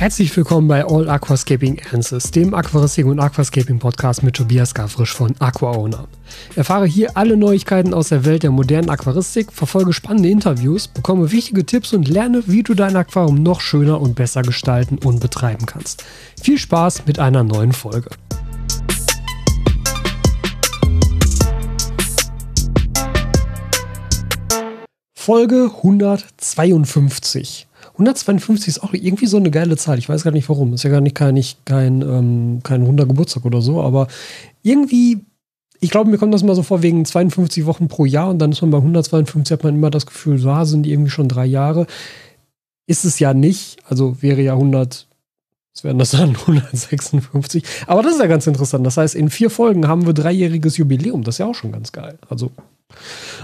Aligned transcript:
Herzlich 0.00 0.34
willkommen 0.34 0.66
bei 0.66 0.82
All 0.82 1.10
Aquascaping 1.10 1.78
Answers, 1.92 2.30
dem 2.30 2.54
Aquaristik 2.54 3.04
und 3.04 3.20
Aquascaping 3.20 3.78
Podcast 3.78 4.22
mit 4.22 4.34
Tobias 4.34 4.72
Gavrisch 4.72 5.12
von 5.12 5.34
AquaOwner. 5.38 6.08
Erfahre 6.56 6.86
hier 6.86 7.18
alle 7.18 7.36
Neuigkeiten 7.36 7.92
aus 7.92 8.08
der 8.08 8.24
Welt 8.24 8.42
der 8.42 8.50
modernen 8.50 8.88
Aquaristik, 8.88 9.52
verfolge 9.52 9.92
spannende 9.92 10.30
Interviews, 10.30 10.88
bekomme 10.88 11.32
wichtige 11.32 11.66
Tipps 11.66 11.92
und 11.92 12.08
lerne, 12.08 12.42
wie 12.46 12.62
du 12.62 12.72
dein 12.72 12.96
Aquarium 12.96 13.42
noch 13.42 13.60
schöner 13.60 14.00
und 14.00 14.14
besser 14.14 14.40
gestalten 14.40 14.96
und 14.96 15.20
betreiben 15.20 15.66
kannst. 15.66 16.02
Viel 16.42 16.56
Spaß 16.56 17.04
mit 17.04 17.18
einer 17.18 17.44
neuen 17.44 17.72
Folge. 17.72 18.08
Folge 25.14 25.70
152. 25.76 27.66
152 28.00 28.68
ist 28.68 28.82
auch 28.82 28.94
irgendwie 28.94 29.26
so 29.26 29.36
eine 29.36 29.50
geile 29.50 29.76
Zahl. 29.76 29.98
Ich 29.98 30.08
weiß 30.08 30.24
gar 30.24 30.30
nicht 30.30 30.48
warum. 30.48 30.72
Ist 30.72 30.84
ja 30.84 30.90
gar 30.90 31.02
nicht 31.02 31.14
kein, 31.14 31.34
nicht 31.34 31.66
kein, 31.66 32.00
ähm, 32.00 32.60
kein 32.62 32.82
runder 32.82 33.04
Geburtstag 33.04 33.44
oder 33.44 33.60
so, 33.60 33.82
aber 33.82 34.08
irgendwie, 34.62 35.18
ich 35.80 35.90
glaube, 35.90 36.10
mir 36.10 36.16
kommt 36.16 36.32
das 36.32 36.42
mal 36.42 36.56
so 36.56 36.62
vor, 36.62 36.82
wegen 36.82 37.04
52 37.04 37.66
Wochen 37.66 37.88
pro 37.88 38.06
Jahr 38.06 38.30
und 38.30 38.38
dann 38.38 38.52
ist 38.52 38.62
man 38.62 38.70
bei 38.70 38.78
152, 38.78 39.52
hat 39.52 39.64
man 39.64 39.74
immer 39.74 39.90
das 39.90 40.06
Gefühl, 40.06 40.38
so 40.38 40.50
ah, 40.50 40.64
sind 40.64 40.84
die 40.84 40.92
irgendwie 40.92 41.10
schon 41.10 41.28
drei 41.28 41.44
Jahre. 41.44 41.86
Ist 42.86 43.04
es 43.04 43.18
ja 43.18 43.34
nicht. 43.34 43.76
Also 43.86 44.22
wäre 44.22 44.40
ja 44.40 44.54
100, 44.54 45.06
was 45.74 45.84
wären 45.84 45.98
das 45.98 46.12
dann? 46.12 46.30
156. 46.36 47.62
Aber 47.86 48.02
das 48.02 48.14
ist 48.14 48.20
ja 48.20 48.26
ganz 48.26 48.46
interessant. 48.46 48.86
Das 48.86 48.96
heißt, 48.96 49.14
in 49.14 49.28
vier 49.28 49.50
Folgen 49.50 49.86
haben 49.86 50.06
wir 50.06 50.14
dreijähriges 50.14 50.78
Jubiläum. 50.78 51.22
Das 51.22 51.34
ist 51.34 51.38
ja 51.40 51.46
auch 51.46 51.54
schon 51.54 51.72
ganz 51.72 51.92
geil. 51.92 52.18
Also, 52.30 52.50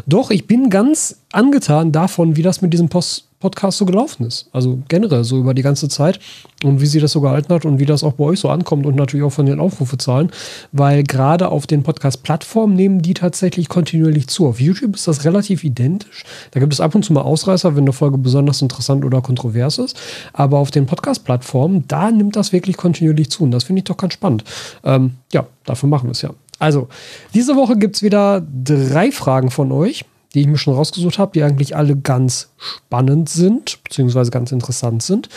doch, 0.07 0.31
ich 0.31 0.47
bin 0.47 0.71
ganz 0.71 1.21
angetan 1.31 1.93
davon, 1.93 2.37
wie 2.37 2.43
das 2.43 2.63
mit 2.63 2.73
diesem 2.73 2.89
Post 2.89 3.26
Podcast 3.39 3.79
so 3.79 3.85
gelaufen 3.85 4.27
ist. 4.27 4.49
Also 4.53 4.79
generell 4.89 5.25
so 5.25 5.39
über 5.39 5.53
die 5.53 5.63
ganze 5.63 5.89
Zeit 5.89 6.19
und 6.65 6.81
wie 6.81 6.87
sie 6.87 7.01
das 7.01 7.13
so 7.13 7.21
gehalten 7.21 7.53
hat 7.53 7.65
und 7.65 7.79
wie 7.79 7.85
das 7.85 8.03
auch 8.03 8.15
bei 8.15 8.25
euch 8.25 8.41
so 8.41 8.49
ankommt 8.49 8.87
und 8.87 8.97
natürlich 8.97 9.25
auch 9.25 9.33
von 9.33 9.47
den 9.47 9.61
Aufrufezahlen, 9.61 10.31
weil 10.73 11.03
gerade 11.03 11.49
auf 11.49 11.67
den 11.67 11.83
Podcast-Plattformen 11.83 12.75
nehmen 12.75 13.03
die 13.03 13.15
tatsächlich 13.15 13.69
kontinuierlich 13.69 14.29
zu. 14.29 14.47
Auf 14.47 14.61
YouTube 14.61 14.95
ist 14.95 15.07
das 15.07 15.25
relativ 15.25 15.65
identisch. 15.65 16.25
Da 16.53 16.61
gibt 16.61 16.73
es 16.73 16.81
ab 16.81 16.95
und 16.95 17.05
zu 17.05 17.13
mal 17.13 17.23
Ausreißer, 17.23 17.77
wenn 17.77 17.85
eine 17.85 17.93
Folge 17.93 18.19
besonders 18.19 18.63
interessant 18.63 19.05
oder 19.05 19.21
kontrovers 19.21 19.79
ist. 19.79 19.99
Aber 20.33 20.59
auf 20.59 20.71
den 20.71 20.87
Podcast-Plattformen, 20.87 21.85
da 21.89 22.11
nimmt 22.11 22.37
das 22.37 22.53
wirklich 22.53 22.77
kontinuierlich 22.77 23.31
zu 23.31 23.45
und 23.45 23.51
das 23.51 23.65
finde 23.65 23.81
ich 23.81 23.85
doch 23.85 23.99
ganz 23.99 24.15
spannend. 24.15 24.45
Ähm, 24.83 25.17
ja, 25.33 25.47
dafür 25.65 25.89
machen 25.89 26.09
wir 26.09 26.13
es 26.13 26.23
ja. 26.23 26.31
Also, 26.59 26.89
diese 27.35 27.55
Woche 27.55 27.77
gibt 27.77 27.97
es 27.97 28.03
wieder 28.03 28.43
drei 28.65 29.13
Fragen 29.13 29.51
von 29.51 29.73
euch 29.73 30.07
die 30.37 30.43
ich 30.43 30.47
mir 30.47 30.59
schon 30.59 30.75
rausgesucht 30.75 31.19
habe, 31.19 31.33
die 31.33 31.43
eigentlich 31.43 31.75
alle 31.75 31.97
ganz 31.97 32.51
spannend 32.59 33.31
sind, 33.31 33.83
beziehungsweise 33.83 34.31
ganz 34.31 34.53
interessant 34.53 35.03
sind. 35.03 35.31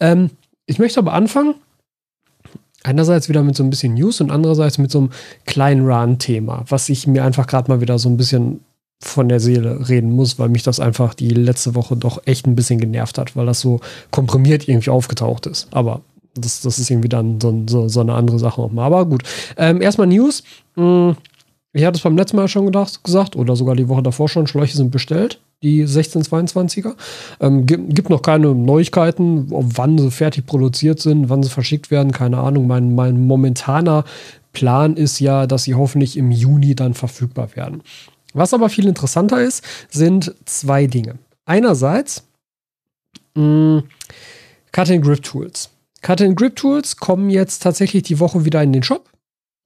Ähm, 0.00 0.30
ich 0.64 0.78
möchte 0.78 0.98
aber 0.98 1.12
anfangen, 1.12 1.56
einerseits 2.82 3.28
wieder 3.28 3.42
mit 3.42 3.54
so 3.54 3.62
ein 3.62 3.68
bisschen 3.68 3.92
News 3.92 4.22
und 4.22 4.30
andererseits 4.30 4.78
mit 4.78 4.90
so 4.90 5.00
einem 5.00 5.10
kleinen 5.44 5.86
Run-Thema, 5.86 6.64
was 6.70 6.88
ich 6.88 7.06
mir 7.06 7.22
einfach 7.22 7.46
gerade 7.46 7.70
mal 7.70 7.82
wieder 7.82 7.98
so 7.98 8.08
ein 8.08 8.16
bisschen 8.16 8.60
von 9.02 9.28
der 9.28 9.40
Seele 9.40 9.90
reden 9.90 10.10
muss, 10.12 10.38
weil 10.38 10.48
mich 10.48 10.62
das 10.62 10.80
einfach 10.80 11.12
die 11.12 11.28
letzte 11.28 11.74
Woche 11.74 11.94
doch 11.94 12.22
echt 12.24 12.46
ein 12.46 12.56
bisschen 12.56 12.80
genervt 12.80 13.18
hat, 13.18 13.36
weil 13.36 13.44
das 13.44 13.60
so 13.60 13.80
komprimiert 14.10 14.68
irgendwie 14.68 14.88
aufgetaucht 14.88 15.44
ist. 15.44 15.68
Aber 15.70 16.00
das, 16.32 16.62
das 16.62 16.78
ist 16.78 16.88
irgendwie 16.88 17.10
dann 17.10 17.42
so, 17.42 17.62
so, 17.68 17.88
so 17.88 18.00
eine 18.00 18.14
andere 18.14 18.38
Sache 18.38 18.62
nochmal. 18.62 18.86
Aber 18.86 19.04
gut. 19.04 19.22
Ähm, 19.58 19.82
erstmal 19.82 20.06
News. 20.06 20.42
Hm 20.76 21.14
ich 21.76 21.84
hatte 21.84 21.98
es 21.98 22.02
beim 22.02 22.16
letzten 22.16 22.36
Mal 22.36 22.48
schon 22.48 22.64
gedacht, 22.64 23.04
gesagt, 23.04 23.36
oder 23.36 23.54
sogar 23.54 23.76
die 23.76 23.88
Woche 23.88 24.02
davor 24.02 24.28
schon, 24.28 24.46
Schläuche 24.46 24.76
sind 24.76 24.90
bestellt, 24.90 25.40
die 25.62 25.86
1622er. 25.86 26.94
Ähm, 27.40 27.66
gibt, 27.66 28.08
noch 28.08 28.22
keine 28.22 28.54
Neuigkeiten, 28.54 29.46
wann 29.50 29.98
sie 29.98 30.10
fertig 30.10 30.46
produziert 30.46 31.00
sind, 31.00 31.28
wann 31.28 31.42
sie 31.42 31.50
verschickt 31.50 31.90
werden, 31.90 32.12
keine 32.12 32.38
Ahnung. 32.38 32.66
Mein, 32.66 32.94
mein 32.94 33.26
momentaner 33.26 34.04
Plan 34.52 34.96
ist 34.96 35.20
ja, 35.20 35.46
dass 35.46 35.64
sie 35.64 35.74
hoffentlich 35.74 36.16
im 36.16 36.30
Juni 36.30 36.74
dann 36.74 36.94
verfügbar 36.94 37.54
werden. 37.56 37.82
Was 38.32 38.54
aber 38.54 38.70
viel 38.70 38.86
interessanter 38.86 39.42
ist, 39.42 39.62
sind 39.90 40.34
zwei 40.46 40.86
Dinge. 40.86 41.16
Einerseits 41.44 42.24
mh, 43.34 43.82
Cut 44.72 44.88
Grip 45.02 45.22
Tools. 45.22 45.68
Cut 46.00 46.22
Grip 46.36 46.56
Tools 46.56 46.96
kommen 46.96 47.28
jetzt 47.28 47.62
tatsächlich 47.62 48.04
die 48.04 48.18
Woche 48.18 48.46
wieder 48.46 48.62
in 48.62 48.72
den 48.72 48.82
Shop. 48.82 49.08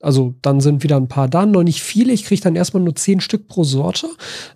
Also 0.01 0.35
dann 0.41 0.61
sind 0.61 0.83
wieder 0.83 0.97
ein 0.97 1.09
paar 1.09 1.29
da, 1.29 1.45
noch 1.45 1.63
nicht 1.63 1.83
viele. 1.83 2.13
Ich 2.13 2.25
kriege 2.25 2.41
dann 2.41 2.57
erstmal 2.57 2.83
nur 2.83 2.97
zehn 2.97 3.21
Stück 3.21 3.49
pro 3.49 3.65
Sorte. 3.65 4.09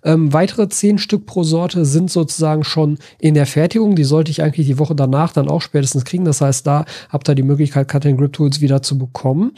Ähm, 0.03 0.33
weitere 0.33 0.67
zehn 0.69 0.97
Stück 0.97 1.27
pro 1.27 1.43
Sorte 1.43 1.85
sind 1.85 2.09
sozusagen 2.09 2.63
schon 2.63 2.97
in 3.19 3.35
der 3.35 3.45
Fertigung. 3.45 3.95
Die 3.95 4.03
sollte 4.03 4.31
ich 4.31 4.41
eigentlich 4.41 4.65
die 4.65 4.79
Woche 4.79 4.95
danach 4.95 5.33
dann 5.33 5.47
auch 5.47 5.61
spätestens 5.61 6.03
kriegen. 6.03 6.25
Das 6.25 6.41
heißt, 6.41 6.65
da 6.65 6.85
habt 7.09 7.29
ihr 7.29 7.35
die 7.35 7.43
Möglichkeit, 7.43 7.87
Cut 7.87 8.03
Grip 8.03 8.33
Tools 8.33 8.59
wieder 8.59 8.81
zu 8.81 8.97
bekommen. 8.97 9.51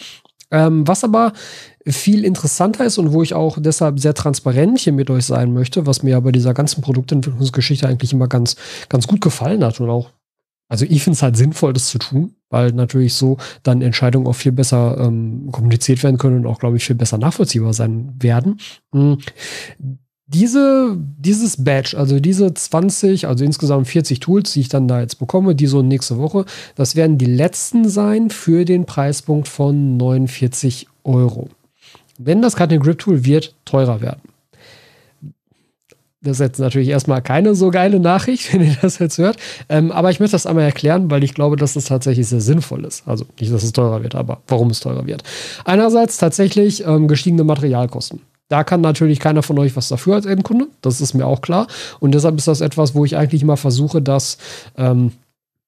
Ähm, 0.52 0.88
was 0.88 1.04
aber 1.04 1.34
viel 1.86 2.24
interessanter 2.24 2.86
ist 2.86 2.98
und 2.98 3.12
wo 3.14 3.22
ich 3.22 3.34
auch 3.34 3.58
deshalb 3.60 4.00
sehr 4.00 4.14
transparent 4.14 4.80
hier 4.80 4.94
mit 4.94 5.10
euch 5.10 5.26
sein 5.26 5.54
möchte, 5.54 5.86
was 5.86 6.04
mir 6.04 6.12
ja 6.12 6.20
bei 6.20 6.32
dieser 6.32 6.54
ganzen 6.54 6.82
Produktentwicklungsgeschichte 6.82 7.88
eigentlich 7.88 8.14
immer 8.14 8.28
ganz, 8.28 8.56
ganz 8.88 9.08
gut 9.08 9.22
gefallen 9.22 9.64
hat 9.64 9.80
und 9.80 9.90
auch 9.90 10.12
also 10.70 10.86
ich 10.88 11.04
finde 11.04 11.16
es 11.16 11.24
halt 11.24 11.38
sinnvoll, 11.38 11.74
das 11.74 11.88
zu 11.88 11.98
tun, 11.98 12.36
weil 12.50 12.72
natürlich 12.72 13.14
so 13.14 13.38
dann 13.64 13.82
Entscheidungen 13.82 14.28
auch 14.28 14.36
viel 14.36 14.52
besser 14.52 14.98
ähm, 15.00 15.50
kommuniziert 15.52 16.04
werden 16.04 16.18
können 16.18 16.38
und 16.38 16.46
auch, 16.46 16.60
glaube 16.60 16.78
ich, 16.78 16.86
viel 16.86 16.96
besser 16.96 17.18
nachvollziehbar 17.18 17.74
sein 17.74 18.14
werden. 18.20 18.60
Mhm. 18.92 19.20
Diese, 20.30 20.98
dieses 21.18 21.64
Badge, 21.64 21.98
also 21.98 22.20
diese 22.20 22.54
20, 22.54 23.28
also 23.28 23.46
insgesamt 23.46 23.88
40 23.88 24.20
Tools, 24.20 24.52
die 24.52 24.60
ich 24.60 24.68
dann 24.68 24.90
da 24.90 25.00
jetzt 25.00 25.20
bekomme, 25.20 25.56
die 25.56 25.68
so 25.68 25.82
nächste 25.82 26.18
Woche, 26.18 26.44
das 26.76 26.98
werden 26.98 27.18
die 27.18 27.26
letzten 27.26 27.88
sein 27.88 28.30
für 28.30 28.66
den 28.66 28.86
Preispunkt 28.86 29.48
von 29.48 29.96
49 29.96 30.88
Euro. 31.06 31.48
Wenn 32.18 32.42
das 32.42 32.58
Cutting 32.58 32.82
Grip 32.82 33.00
Tool 33.00 33.24
wird 33.24 33.56
teurer 33.64 34.02
werden. 34.02 34.22
Das 36.28 36.38
ist 36.38 36.46
jetzt 36.46 36.60
natürlich 36.60 36.90
erstmal 36.90 37.22
keine 37.22 37.56
so 37.56 37.72
geile 37.72 38.00
Nachricht, 38.00 38.54
wenn 38.54 38.62
ihr 38.62 38.78
das 38.82 39.00
jetzt 39.00 39.18
hört. 39.18 39.38
Ähm, 39.70 39.92
aber 39.92 40.12
ich 40.12 40.20
möchte 40.20 40.34
das 40.34 40.46
einmal 40.46 40.66
erklären, 40.66 41.10
weil 41.10 41.24
ich 41.24 41.34
glaube, 41.34 41.56
dass 41.56 41.74
das 41.74 41.86
tatsächlich 41.86 42.28
sehr 42.28 42.42
sinnvoll 42.42 42.86
ist. 42.86 43.08
Also 43.08 43.26
nicht, 43.40 43.54
dass 43.54 43.64
es 43.64 43.74
teurer 43.74 44.04
wird, 44.04 44.16
aber 44.16 44.42
warum 44.48 44.70
es 44.70 44.80
teurer 44.80 45.06
wird. 45.06 45.24
Einerseits 45.66 46.18
tatsächlich 46.18 46.86
ähm, 46.86 47.08
gestiegene 47.08 47.44
Materialkosten. 47.44 48.22
Da 48.50 48.64
kann 48.64 48.82
natürlich 48.82 49.20
keiner 49.20 49.44
von 49.44 49.60
euch 49.60 49.76
was 49.76 49.90
dafür 49.90 50.16
als 50.16 50.26
Endkunde. 50.26 50.68
Das 50.82 51.02
ist 51.02 51.14
mir 51.14 51.26
auch 51.26 51.42
klar. 51.42 51.68
Und 52.00 52.14
deshalb 52.14 52.38
ist 52.38 52.48
das 52.48 52.62
etwas, 52.62 52.96
wo 52.96 53.04
ich 53.04 53.18
eigentlich 53.18 53.42
immer 53.42 53.58
versuche, 53.58 54.02
das 54.02 54.38
ähm, 54.78 55.12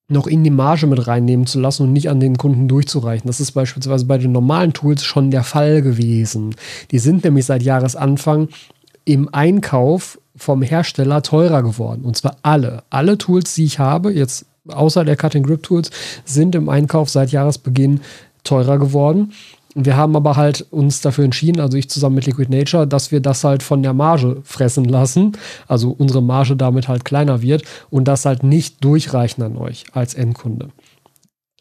noch 0.10 0.28
in 0.28 0.44
die 0.44 0.50
Marge 0.50 0.88
mit 0.88 1.08
reinnehmen 1.08 1.46
zu 1.46 1.60
lassen 1.60 1.84
und 1.84 1.94
nicht 1.94 2.10
an 2.10 2.20
den 2.20 2.38
Kunden 2.38 2.68
durchzureichen. 2.68 3.28
Das 3.28 3.40
ist 3.40 3.52
beispielsweise 3.52 4.06
bei 4.06 4.18
den 4.18 4.32
normalen 4.32 4.74
Tools 4.74 5.04
schon 5.04 5.30
der 5.30 5.44
Fall 5.44 5.82
gewesen. 5.82 6.56
Die 6.92 7.00
sind 7.00 7.24
nämlich 7.24 7.46
seit 7.46 7.62
Jahresanfang 7.62 8.50
im 9.10 9.28
Einkauf 9.34 10.20
vom 10.36 10.62
Hersteller 10.62 11.24
teurer 11.24 11.64
geworden. 11.64 12.04
Und 12.06 12.16
zwar 12.16 12.38
alle. 12.44 12.84
Alle 12.92 13.18
Tools, 13.18 13.56
die 13.56 13.66
ich 13.66 13.80
habe, 13.80 14.14
jetzt 14.14 14.46
außer 14.68 15.04
der 15.04 15.16
Cutting 15.16 15.42
Grip 15.42 15.64
Tools, 15.64 15.90
sind 16.26 16.54
im 16.54 16.70
Einkauf 16.70 17.10
seit 17.10 17.32
Jahresbeginn 17.32 18.02
teurer 18.44 18.78
geworden. 18.78 19.34
Wir 19.74 19.98
haben 19.98 20.16
aber 20.16 20.36
halt 20.36 20.62
uns 20.70 21.02
dafür 21.02 21.26
entschieden, 21.26 21.60
also 21.60 21.76
ich 21.76 21.90
zusammen 21.90 22.16
mit 22.16 22.28
Liquid 22.28 22.56
Nature, 22.56 22.86
dass 22.86 23.12
wir 23.12 23.20
das 23.20 23.44
halt 23.44 23.64
von 23.64 23.82
der 23.82 23.94
Marge 23.94 24.42
fressen 24.44 24.86
lassen. 24.86 25.32
Also 25.68 25.90
unsere 25.90 26.22
Marge 26.22 26.56
damit 26.56 26.88
halt 26.88 27.04
kleiner 27.04 27.42
wird 27.42 27.64
und 27.90 28.08
das 28.08 28.26
halt 28.26 28.44
nicht 28.44 28.84
durchreichen 28.84 29.42
an 29.42 29.58
euch 29.58 29.86
als 29.94 30.14
Endkunde. 30.14 30.70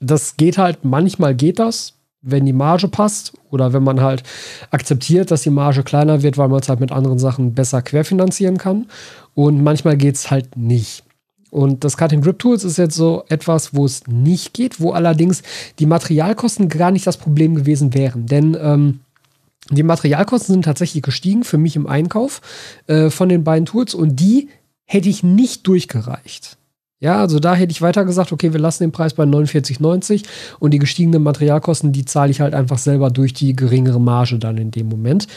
Das 0.01 0.37
geht 0.37 0.59
halt, 0.59 0.85
manchmal 0.85 1.35
geht 1.35 1.59
das, 1.59 1.95
wenn 2.21 2.47
die 2.47 2.53
Marge 2.53 2.89
passt 2.89 3.33
oder 3.51 3.73
wenn 3.73 3.83
man 3.83 4.01
halt 4.01 4.23
akzeptiert, 4.71 5.31
dass 5.31 5.43
die 5.43 5.51
Marge 5.51 5.83
kleiner 5.83 6.23
wird, 6.23 6.37
weil 6.37 6.49
man 6.49 6.61
es 6.61 6.69
halt 6.69 6.81
mit 6.81 6.93
anderen 6.93 7.19
Sachen 7.19 7.55
besser 7.55 7.83
querfinanzieren 7.83 8.59
kann. 8.59 8.87
Und 9.35 9.63
manchmal 9.63 9.97
geht 9.97 10.17
es 10.17 10.31
halt 10.31 10.57
nicht. 10.57 11.05
Und 11.51 11.85
das 11.85 11.97
Cutting 11.97 12.21
Grip 12.21 12.39
Tools 12.39 12.65
ist 12.65 12.77
jetzt 12.77 12.97
so 12.97 13.25
etwas, 13.29 13.75
wo 13.75 13.87
es 13.87 14.07
nicht 14.07 14.53
geht, 14.53 14.81
wo 14.81 14.93
allerdings 14.93 15.43
die 15.79 15.87
Materialkosten 15.87 16.69
gar 16.69 16.91
nicht 16.91 17.07
das 17.07 17.17
Problem 17.17 17.55
gewesen 17.55 17.95
wären. 17.95 18.27
Denn 18.27 18.57
ähm, 18.61 19.01
die 19.71 19.83
Materialkosten 19.83 20.55
sind 20.55 20.65
tatsächlich 20.65 21.03
gestiegen 21.03 21.45
für 21.45 21.59
mich 21.59 21.77
im 21.77 21.87
Einkauf 21.87 22.41
äh, 22.87 23.11
von 23.11 23.29
den 23.29 23.45
beiden 23.45 23.67
Tools 23.67 23.95
und 23.95 24.21
die 24.21 24.49
hätte 24.85 25.09
ich 25.09 25.23
nicht 25.23 25.67
durchgereicht. 25.67 26.58
Ja, 27.01 27.21
also 27.21 27.39
da 27.39 27.55
hätte 27.55 27.71
ich 27.71 27.81
weiter 27.81 28.05
gesagt, 28.05 28.33
okay, 28.33 28.53
wir 28.53 28.59
lassen 28.59 28.83
den 28.83 28.93
Preis 28.93 29.15
bei 29.15 29.23
49,90 29.23 30.25
und 30.59 30.73
die 30.73 30.81
gestiegenen 30.81 31.23
Materialkosten, 31.23 31.93
die 31.93 32.05
zahle 32.05 32.33
ich 32.33 32.41
halt 32.41 32.55
einfach 32.55 32.79
selber 32.79 33.11
durch 33.11 33.33
die 33.33 33.55
geringere 33.55 34.01
Marge 34.01 34.39
dann 34.39 34.59
in 34.59 34.73
dem 34.73 34.89
Moment. 34.89 35.29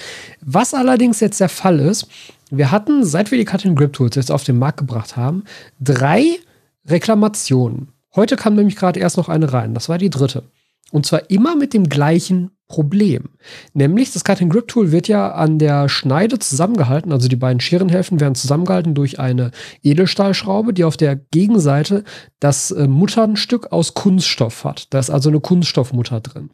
Was 0.44 0.74
allerdings 0.74 1.19
jetzt 1.19 1.40
der 1.40 1.50
Fall 1.50 1.80
ist, 1.80 2.08
wir 2.50 2.72
hatten, 2.72 3.06
seit 3.06 3.30
wir 3.30 3.38
die 3.38 3.46
Cut 3.46 3.63
Grip 3.75 3.94
Tools 3.94 4.16
jetzt 4.16 4.31
auf 4.31 4.44
den 4.44 4.58
Markt 4.58 4.78
gebracht 4.78 5.16
haben, 5.18 5.44
drei 5.80 6.40
Reklamationen. 6.88 7.90
Heute 8.16 8.36
kam 8.36 8.56
nämlich 8.56 8.75
gerade 8.75 9.00
erst 9.00 9.18
noch 9.18 9.30
eine 9.30 9.54
rein. 9.54 9.74
Das 9.74 9.88
war 9.88 9.98
die 9.98 10.10
dritte. 10.10 10.44
Und 10.92 11.06
zwar 11.06 11.30
immer 11.30 11.56
mit 11.56 11.74
dem 11.74 11.90
gleichen 11.90 12.52
Problem. 12.72 13.32
Nämlich, 13.74 14.14
das 14.14 14.24
Cutting 14.24 14.48
Grip 14.48 14.70
Tool 14.70 14.94
wird 14.94 15.10
ja 15.10 15.34
an 15.34 15.60
der 15.60 15.90
Schneide 15.90 16.40
zusammengehalten, 16.40 17.12
also 17.12 17.28
die 17.28 17.36
beiden 17.36 17.60
Scherenhälften 17.60 18.22
werden 18.22 18.36
zusammengehalten 18.36 18.96
durch 18.96 19.20
eine 19.20 19.52
Edelstahlschraube, 19.84 20.74
die 20.74 20.86
auf 20.86 20.96
der 20.96 21.18
Gegenseite 21.18 22.06
das 22.40 22.72
äh, 22.72 22.88
Mutternstück 22.88 23.74
aus 23.74 23.94
Kunststoff 23.94 24.64
hat. 24.64 24.94
Da 24.94 25.00
ist 25.00 25.10
also 25.10 25.30
eine 25.30 25.42
Kunststoffmutter 25.42 26.22
drin. 26.22 26.50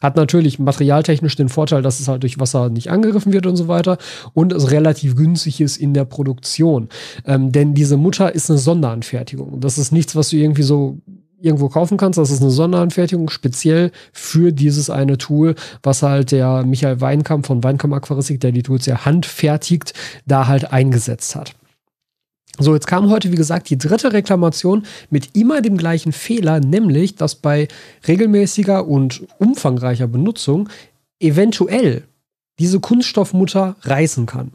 Hat 0.00 0.16
natürlich 0.16 0.58
materialtechnisch 0.58 1.36
den 1.36 1.48
Vorteil, 1.48 1.82
dass 1.82 2.00
es 2.00 2.08
halt 2.08 2.24
durch 2.24 2.40
Wasser 2.40 2.68
nicht 2.68 2.90
angegriffen 2.90 3.32
wird 3.32 3.46
und 3.46 3.56
so 3.56 3.68
weiter 3.68 3.98
und 4.32 4.52
es 4.52 4.72
relativ 4.72 5.14
günstig 5.14 5.60
ist 5.60 5.76
in 5.76 5.94
der 5.94 6.04
Produktion. 6.04 6.88
Ähm, 7.26 7.52
denn 7.52 7.74
diese 7.74 7.96
Mutter 7.96 8.34
ist 8.34 8.50
eine 8.50 8.58
Sonderanfertigung. 8.58 9.60
Das 9.60 9.78
ist 9.78 9.92
nichts, 9.92 10.16
was 10.16 10.30
du 10.30 10.36
irgendwie 10.36 10.62
so 10.62 10.98
irgendwo 11.40 11.68
kaufen 11.68 11.96
kannst. 11.96 12.18
Das 12.18 12.30
ist 12.30 12.42
eine 12.42 12.50
Sonderanfertigung 12.50 13.30
speziell 13.30 13.90
für 14.12 14.52
dieses 14.52 14.90
eine 14.90 15.18
Tool, 15.18 15.54
was 15.82 16.02
halt 16.02 16.32
der 16.32 16.64
Michael 16.64 17.00
Weinkamp 17.00 17.46
von 17.46 17.64
Weinkamp 17.64 17.94
Aquaristik, 17.94 18.40
der 18.40 18.52
die 18.52 18.62
Tools 18.62 18.86
ja 18.86 19.04
handfertigt, 19.04 19.94
da 20.26 20.46
halt 20.46 20.72
eingesetzt 20.72 21.34
hat. 21.34 21.54
So, 22.58 22.74
jetzt 22.74 22.86
kam 22.86 23.08
heute, 23.08 23.32
wie 23.32 23.36
gesagt, 23.36 23.70
die 23.70 23.78
dritte 23.78 24.12
Reklamation 24.12 24.84
mit 25.08 25.34
immer 25.34 25.62
dem 25.62 25.78
gleichen 25.78 26.12
Fehler, 26.12 26.60
nämlich, 26.60 27.14
dass 27.14 27.34
bei 27.34 27.68
regelmäßiger 28.06 28.86
und 28.86 29.22
umfangreicher 29.38 30.06
Benutzung 30.06 30.68
eventuell 31.20 32.02
diese 32.58 32.80
Kunststoffmutter 32.80 33.76
reißen 33.80 34.26
kann. 34.26 34.52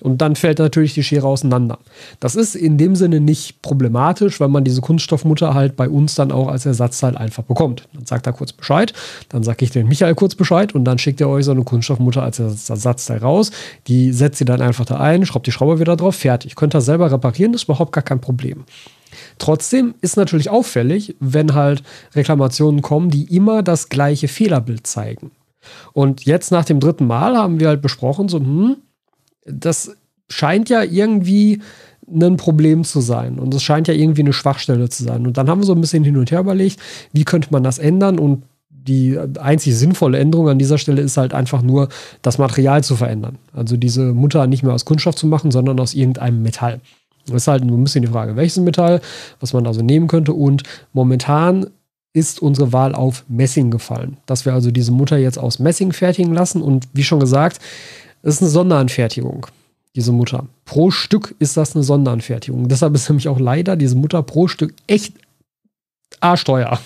Und 0.00 0.22
dann 0.22 0.36
fällt 0.36 0.58
natürlich 0.58 0.94
die 0.94 1.02
Schere 1.02 1.26
auseinander. 1.26 1.78
Das 2.20 2.34
ist 2.34 2.54
in 2.54 2.78
dem 2.78 2.96
Sinne 2.96 3.20
nicht 3.20 3.62
problematisch, 3.62 4.40
weil 4.40 4.48
man 4.48 4.64
diese 4.64 4.80
Kunststoffmutter 4.80 5.54
halt 5.54 5.76
bei 5.76 5.88
uns 5.88 6.14
dann 6.14 6.32
auch 6.32 6.48
als 6.48 6.66
Ersatzteil 6.66 7.16
einfach 7.16 7.42
bekommt. 7.42 7.88
Dann 7.92 8.06
sagt 8.06 8.26
er 8.26 8.32
kurz 8.32 8.52
Bescheid, 8.52 8.92
dann 9.28 9.42
sage 9.42 9.64
ich 9.64 9.70
den 9.70 9.88
Michael 9.88 10.14
kurz 10.14 10.34
Bescheid 10.34 10.74
und 10.74 10.84
dann 10.84 10.98
schickt 10.98 11.20
er 11.20 11.28
euch 11.28 11.44
so 11.44 11.50
eine 11.50 11.64
Kunststoffmutter 11.64 12.22
als 12.22 12.38
Ersatzteil 12.38 13.18
raus. 13.18 13.50
Die 13.86 14.12
setzt 14.12 14.40
ihr 14.40 14.46
dann 14.46 14.62
einfach 14.62 14.84
da 14.84 14.98
ein, 14.98 15.26
schraubt 15.26 15.46
die 15.46 15.52
Schraube 15.52 15.80
wieder 15.80 15.96
drauf, 15.96 16.16
fertig. 16.16 16.56
Könnt 16.56 16.74
ihr 16.74 16.80
selber 16.80 17.10
reparieren, 17.10 17.54
ist 17.54 17.64
überhaupt 17.64 17.92
gar 17.92 18.04
kein 18.04 18.20
Problem. 18.20 18.64
Trotzdem 19.38 19.94
ist 20.00 20.16
natürlich 20.16 20.50
auffällig, 20.50 21.16
wenn 21.20 21.54
halt 21.54 21.82
Reklamationen 22.14 22.82
kommen, 22.82 23.10
die 23.10 23.34
immer 23.34 23.62
das 23.62 23.88
gleiche 23.88 24.28
Fehlerbild 24.28 24.86
zeigen. 24.86 25.32
Und 25.92 26.24
jetzt 26.24 26.52
nach 26.52 26.64
dem 26.64 26.80
dritten 26.80 27.06
Mal 27.06 27.36
haben 27.36 27.60
wir 27.60 27.68
halt 27.68 27.82
besprochen, 27.82 28.28
so, 28.28 28.38
hm, 28.38 28.76
das 29.44 29.96
scheint 30.28 30.68
ja 30.68 30.82
irgendwie 30.82 31.60
ein 32.08 32.36
Problem 32.36 32.84
zu 32.84 33.00
sein. 33.00 33.38
Und 33.38 33.54
es 33.54 33.62
scheint 33.62 33.88
ja 33.88 33.94
irgendwie 33.94 34.22
eine 34.22 34.32
Schwachstelle 34.32 34.88
zu 34.88 35.04
sein. 35.04 35.26
Und 35.26 35.36
dann 35.36 35.48
haben 35.48 35.60
wir 35.60 35.66
so 35.66 35.74
ein 35.74 35.80
bisschen 35.80 36.04
hin 36.04 36.16
und 36.16 36.30
her 36.30 36.40
überlegt, 36.40 36.80
wie 37.12 37.24
könnte 37.24 37.48
man 37.50 37.62
das 37.62 37.78
ändern? 37.78 38.18
Und 38.18 38.44
die 38.70 39.18
einzig 39.38 39.76
sinnvolle 39.76 40.18
Änderung 40.18 40.48
an 40.48 40.58
dieser 40.58 40.78
Stelle 40.78 41.02
ist 41.02 41.16
halt 41.16 41.34
einfach 41.34 41.62
nur, 41.62 41.88
das 42.22 42.38
Material 42.38 42.82
zu 42.82 42.96
verändern. 42.96 43.38
Also 43.52 43.76
diese 43.76 44.12
Mutter 44.12 44.46
nicht 44.46 44.62
mehr 44.62 44.74
aus 44.74 44.84
Kunststoff 44.84 45.16
zu 45.16 45.26
machen, 45.26 45.50
sondern 45.50 45.78
aus 45.78 45.94
irgendeinem 45.94 46.42
Metall. 46.42 46.80
Das 47.26 47.42
ist 47.42 47.48
halt 47.48 47.64
nur 47.64 47.76
ein 47.76 47.84
bisschen 47.84 48.02
die 48.02 48.10
Frage, 48.10 48.36
welches 48.36 48.56
Metall, 48.58 49.00
was 49.38 49.52
man 49.52 49.66
also 49.66 49.82
nehmen 49.82 50.08
könnte. 50.08 50.32
Und 50.32 50.62
momentan 50.92 51.66
ist 52.12 52.42
unsere 52.42 52.72
Wahl 52.72 52.94
auf 52.94 53.24
Messing 53.28 53.70
gefallen. 53.70 54.16
Dass 54.26 54.44
wir 54.44 54.54
also 54.54 54.70
diese 54.70 54.92
Mutter 54.92 55.18
jetzt 55.18 55.38
aus 55.38 55.58
Messing 55.58 55.92
fertigen 55.92 56.32
lassen. 56.32 56.62
Und 56.62 56.88
wie 56.92 57.04
schon 57.04 57.20
gesagt, 57.20 57.60
das 58.22 58.36
ist 58.36 58.42
eine 58.42 58.50
Sonderanfertigung, 58.50 59.46
diese 59.96 60.12
Mutter. 60.12 60.46
Pro 60.64 60.90
Stück 60.90 61.34
ist 61.38 61.56
das 61.56 61.74
eine 61.74 61.82
Sonderanfertigung. 61.82 62.68
Deshalb 62.68 62.94
ist 62.94 63.08
nämlich 63.08 63.28
auch 63.28 63.40
leider 63.40 63.76
diese 63.76 63.96
Mutter 63.96 64.22
pro 64.22 64.48
Stück 64.48 64.74
echt 64.86 65.14
arschteuer. 66.20 66.80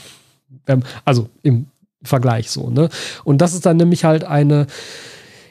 Ähm, 0.67 0.83
also 1.05 1.29
im 1.43 1.67
Vergleich 2.03 2.51
so, 2.51 2.71
ne? 2.71 2.91
Und 3.25 3.39
das 3.39 3.55
ist 3.55 3.65
dann 3.67 3.79
nämlich 3.79 4.05
halt 4.05 4.25
eine, 4.25 4.67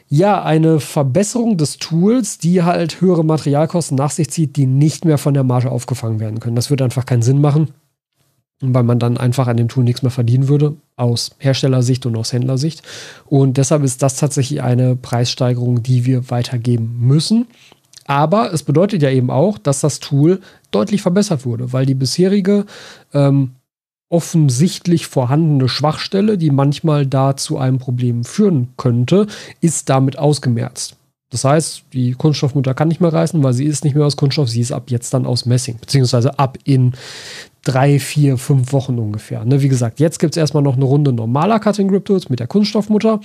ja, 0.08 0.42
eine 0.42 0.78
Verbesserung 0.78 1.56
des 1.56 1.78
Tools, 1.78 2.38
die 2.38 2.62
halt 2.62 3.00
höhere 3.00 3.24
Materialkosten 3.24 3.96
nach 3.96 4.12
sich 4.12 4.30
zieht, 4.30 4.56
die 4.56 4.66
nicht 4.66 5.04
mehr 5.04 5.18
von 5.18 5.34
der 5.34 5.42
Marge 5.42 5.70
aufgefangen 5.70 6.20
werden 6.20 6.40
können. 6.40 6.56
Das 6.56 6.70
würde 6.70 6.84
einfach 6.84 7.06
keinen 7.06 7.22
Sinn 7.22 7.40
machen 7.40 7.74
weil 8.60 8.82
man 8.82 8.98
dann 8.98 9.16
einfach 9.16 9.46
an 9.46 9.56
dem 9.56 9.68
Tool 9.68 9.84
nichts 9.84 10.02
mehr 10.02 10.10
verdienen 10.10 10.48
würde, 10.48 10.76
aus 10.96 11.32
Herstellersicht 11.38 12.06
und 12.06 12.16
aus 12.16 12.32
Händlersicht. 12.32 12.82
Und 13.26 13.56
deshalb 13.56 13.82
ist 13.82 14.02
das 14.02 14.16
tatsächlich 14.16 14.62
eine 14.62 14.96
Preissteigerung, 14.96 15.82
die 15.82 16.04
wir 16.04 16.30
weitergeben 16.30 16.96
müssen. 17.00 17.46
Aber 18.06 18.52
es 18.52 18.62
bedeutet 18.62 19.02
ja 19.02 19.10
eben 19.10 19.30
auch, 19.30 19.58
dass 19.58 19.80
das 19.80 19.98
Tool 19.98 20.40
deutlich 20.70 21.02
verbessert 21.02 21.44
wurde, 21.44 21.72
weil 21.72 21.86
die 21.86 21.94
bisherige 21.94 22.66
ähm, 23.12 23.52
offensichtlich 24.10 25.06
vorhandene 25.06 25.68
Schwachstelle, 25.68 26.36
die 26.38 26.50
manchmal 26.50 27.06
da 27.06 27.36
zu 27.36 27.58
einem 27.58 27.78
Problem 27.78 28.24
führen 28.24 28.68
könnte, 28.76 29.26
ist 29.60 29.88
damit 29.88 30.18
ausgemerzt. 30.18 30.96
Das 31.34 31.42
heißt, 31.42 31.86
die 31.92 32.12
Kunststoffmutter 32.12 32.74
kann 32.74 32.86
nicht 32.86 33.00
mehr 33.00 33.12
reißen, 33.12 33.42
weil 33.42 33.54
sie 33.54 33.64
ist 33.64 33.82
nicht 33.82 33.96
mehr 33.96 34.06
aus 34.06 34.16
Kunststoff, 34.16 34.48
sie 34.48 34.60
ist 34.60 34.70
ab 34.70 34.84
jetzt 34.86 35.12
dann 35.12 35.26
aus 35.26 35.46
Messing, 35.46 35.78
beziehungsweise 35.80 36.38
ab 36.38 36.58
in 36.62 36.92
drei, 37.64 37.98
vier, 37.98 38.38
fünf 38.38 38.72
Wochen 38.72 39.00
ungefähr. 39.00 39.44
Ne, 39.44 39.60
wie 39.60 39.68
gesagt, 39.68 39.98
jetzt 39.98 40.20
gibt 40.20 40.34
es 40.34 40.36
erstmal 40.36 40.62
noch 40.62 40.76
eine 40.76 40.84
Runde 40.84 41.12
normaler 41.12 41.58
Cutting 41.58 41.88
Grip 41.88 42.04
Tools 42.04 42.28
mit 42.28 42.38
der 42.38 42.46
Kunststoffmutter. 42.46 43.18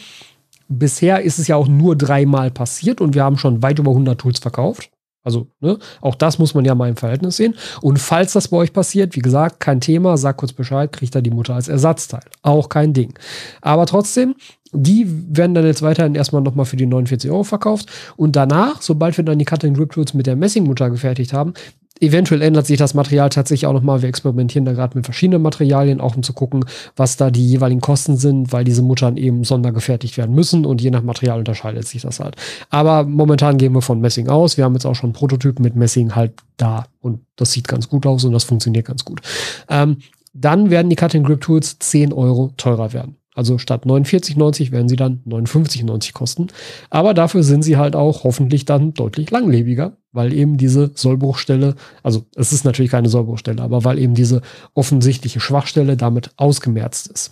Bisher 0.70 1.22
ist 1.22 1.38
es 1.38 1.48
ja 1.48 1.56
auch 1.56 1.68
nur 1.68 1.96
dreimal 1.96 2.50
passiert 2.50 3.00
und 3.00 3.14
wir 3.14 3.24
haben 3.24 3.38
schon 3.38 3.62
weit 3.62 3.78
über 3.78 3.92
100 3.92 4.20
Tools 4.20 4.40
verkauft. 4.40 4.90
Also, 5.30 5.46
ne, 5.60 5.78
auch 6.02 6.16
das 6.16 6.40
muss 6.40 6.56
man 6.56 6.66
ja 6.66 6.74
mal 6.74 6.90
im 6.90 6.96
Verhältnis 6.96 7.38
sehen. 7.38 7.54
Und 7.82 8.00
falls 8.00 8.34
das 8.34 8.48
bei 8.48 8.58
euch 8.58 8.74
passiert, 8.74 9.16
wie 9.16 9.20
gesagt, 9.20 9.60
kein 9.60 9.80
Thema, 9.80 10.18
sag 10.18 10.38
kurz 10.38 10.54
Bescheid, 10.54 10.92
kriegt 10.92 11.14
er 11.14 11.22
die 11.22 11.30
Mutter 11.30 11.54
als 11.54 11.68
Ersatzteil. 11.68 12.24
Auch 12.42 12.68
kein 12.68 12.94
Ding. 12.94 13.14
Aber 13.62 13.86
trotzdem, 13.86 14.34
die 14.72 15.06
werden 15.08 15.54
dann 15.54 15.66
jetzt 15.66 15.84
weiterhin 15.84 16.16
erstmal 16.16 16.42
nochmal 16.42 16.66
für 16.66 16.78
die 16.78 16.88
49 16.88 17.30
Euro 17.30 17.44
verkauft. 17.44 17.92
Und 18.16 18.36
danach, 18.36 18.82
sobald 18.82 19.16
wir 19.18 19.24
dann 19.24 19.38
die 19.38 19.46
Cutting 19.46 19.76
Grip 19.76 19.92
Tools 19.92 20.16
mit 20.16 20.26
der 20.26 20.36
Messingmutter 20.36 20.90
gefertigt 20.90 21.32
haben, 21.32 21.54
eventuell 22.00 22.42
ändert 22.42 22.66
sich 22.66 22.78
das 22.78 22.94
Material 22.94 23.30
tatsächlich 23.30 23.68
auch 23.68 23.74
nochmal. 23.74 24.02
Wir 24.02 24.10
experimentieren 24.10 24.66
da 24.66 24.74
gerade 24.74 24.98
mit 24.98 25.06
verschiedenen 25.06 25.42
Materialien, 25.42 26.02
auch 26.02 26.16
um 26.16 26.24
zu 26.24 26.34
gucken, 26.34 26.66
was 26.96 27.18
da 27.18 27.30
die 27.32 27.46
jeweiligen 27.46 27.82
Kosten 27.82 28.18
sind, 28.18 28.52
weil 28.52 28.64
diese 28.64 28.82
Muttern 28.82 29.18
eben 29.18 29.44
sondergefertigt 29.44 30.18
werden 30.18 30.36
müssen 30.36 30.66
und 30.66 30.82
je 30.82 30.92
nach 30.92 31.04
Material 31.04 31.40
unterscheidet 31.40 31.88
sich 31.88 32.02
das 32.02 32.20
halt. 32.20 32.36
Aber 32.70 33.04
momentan 33.04 33.58
gehen 33.58 33.74
wir 33.74 33.82
von 33.82 34.00
Messing 34.00 34.30
aus. 34.30 34.58
Wir 34.58 34.66
haben 34.66 34.74
jetzt 34.74 34.86
auch 34.86 34.96
schon 34.96 35.14
Prototypen 35.14 35.64
mit 35.64 35.76
Messing 35.76 36.16
halt 36.16 36.34
da 36.58 36.86
und 37.02 37.22
das 37.36 37.52
sieht 37.52 37.68
ganz 37.68 37.90
gut 37.90 38.06
aus 38.06 38.24
und 38.24 38.34
das 38.34 38.44
funktioniert 38.44 38.86
ganz 38.86 39.06
gut. 39.06 39.22
Ähm, 39.70 39.98
dann 40.34 40.70
werden 40.70 40.90
die 40.90 40.96
Cutting 40.96 41.24
Grip 41.24 41.42
Tools 41.42 41.80
10 41.80 42.14
Euro 42.14 42.52
teurer 42.56 42.94
werden. 42.94 43.19
Also 43.40 43.58
statt 43.58 43.86
49,90 43.86 44.74
werden 44.74 44.90
sie 44.90 44.98
dann 44.98 45.24
59,90 45.26 46.12
kosten. 46.12 46.48
Aber 46.90 47.14
dafür 47.14 47.42
sind 47.42 47.62
sie 47.62 47.78
halt 47.78 47.96
auch 47.96 48.26
hoffentlich 48.26 48.66
dann 48.66 48.94
deutlich 48.94 49.32
langlebiger, 49.32 49.96
weil 50.12 50.34
eben 50.34 50.58
diese 50.58 50.92
Sollbruchstelle, 50.94 51.76
also 52.04 52.26
es 52.36 52.52
ist 52.52 52.66
natürlich 52.66 52.92
keine 52.92 53.08
Sollbruchstelle, 53.08 53.62
aber 53.62 53.86
weil 53.86 53.98
eben 53.98 54.14
diese 54.14 54.42
offensichtliche 54.74 55.40
Schwachstelle 55.40 55.96
damit 55.96 56.32
ausgemerzt 56.36 57.08
ist. 57.08 57.32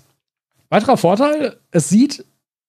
Weiterer 0.70 0.96
Vorteil, 0.96 1.58
es 1.72 1.89
sieht 1.89 2.24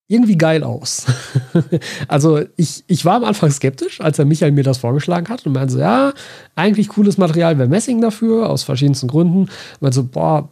irgendwie 0.08 0.36
geil 0.36 0.64
aus. 0.64 1.06
also 2.08 2.40
ich, 2.56 2.82
ich 2.88 3.04
war 3.04 3.14
am 3.14 3.24
Anfang 3.24 3.52
skeptisch, 3.52 4.00
als 4.00 4.16
der 4.16 4.26
Michael 4.26 4.50
mir 4.50 4.64
das 4.64 4.78
vorgeschlagen 4.78 5.28
hat 5.28 5.46
und 5.46 5.52
meinte 5.52 5.74
so, 5.74 5.78
ja, 5.78 6.12
eigentlich 6.56 6.88
cooles 6.88 7.18
Material 7.18 7.56
wäre 7.56 7.68
Messing 7.68 8.00
dafür, 8.00 8.50
aus 8.50 8.64
verschiedensten 8.64 9.06
Gründen. 9.06 9.42
Und 9.42 9.82
meinte 9.82 9.94
so, 9.94 10.04
boah, 10.04 10.48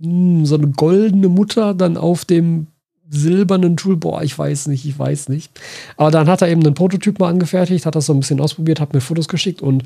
hm, 0.00 0.46
so 0.46 0.56
eine 0.56 0.68
goldene 0.68 1.28
Mutter 1.28 1.74
dann 1.74 1.96
auf 1.96 2.24
dem 2.24 2.68
silbernen 3.10 3.76
Tool, 3.76 3.96
boah, 3.96 4.22
ich 4.22 4.38
weiß 4.38 4.68
nicht, 4.68 4.84
ich 4.84 4.98
weiß 4.98 5.28
nicht. 5.28 5.50
Aber 5.96 6.10
dann 6.10 6.28
hat 6.28 6.42
er 6.42 6.48
eben 6.48 6.64
einen 6.64 6.74
Prototyp 6.74 7.18
mal 7.18 7.28
angefertigt, 7.28 7.84
hat 7.86 7.96
das 7.96 8.06
so 8.06 8.14
ein 8.14 8.20
bisschen 8.20 8.40
ausprobiert, 8.40 8.80
hat 8.80 8.94
mir 8.94 9.00
Fotos 9.00 9.28
geschickt 9.28 9.62
und 9.62 9.84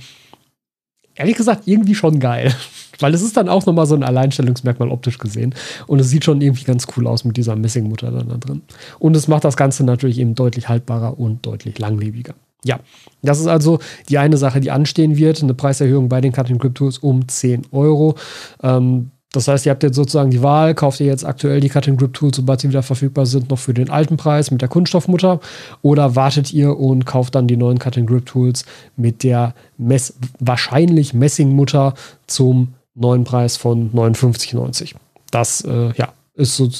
ehrlich 1.15 1.37
gesagt 1.37 1.63
irgendwie 1.67 1.95
schon 1.95 2.21
geil. 2.21 2.55
Weil 3.01 3.13
es 3.13 3.23
ist 3.23 3.37
dann 3.37 3.49
auch 3.49 3.67
nochmal 3.67 3.87
so 3.87 3.97
ein 3.97 4.05
Alleinstellungsmerkmal 4.05 4.89
optisch 4.89 5.19
gesehen. 5.19 5.53
Und 5.89 6.01
es 6.01 6.11
sieht 6.11 6.25
schon 6.25 6.41
irgendwie 6.41 6.63
ganz 6.63 6.87
cool 6.97 7.09
aus 7.09 7.25
mit 7.25 7.37
dieser 7.37 7.57
Messingmutter 7.57 8.13
dann 8.13 8.29
da 8.29 8.37
drin. 8.37 8.63
Und 9.01 9.17
es 9.17 9.27
macht 9.27 9.45
das 9.45 9.57
Ganze 9.57 9.83
natürlich 9.83 10.21
eben 10.21 10.37
deutlich 10.37 10.69
haltbarer 10.69 11.19
und 11.19 11.45
deutlich 11.45 11.77
langlebiger. 11.81 12.35
Ja, 12.65 12.79
das 13.21 13.41
ist 13.41 13.49
also 13.49 13.81
die 14.09 14.19
eine 14.19 14.37
Sache, 14.37 14.61
die 14.61 14.71
anstehen 14.71 15.17
wird. 15.17 15.43
Eine 15.43 15.55
Preiserhöhung 15.55 16.09
bei 16.09 16.21
den 16.21 16.33
Cutting 16.33 16.59
Grip 16.59 16.77
Tools 16.77 16.99
um 16.99 17.27
10 17.27 17.67
Euro. 17.73 18.15
Ähm, 18.63 19.11
das 19.37 19.49
heißt, 19.49 19.67
ihr 19.67 19.71
habt 19.71 19.83
jetzt 19.83 19.97
sozusagen 19.97 20.31
die 20.31 20.43
Wahl, 20.43 20.75
kauft 20.75 21.01
ihr 21.01 21.07
jetzt 21.07 21.25
aktuell 21.25 21.61
die 21.61 21.69
Cutting 21.69 21.97
Grip 21.97 22.15
Tools, 22.15 22.37
sobald 22.37 22.61
sie 22.61 22.69
wieder 22.69 22.83
verfügbar 22.83 23.27
sind, 23.27 23.51
noch 23.51 23.59
für 23.59 23.75
den 23.75 23.91
alten 23.91 24.17
Preis 24.17 24.51
mit 24.51 24.63
der 24.63 24.69
Kunststoffmutter 24.69 25.41
oder 25.83 26.15
wartet 26.15 26.53
ihr 26.53 26.79
und 26.79 27.05
kauft 27.05 27.35
dann 27.35 27.49
die 27.49 27.57
neuen 27.57 27.79
Cutting 27.79 28.07
Grip 28.07 28.27
Tools 28.27 28.65
mit 28.97 29.23
der 29.23 29.55
Mess 29.77 30.15
wahrscheinlich 30.39 31.15
Messingmutter 31.15 31.95
zum 32.27 32.75
neuen 32.95 33.25
Preis 33.25 33.57
von 33.57 33.93
59,90. 33.93 34.95
Das 35.31 35.63
äh, 35.63 35.93
ja, 35.97 36.13
ist 36.35 36.57
so 36.57 36.71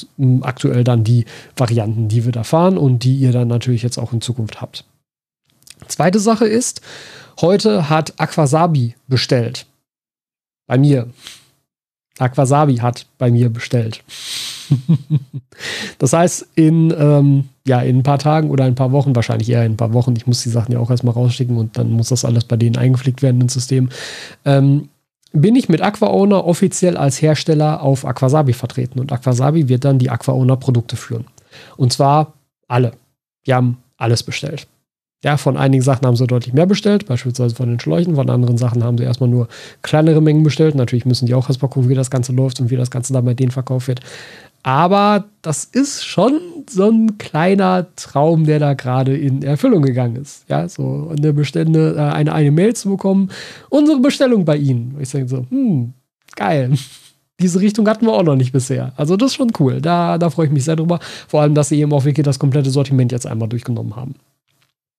aktuell 0.41 0.83
dann 0.83 1.03
die 1.03 1.25
Varianten, 1.57 2.07
die 2.07 2.25
wir 2.25 2.31
da 2.31 2.43
fahren 2.43 2.77
und 2.77 3.03
die 3.03 3.15
ihr 3.17 3.31
dann 3.31 3.47
natürlich 3.47 3.83
jetzt 3.83 3.97
auch 3.97 4.13
in 4.13 4.21
Zukunft 4.21 4.61
habt. 4.61 4.85
Zweite 5.87 6.19
Sache 6.19 6.47
ist, 6.47 6.81
heute 7.41 7.89
hat 7.89 8.13
Aquasabi 8.17 8.95
bestellt. 9.07 9.65
Bei 10.67 10.77
mir. 10.77 11.07
Aquasabi 12.19 12.77
hat 12.77 13.05
bei 13.17 13.31
mir 13.31 13.49
bestellt. 13.49 14.03
Das 15.99 16.13
heißt, 16.13 16.47
in, 16.55 16.93
ähm, 16.97 17.45
ja, 17.67 17.81
in 17.81 17.97
ein 17.99 18.03
paar 18.03 18.19
Tagen 18.19 18.49
oder 18.49 18.63
ein 18.65 18.75
paar 18.75 18.91
Wochen, 18.91 19.15
wahrscheinlich 19.15 19.49
eher 19.49 19.63
in 19.63 19.73
ein 19.73 19.77
paar 19.77 19.93
Wochen, 19.93 20.15
ich 20.15 20.25
muss 20.27 20.41
die 20.43 20.49
Sachen 20.49 20.71
ja 20.71 20.79
auch 20.79 20.89
erstmal 20.89 21.13
rausschicken 21.13 21.57
und 21.57 21.77
dann 21.77 21.91
muss 21.91 22.09
das 22.09 22.25
alles 22.25 22.45
bei 22.45 22.57
denen 22.57 22.77
eingepflegt 22.77 23.21
werden 23.21 23.41
ins 23.41 23.53
System, 23.53 23.89
ähm, 24.43 24.89
bin 25.33 25.55
ich 25.55 25.69
mit 25.69 25.81
AquaOwner 25.81 26.45
offiziell 26.45 26.97
als 26.97 27.21
Hersteller 27.21 27.81
auf 27.81 28.05
Aquasabi 28.05 28.53
vertreten. 28.53 28.99
Und 28.99 29.11
Aquasabi 29.11 29.67
wird 29.67 29.83
dann 29.83 29.99
die 29.99 30.09
AquaOwner 30.09 30.55
Produkte 30.55 30.95
führen. 30.95 31.25
Und 31.77 31.91
zwar 31.93 32.33
alle. 32.67 32.93
Wir 33.43 33.55
haben 33.55 33.77
alles 33.97 34.23
bestellt. 34.23 34.67
Ja, 35.23 35.37
von 35.37 35.57
einigen 35.57 35.81
Sachen 35.81 36.05
haben 36.05 36.15
sie 36.15 36.27
deutlich 36.27 36.53
mehr 36.53 36.67
bestellt, 36.67 37.07
beispielsweise 37.07 37.55
von 37.55 37.67
den 37.67 37.79
Schläuchen. 37.79 38.15
Von 38.15 38.29
anderen 38.29 38.57
Sachen 38.57 38.83
haben 38.83 38.97
sie 38.97 39.05
erstmal 39.05 39.29
nur 39.29 39.47
kleinere 39.81 40.21
Mengen 40.21 40.43
bestellt. 40.43 40.75
Natürlich 40.75 41.05
müssen 41.05 41.25
die 41.25 41.33
auch 41.33 41.49
erstmal 41.49 41.69
gucken, 41.69 41.89
wie 41.89 41.95
das 41.95 42.11
Ganze 42.11 42.31
läuft 42.31 42.59
und 42.59 42.69
wie 42.69 42.75
das 42.75 42.91
Ganze 42.91 43.11
dann 43.13 43.25
bei 43.25 43.33
denen 43.33 43.51
verkauft 43.51 43.87
wird. 43.87 44.01
Aber 44.65 45.25
das 45.43 45.63
ist 45.63 46.03
schon 46.03 46.39
so 46.67 46.89
ein 46.89 47.19
kleiner 47.19 47.85
Traum, 47.95 48.45
der 48.45 48.57
da 48.57 48.73
gerade 48.73 49.15
in 49.15 49.43
Erfüllung 49.43 49.83
gegangen 49.83 50.15
ist. 50.15 50.49
Ja, 50.49 50.67
so 50.67 51.11
eine 51.15 51.33
Bestände, 51.33 51.93
äh, 51.95 52.01
eine, 52.01 52.33
eine 52.33 52.49
Mail 52.49 52.75
zu 52.75 52.89
bekommen, 52.89 53.29
unsere 53.69 53.99
Bestellung 53.99 54.43
bei 54.43 54.57
Ihnen. 54.57 54.97
Ich 54.99 55.09
sage 55.09 55.27
so, 55.27 55.45
hm, 55.49 55.93
geil. 56.35 56.71
Diese 57.39 57.59
Richtung 57.59 57.87
hatten 57.87 58.07
wir 58.07 58.13
auch 58.13 58.23
noch 58.23 58.35
nicht 58.35 58.53
bisher. 58.53 58.93
Also 58.95 59.17
das 59.17 59.31
ist 59.31 59.35
schon 59.35 59.51
cool. 59.59 59.81
Da, 59.81 60.17
da 60.17 60.31
freue 60.31 60.47
ich 60.47 60.51
mich 60.51 60.63
sehr 60.63 60.75
drüber. 60.75 60.99
Vor 61.27 61.41
allem, 61.41 61.53
dass 61.53 61.69
sie 61.69 61.79
eben 61.79 61.93
auch 61.93 62.05
wirklich 62.05 62.25
das 62.25 62.39
komplette 62.39 62.71
Sortiment 62.71 63.11
jetzt 63.11 63.27
einmal 63.27 63.49
durchgenommen 63.49 63.95
haben. 63.95 64.15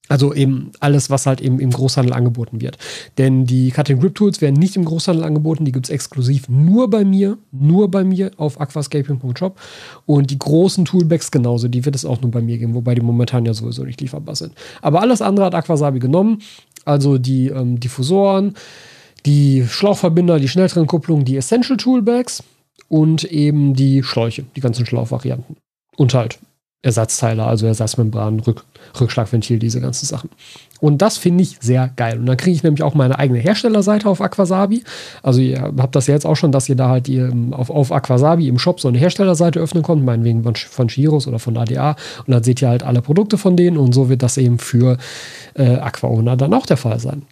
Also 0.08 0.32
eben 0.32 0.70
alles, 0.80 1.10
was 1.10 1.26
halt 1.26 1.40
eben 1.40 1.58
im 1.58 1.70
Großhandel 1.70 2.12
angeboten 2.12 2.60
wird. 2.60 2.78
Denn 3.18 3.44
die 3.44 3.70
Cutting 3.70 3.98
Grip 4.00 4.14
Tools 4.14 4.40
werden 4.40 4.54
nicht 4.54 4.76
im 4.76 4.84
Großhandel 4.84 5.24
angeboten, 5.24 5.64
die 5.64 5.72
gibt 5.72 5.86
es 5.86 5.90
exklusiv 5.90 6.48
nur 6.48 6.88
bei 6.88 7.04
mir, 7.04 7.38
nur 7.50 7.90
bei 7.90 8.04
mir 8.04 8.30
auf 8.36 8.60
aquascaping.shop. 8.60 9.58
Und 10.06 10.30
die 10.30 10.38
großen 10.38 10.84
Toolbags 10.84 11.30
genauso, 11.30 11.68
die 11.68 11.84
wird 11.84 11.96
es 11.96 12.04
auch 12.04 12.20
nur 12.20 12.30
bei 12.30 12.40
mir 12.40 12.58
geben, 12.58 12.74
wobei 12.74 12.94
die 12.94 13.00
momentan 13.00 13.44
ja 13.44 13.54
sowieso 13.54 13.84
nicht 13.84 14.00
lieferbar 14.00 14.36
sind. 14.36 14.52
Aber 14.80 15.00
alles 15.00 15.22
andere 15.22 15.46
hat 15.46 15.54
Aquasabi 15.54 15.98
genommen, 15.98 16.42
also 16.84 17.18
die 17.18 17.48
ähm, 17.48 17.80
Diffusoren, 17.80 18.54
die 19.24 19.64
Schlauchverbinder, 19.68 20.38
die 20.38 20.48
Schnelltrennkupplung, 20.48 21.24
die 21.24 21.36
Essential 21.36 21.76
Toolbags 21.76 22.44
und 22.88 23.24
eben 23.24 23.74
die 23.74 24.02
Schläuche, 24.04 24.44
die 24.54 24.60
ganzen 24.60 24.86
Schlauchvarianten. 24.86 25.56
Und 25.96 26.14
halt 26.14 26.38
Ersatzteile, 26.86 27.44
also 27.44 27.66
Ersatzmembran, 27.66 28.40
Rück, 28.40 28.64
Rückschlagventil, 28.98 29.58
diese 29.58 29.80
ganzen 29.80 30.06
Sachen. 30.06 30.30
Und 30.80 31.02
das 31.02 31.16
finde 31.16 31.42
ich 31.42 31.58
sehr 31.60 31.90
geil. 31.96 32.18
Und 32.18 32.26
dann 32.26 32.36
kriege 32.36 32.54
ich 32.54 32.62
nämlich 32.62 32.82
auch 32.82 32.94
meine 32.94 33.18
eigene 33.18 33.40
Herstellerseite 33.40 34.08
auf 34.08 34.20
Aquasabi. 34.20 34.84
Also 35.22 35.40
ihr 35.40 35.72
habt 35.78 35.96
das 35.96 36.06
ja 36.06 36.14
jetzt 36.14 36.26
auch 36.26 36.36
schon, 36.36 36.52
dass 36.52 36.68
ihr 36.68 36.76
da 36.76 36.88
halt 36.88 37.08
ihr 37.08 37.32
auf, 37.50 37.70
auf 37.70 37.90
Aquasabi 37.90 38.46
im 38.46 38.58
Shop 38.58 38.78
so 38.78 38.88
eine 38.88 38.98
Herstellerseite 38.98 39.58
öffnen 39.58 39.82
könnt, 39.82 40.04
meinetwegen 40.04 40.44
von, 40.44 40.54
von 40.54 40.88
Shiros 40.88 41.26
oder 41.26 41.40
von 41.40 41.56
ADA. 41.56 41.96
Und 42.26 42.32
dann 42.32 42.44
seht 42.44 42.62
ihr 42.62 42.68
halt 42.68 42.84
alle 42.84 43.02
Produkte 43.02 43.36
von 43.36 43.56
denen 43.56 43.78
und 43.78 43.92
so 43.92 44.08
wird 44.08 44.22
das 44.22 44.36
eben 44.36 44.58
für 44.58 44.96
äh, 45.54 45.76
Aquaona 45.76 46.36
dann 46.36 46.54
auch 46.54 46.66
der 46.66 46.76
Fall 46.76 47.00
sein. 47.00 47.22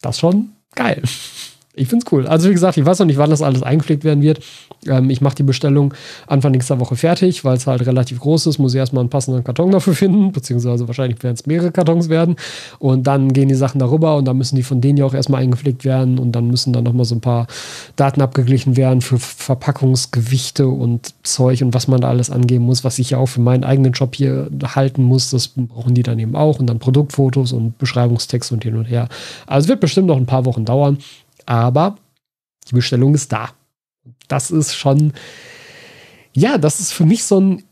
Das 0.00 0.18
schon 0.18 0.52
geil. 0.74 1.02
Ich 1.80 1.88
finde 1.88 2.04
es 2.04 2.12
cool. 2.12 2.26
Also 2.26 2.50
wie 2.50 2.52
gesagt, 2.52 2.76
ich 2.76 2.84
weiß 2.84 2.98
noch 2.98 3.06
nicht, 3.06 3.16
wann 3.16 3.30
das 3.30 3.40
alles 3.40 3.62
eingepflegt 3.62 4.04
werden 4.04 4.22
wird. 4.22 4.40
Ähm, 4.86 5.08
ich 5.08 5.22
mache 5.22 5.36
die 5.36 5.42
Bestellung 5.42 5.94
Anfang 6.26 6.52
nächster 6.52 6.78
Woche 6.78 6.94
fertig, 6.94 7.42
weil 7.42 7.56
es 7.56 7.66
halt 7.66 7.86
relativ 7.86 8.20
groß 8.20 8.48
ist. 8.48 8.58
Muss 8.58 8.74
ich 8.74 8.78
erstmal 8.78 9.00
einen 9.00 9.08
passenden 9.08 9.42
Karton 9.44 9.70
dafür 9.70 9.94
finden, 9.94 10.30
beziehungsweise 10.30 10.86
wahrscheinlich 10.88 11.22
werden 11.22 11.36
es 11.36 11.46
mehrere 11.46 11.72
Kartons 11.72 12.10
werden. 12.10 12.36
Und 12.80 13.06
dann 13.06 13.32
gehen 13.32 13.48
die 13.48 13.54
Sachen 13.54 13.78
darüber 13.78 14.16
und 14.16 14.26
dann 14.26 14.36
müssen 14.36 14.56
die 14.56 14.62
von 14.62 14.82
denen 14.82 14.98
ja 14.98 15.06
auch 15.06 15.14
erstmal 15.14 15.40
eingepflegt 15.40 15.86
werden 15.86 16.18
und 16.18 16.32
dann 16.32 16.48
müssen 16.48 16.74
dann 16.74 16.84
nochmal 16.84 17.06
so 17.06 17.14
ein 17.14 17.22
paar 17.22 17.46
Daten 17.96 18.20
abgeglichen 18.20 18.76
werden 18.76 19.00
für 19.00 19.18
Verpackungsgewichte 19.18 20.68
und 20.68 21.14
Zeug 21.22 21.62
und 21.62 21.72
was 21.72 21.88
man 21.88 22.02
da 22.02 22.08
alles 22.08 22.28
angeben 22.28 22.66
muss, 22.66 22.84
was 22.84 22.98
ich 22.98 23.10
ja 23.10 23.18
auch 23.18 23.26
für 23.26 23.40
meinen 23.40 23.64
eigenen 23.64 23.92
Job 23.92 24.14
hier 24.14 24.50
halten 24.62 25.02
muss. 25.02 25.30
Das 25.30 25.48
brauchen 25.48 25.94
die 25.94 26.02
dann 26.02 26.18
eben 26.18 26.36
auch 26.36 26.58
und 26.58 26.66
dann 26.66 26.78
Produktfotos 26.78 27.52
und 27.52 27.78
Beschreibungstext 27.78 28.52
und 28.52 28.64
hin 28.64 28.76
und 28.76 28.84
her. 28.84 29.08
Also 29.46 29.64
es 29.64 29.68
wird 29.70 29.80
bestimmt 29.80 30.08
noch 30.08 30.18
ein 30.18 30.26
paar 30.26 30.44
Wochen 30.44 30.66
dauern 30.66 30.98
aber 31.50 31.96
die 32.68 32.76
Bestellung 32.76 33.12
ist 33.12 33.32
da. 33.32 33.50
Das 34.28 34.52
ist 34.52 34.76
schon, 34.76 35.12
ja, 36.32 36.58
das 36.58 36.78
ist 36.78 36.92
für 36.92 37.04
mich 37.04 37.24
so 37.24 37.40
ein, 37.40 37.64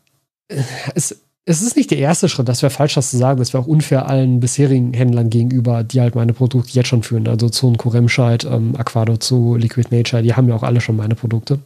äh, 0.48 0.60
es, 0.96 1.22
es 1.44 1.62
ist 1.62 1.76
nicht 1.76 1.92
der 1.92 1.98
erste 1.98 2.28
Schritt, 2.28 2.48
das 2.48 2.60
wäre 2.60 2.70
falsch, 2.70 2.94
das 2.94 3.10
zu 3.10 3.16
sagen, 3.16 3.38
das 3.38 3.54
wäre 3.54 3.62
auch 3.62 3.68
unfair 3.68 4.08
allen 4.08 4.40
bisherigen 4.40 4.92
Händlern 4.94 5.30
gegenüber, 5.30 5.84
die 5.84 6.00
halt 6.00 6.16
meine 6.16 6.32
Produkte 6.32 6.72
jetzt 6.72 6.88
schon 6.88 7.04
führen. 7.04 7.28
Also 7.28 7.48
zu 7.50 7.72
Kuremscheid, 7.74 8.44
ähm, 8.44 8.74
Aquado 8.76 9.16
zu 9.16 9.54
Liquid 9.54 9.94
Nature, 9.94 10.24
die 10.24 10.34
haben 10.34 10.48
ja 10.48 10.56
auch 10.56 10.64
alle 10.64 10.80
schon 10.80 10.96
meine 10.96 11.14
Produkte. 11.14 11.60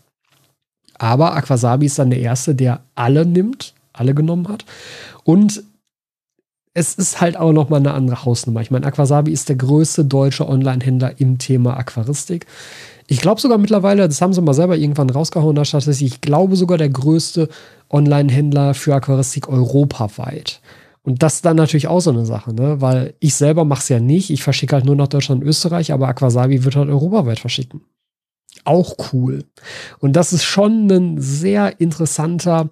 Aber 0.98 1.34
Aquasabi 1.34 1.86
ist 1.86 1.98
dann 1.98 2.10
der 2.10 2.20
erste, 2.20 2.54
der 2.54 2.82
alle 2.94 3.24
nimmt, 3.24 3.72
alle 3.94 4.14
genommen 4.14 4.48
hat. 4.48 4.66
Und 5.24 5.64
es 6.74 6.94
ist 6.94 7.20
halt 7.20 7.36
auch 7.36 7.52
noch 7.52 7.68
mal 7.68 7.76
eine 7.76 7.92
andere 7.92 8.24
Hausnummer. 8.24 8.62
Ich 8.62 8.70
meine, 8.70 8.86
Aquasabi 8.86 9.30
ist 9.30 9.48
der 9.48 9.56
größte 9.56 10.04
deutsche 10.04 10.48
Online-Händler 10.48 11.20
im 11.20 11.38
Thema 11.38 11.76
Aquaristik. 11.76 12.46
Ich 13.08 13.20
glaube 13.20 13.40
sogar 13.40 13.58
mittlerweile, 13.58 14.08
das 14.08 14.22
haben 14.22 14.32
sie 14.32 14.40
mal 14.40 14.54
selber 14.54 14.76
irgendwann 14.76 15.10
rausgehauen, 15.10 15.54
da 15.54 15.64
Statistik, 15.64 16.06
ich 16.06 16.20
glaube 16.22 16.56
sogar 16.56 16.78
der 16.78 16.88
größte 16.88 17.48
Online-Händler 17.90 18.72
für 18.74 18.94
Aquaristik 18.94 19.48
europaweit. 19.48 20.60
Und 21.02 21.22
das 21.22 21.34
ist 21.34 21.44
dann 21.44 21.56
natürlich 21.56 21.88
auch 21.88 22.00
so 22.00 22.10
eine 22.10 22.24
Sache, 22.24 22.54
ne? 22.54 22.80
Weil 22.80 23.14
ich 23.18 23.34
selber 23.34 23.64
mache 23.64 23.80
es 23.80 23.88
ja 23.88 23.98
nicht. 23.98 24.30
Ich 24.30 24.42
verschicke 24.42 24.76
halt 24.76 24.84
nur 24.84 24.94
nach 24.94 25.08
Deutschland 25.08 25.42
und 25.42 25.48
Österreich, 25.48 25.92
aber 25.92 26.08
Aquasabi 26.08 26.64
wird 26.64 26.76
halt 26.76 26.88
europaweit 26.88 27.40
verschicken. 27.40 27.82
Auch 28.64 28.94
cool. 29.12 29.44
Und 29.98 30.14
das 30.14 30.32
ist 30.32 30.44
schon 30.44 30.88
ein 30.88 31.20
sehr 31.20 31.80
interessanter 31.80 32.70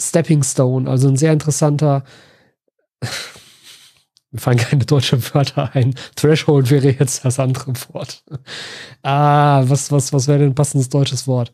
Stepping 0.00 0.44
Stone, 0.44 0.88
also 0.88 1.08
ein 1.08 1.16
sehr 1.16 1.32
interessanter 1.32 2.04
mir 4.32 4.40
fallen 4.40 4.58
keine 4.58 4.84
deutschen 4.86 5.22
Wörter 5.34 5.74
ein. 5.74 5.94
Threshold 6.16 6.70
wäre 6.70 6.90
jetzt 6.90 7.24
das 7.24 7.38
andere 7.38 7.72
Wort. 7.92 8.24
Ah, 9.02 9.62
was, 9.66 9.92
was, 9.92 10.12
was 10.12 10.26
wäre 10.26 10.38
denn 10.38 10.50
ein 10.50 10.54
passendes 10.54 10.88
deutsches 10.88 11.26
Wort? 11.26 11.52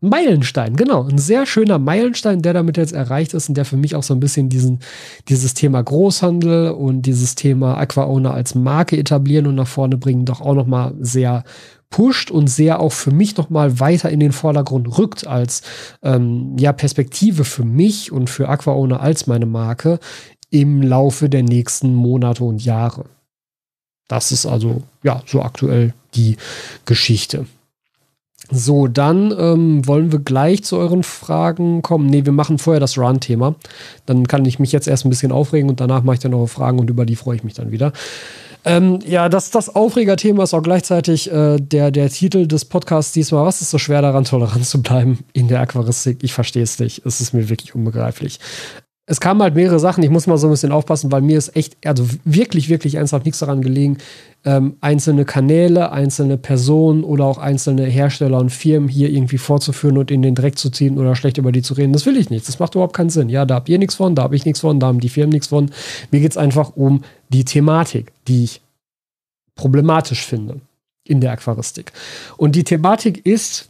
Meilenstein, 0.00 0.76
genau. 0.76 1.04
Ein 1.04 1.16
sehr 1.16 1.46
schöner 1.46 1.78
Meilenstein, 1.78 2.42
der 2.42 2.52
damit 2.52 2.76
jetzt 2.76 2.92
erreicht 2.92 3.32
ist 3.32 3.48
und 3.48 3.56
der 3.56 3.64
für 3.64 3.78
mich 3.78 3.94
auch 3.94 4.02
so 4.02 4.12
ein 4.12 4.20
bisschen 4.20 4.50
diesen, 4.50 4.80
dieses 5.28 5.54
Thema 5.54 5.82
Großhandel 5.82 6.72
und 6.72 7.02
dieses 7.02 7.34
Thema 7.34 7.78
Aquaona 7.78 8.32
als 8.32 8.54
Marke 8.54 8.98
etablieren 8.98 9.46
und 9.46 9.54
nach 9.54 9.66
vorne 9.66 9.96
bringen 9.96 10.26
doch 10.26 10.42
auch 10.42 10.54
nochmal 10.54 10.94
sehr 11.00 11.44
pusht 11.88 12.30
und 12.30 12.48
sehr 12.48 12.80
auch 12.80 12.92
für 12.92 13.10
mich 13.10 13.36
nochmal 13.36 13.80
weiter 13.80 14.10
in 14.10 14.20
den 14.20 14.32
Vordergrund 14.32 14.98
rückt 14.98 15.26
als 15.26 15.62
ähm, 16.02 16.56
ja, 16.58 16.72
Perspektive 16.72 17.44
für 17.44 17.64
mich 17.64 18.12
und 18.12 18.28
für 18.28 18.48
Aquaona 18.48 18.98
als 18.98 19.26
meine 19.26 19.46
Marke 19.46 19.98
im 20.50 20.82
Laufe 20.82 21.28
der 21.28 21.42
nächsten 21.42 21.94
Monate 21.94 22.44
und 22.44 22.64
Jahre. 22.64 23.04
Das 24.08 24.32
ist 24.32 24.46
also 24.46 24.82
ja 25.02 25.22
so 25.26 25.42
aktuell 25.42 25.94
die 26.14 26.36
Geschichte. 26.84 27.46
So, 28.50 28.86
dann 28.86 29.34
ähm, 29.36 29.86
wollen 29.88 30.12
wir 30.12 30.20
gleich 30.20 30.62
zu 30.62 30.76
euren 30.76 31.02
Fragen 31.02 31.82
kommen. 31.82 32.08
Ne, 32.08 32.24
wir 32.24 32.32
machen 32.32 32.58
vorher 32.58 32.80
das 32.80 32.96
Run-Thema. 32.96 33.56
Dann 34.04 34.28
kann 34.28 34.44
ich 34.44 34.60
mich 34.60 34.70
jetzt 34.70 34.86
erst 34.86 35.04
ein 35.04 35.10
bisschen 35.10 35.32
aufregen 35.32 35.68
und 35.68 35.80
danach 35.80 36.04
mache 36.04 36.14
ich 36.14 36.20
dann 36.20 36.34
eure 36.34 36.46
Fragen 36.46 36.78
und 36.78 36.88
über 36.88 37.06
die 37.06 37.16
freue 37.16 37.36
ich 37.36 37.44
mich 37.44 37.54
dann 37.54 37.72
wieder. 37.72 37.92
Ähm, 38.64 39.00
ja, 39.06 39.28
das, 39.28 39.50
das 39.50 39.74
Aufregerthema 39.74 40.44
ist 40.44 40.54
auch 40.54 40.62
gleichzeitig 40.62 41.30
äh, 41.32 41.56
der, 41.58 41.90
der 41.90 42.08
Titel 42.10 42.46
des 42.46 42.64
Podcasts 42.64 43.12
diesmal. 43.12 43.44
Was 43.44 43.62
ist 43.62 43.70
so 43.70 43.78
schwer 43.78 44.02
daran, 44.02 44.24
tolerant 44.24 44.66
zu 44.66 44.80
bleiben 44.80 45.20
in 45.32 45.48
der 45.48 45.60
Aquaristik? 45.60 46.18
Ich 46.22 46.32
verstehe 46.32 46.64
es 46.64 46.78
nicht. 46.78 47.04
Es 47.04 47.20
ist 47.20 47.32
mir 47.32 47.48
wirklich 47.48 47.74
unbegreiflich 47.74 48.38
es 49.08 49.20
kamen 49.20 49.40
halt 49.40 49.54
mehrere 49.54 49.78
Sachen. 49.78 50.02
Ich 50.02 50.10
muss 50.10 50.26
mal 50.26 50.36
so 50.36 50.48
ein 50.48 50.50
bisschen 50.50 50.72
aufpassen, 50.72 51.12
weil 51.12 51.22
mir 51.22 51.38
ist 51.38 51.54
echt, 51.54 51.76
also 51.86 52.04
wirklich, 52.24 52.68
wirklich 52.68 52.96
ernsthaft 52.96 53.24
nichts 53.24 53.38
daran 53.38 53.62
gelegen, 53.62 53.98
ähm, 54.44 54.76
einzelne 54.80 55.24
Kanäle, 55.24 55.92
einzelne 55.92 56.36
Personen 56.36 57.04
oder 57.04 57.24
auch 57.24 57.38
einzelne 57.38 57.84
Hersteller 57.84 58.38
und 58.38 58.50
Firmen 58.50 58.88
hier 58.88 59.08
irgendwie 59.10 59.38
vorzuführen 59.38 59.96
und 59.96 60.10
in 60.10 60.22
den 60.22 60.34
Dreck 60.34 60.58
zu 60.58 60.70
ziehen 60.70 60.98
oder 60.98 61.14
schlecht 61.14 61.38
über 61.38 61.52
die 61.52 61.62
zu 61.62 61.74
reden. 61.74 61.92
Das 61.92 62.04
will 62.04 62.16
ich 62.16 62.30
nicht. 62.30 62.48
Das 62.48 62.58
macht 62.58 62.74
überhaupt 62.74 62.96
keinen 62.96 63.10
Sinn. 63.10 63.28
Ja, 63.28 63.44
da 63.44 63.54
habt 63.54 63.68
ihr 63.68 63.78
nichts 63.78 63.94
von, 63.94 64.16
da 64.16 64.22
habe 64.22 64.34
ich 64.34 64.44
nichts 64.44 64.60
von, 64.60 64.80
da 64.80 64.88
haben 64.88 65.00
die 65.00 65.08
Firmen 65.08 65.32
nichts 65.32 65.48
von. 65.48 65.70
Mir 66.10 66.20
geht 66.20 66.32
es 66.32 66.36
einfach 66.36 66.72
um 66.74 67.02
die 67.28 67.44
Thematik, 67.44 68.12
die 68.26 68.44
ich 68.44 68.60
problematisch 69.54 70.24
finde 70.24 70.60
in 71.04 71.20
der 71.20 71.30
Aquaristik. 71.30 71.92
Und 72.36 72.56
die 72.56 72.64
Thematik 72.64 73.24
ist, 73.24 73.68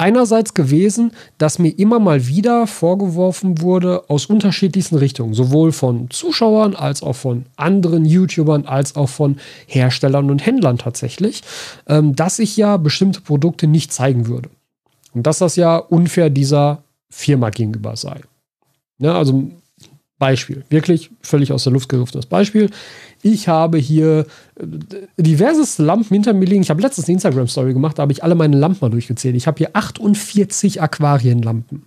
einerseits 0.00 0.54
gewesen, 0.54 1.12
dass 1.38 1.58
mir 1.58 1.78
immer 1.78 2.00
mal 2.00 2.26
wieder 2.26 2.66
vorgeworfen 2.66 3.60
wurde 3.60 4.08
aus 4.08 4.26
unterschiedlichsten 4.26 4.96
Richtungen, 4.96 5.34
sowohl 5.34 5.72
von 5.72 6.08
Zuschauern 6.10 6.74
als 6.74 7.02
auch 7.02 7.16
von 7.16 7.44
anderen 7.56 8.06
YouTubern 8.06 8.64
als 8.64 8.96
auch 8.96 9.10
von 9.10 9.36
Herstellern 9.66 10.30
und 10.30 10.44
Händlern 10.44 10.78
tatsächlich, 10.78 11.42
ähm, 11.86 12.16
dass 12.16 12.38
ich 12.38 12.56
ja 12.56 12.78
bestimmte 12.78 13.20
Produkte 13.20 13.66
nicht 13.66 13.92
zeigen 13.92 14.26
würde. 14.26 14.48
Und 15.12 15.26
dass 15.26 15.38
das 15.38 15.56
ja 15.56 15.76
unfair 15.76 16.30
dieser 16.30 16.82
Firma 17.10 17.50
gegenüber 17.50 17.96
sei. 17.96 18.20
Ja, 18.98 19.12
ne, 19.12 19.14
also 19.14 19.50
Beispiel, 20.18 20.64
wirklich 20.68 21.10
völlig 21.22 21.52
aus 21.52 21.64
der 21.64 21.72
Luft 21.72 21.88
gegriffenes 21.88 22.26
Beispiel. 22.26 22.70
Ich 23.22 23.48
habe 23.48 23.78
hier 23.78 24.26
äh, 24.58 24.66
diverseste 25.22 25.82
Lampen 25.82 26.14
hinter 26.14 26.32
mir 26.32 26.46
liegen. 26.46 26.62
Ich 26.62 26.70
habe 26.70 26.82
letztens 26.82 27.06
eine 27.06 27.14
Instagram-Story 27.14 27.72
gemacht, 27.72 27.98
da 27.98 28.02
habe 28.02 28.12
ich 28.12 28.24
alle 28.24 28.34
meine 28.34 28.56
Lampen 28.56 28.78
mal 28.80 28.90
durchgezählt. 28.90 29.36
Ich 29.36 29.46
habe 29.46 29.58
hier 29.58 29.70
48 29.74 30.80
Aquarienlampen. 30.80 31.84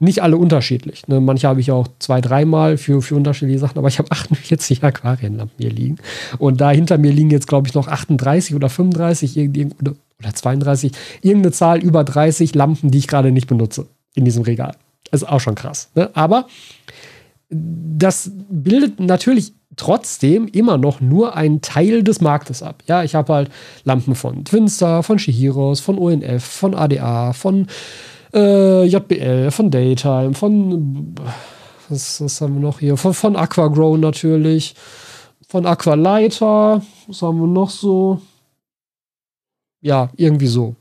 Nicht 0.00 0.22
alle 0.22 0.36
unterschiedlich. 0.36 1.06
Ne? 1.08 1.20
Manche 1.20 1.48
habe 1.48 1.60
ich 1.60 1.70
auch 1.70 1.88
zwei, 1.98 2.20
dreimal 2.20 2.76
für, 2.76 3.00
für 3.00 3.14
unterschiedliche 3.14 3.60
Sachen, 3.60 3.78
aber 3.78 3.88
ich 3.88 3.98
habe 3.98 4.10
48 4.10 4.82
Aquarienlampen 4.82 5.56
hier 5.58 5.70
liegen. 5.70 5.96
Und 6.38 6.60
da 6.60 6.70
hinter 6.70 6.98
mir 6.98 7.12
liegen 7.12 7.30
jetzt, 7.30 7.46
glaube 7.46 7.68
ich, 7.68 7.74
noch 7.74 7.88
38 7.88 8.54
oder 8.54 8.68
35 8.68 9.38
oder, 9.80 9.94
oder 10.18 10.34
32, 10.34 10.92
irgendeine 11.22 11.52
Zahl 11.52 11.82
über 11.82 12.04
30 12.04 12.54
Lampen, 12.54 12.90
die 12.90 12.98
ich 12.98 13.08
gerade 13.08 13.30
nicht 13.30 13.46
benutze 13.46 13.86
in 14.14 14.24
diesem 14.24 14.42
Regal. 14.42 14.74
Das 15.10 15.22
ist 15.22 15.28
auch 15.28 15.40
schon 15.40 15.54
krass. 15.54 15.90
Ne? 15.94 16.10
Aber 16.14 16.48
das 17.48 18.30
bildet 18.50 19.00
natürlich 19.00 19.52
trotzdem 19.76 20.46
immer 20.48 20.78
noch 20.78 21.00
nur 21.00 21.36
einen 21.36 21.60
Teil 21.60 22.02
des 22.02 22.20
Marktes 22.20 22.62
ab. 22.62 22.82
Ja, 22.86 23.02
ich 23.02 23.14
habe 23.14 23.32
halt 23.32 23.50
Lampen 23.84 24.14
von 24.14 24.44
Twinstar, 24.44 25.02
von 25.02 25.18
Shihiros, 25.18 25.80
von 25.80 25.98
ONF, 25.98 26.44
von 26.44 26.74
ADA, 26.74 27.32
von 27.32 27.66
äh, 28.32 28.84
JBL, 28.84 29.50
von 29.50 29.70
Daytime, 29.70 30.34
von 30.34 31.14
was, 31.88 32.20
was 32.20 32.40
haben 32.40 32.54
wir 32.54 32.60
noch 32.60 32.80
hier? 32.80 32.96
Von, 32.96 33.14
von 33.14 33.36
Aquagrow 33.36 33.96
natürlich, 33.98 34.74
von 35.48 35.66
Aqualighter, 35.66 36.82
was 37.06 37.22
haben 37.22 37.40
wir 37.40 37.46
noch 37.46 37.70
so? 37.70 38.20
Ja, 39.80 40.10
irgendwie 40.16 40.46
so. 40.46 40.74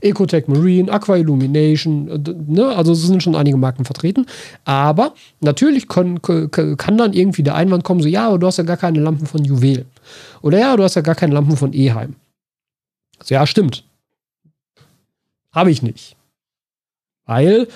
Ecotech 0.00 0.48
Marine, 0.48 0.90
Aqua 0.90 1.16
Illumination, 1.16 2.24
ne? 2.48 2.68
also 2.68 2.94
sind 2.94 3.22
schon 3.22 3.36
einige 3.36 3.56
Marken 3.56 3.84
vertreten. 3.84 4.26
Aber 4.64 5.14
natürlich 5.40 5.88
kann, 5.88 6.20
kann 6.22 6.98
dann 6.98 7.12
irgendwie 7.12 7.42
der 7.42 7.54
Einwand 7.54 7.84
kommen, 7.84 8.00
so 8.00 8.08
ja, 8.08 8.28
aber 8.28 8.38
du 8.38 8.46
hast 8.46 8.58
ja 8.58 8.64
gar 8.64 8.76
keine 8.76 9.00
Lampen 9.00 9.26
von 9.26 9.44
Juwel. 9.44 9.86
Oder 10.42 10.58
ja, 10.58 10.76
du 10.76 10.82
hast 10.82 10.94
ja 10.94 11.02
gar 11.02 11.14
keine 11.14 11.34
Lampen 11.34 11.56
von 11.56 11.72
Eheim. 11.72 12.16
Also 13.18 13.34
ja, 13.34 13.46
stimmt. 13.46 13.84
Habe 15.52 15.70
ich 15.70 15.82
nicht. 15.82 16.16
Weil 17.24 17.68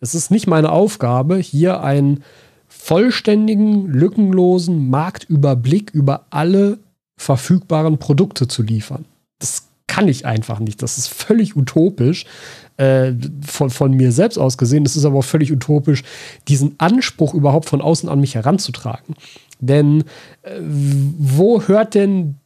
es 0.00 0.14
ist 0.14 0.30
nicht 0.30 0.46
meine 0.46 0.70
Aufgabe, 0.70 1.36
hier 1.36 1.82
einen 1.82 2.22
vollständigen, 2.68 3.86
lückenlosen 3.86 4.90
Marktüberblick 4.90 5.90
über 5.90 6.26
alle 6.30 6.78
verfügbaren 7.16 7.98
Produkte 7.98 8.46
zu 8.46 8.62
liefern. 8.62 9.04
Das 9.38 9.67
kann 9.88 10.06
ich 10.06 10.24
einfach 10.24 10.60
nicht. 10.60 10.80
Das 10.82 10.96
ist 10.98 11.08
völlig 11.08 11.56
utopisch. 11.56 12.24
Äh, 12.78 13.14
von, 13.44 13.70
von 13.70 13.90
mir 13.90 14.12
selbst 14.12 14.38
aus 14.38 14.56
gesehen. 14.56 14.86
Es 14.86 14.94
ist 14.94 15.04
aber 15.04 15.18
auch 15.18 15.24
völlig 15.24 15.50
utopisch, 15.50 16.04
diesen 16.46 16.76
Anspruch 16.78 17.34
überhaupt 17.34 17.68
von 17.68 17.80
außen 17.80 18.08
an 18.08 18.20
mich 18.20 18.36
heranzutragen. 18.36 19.16
Denn 19.58 20.04
äh, 20.42 20.60
wo 20.62 21.60
hört 21.62 21.96
denn 21.96 22.36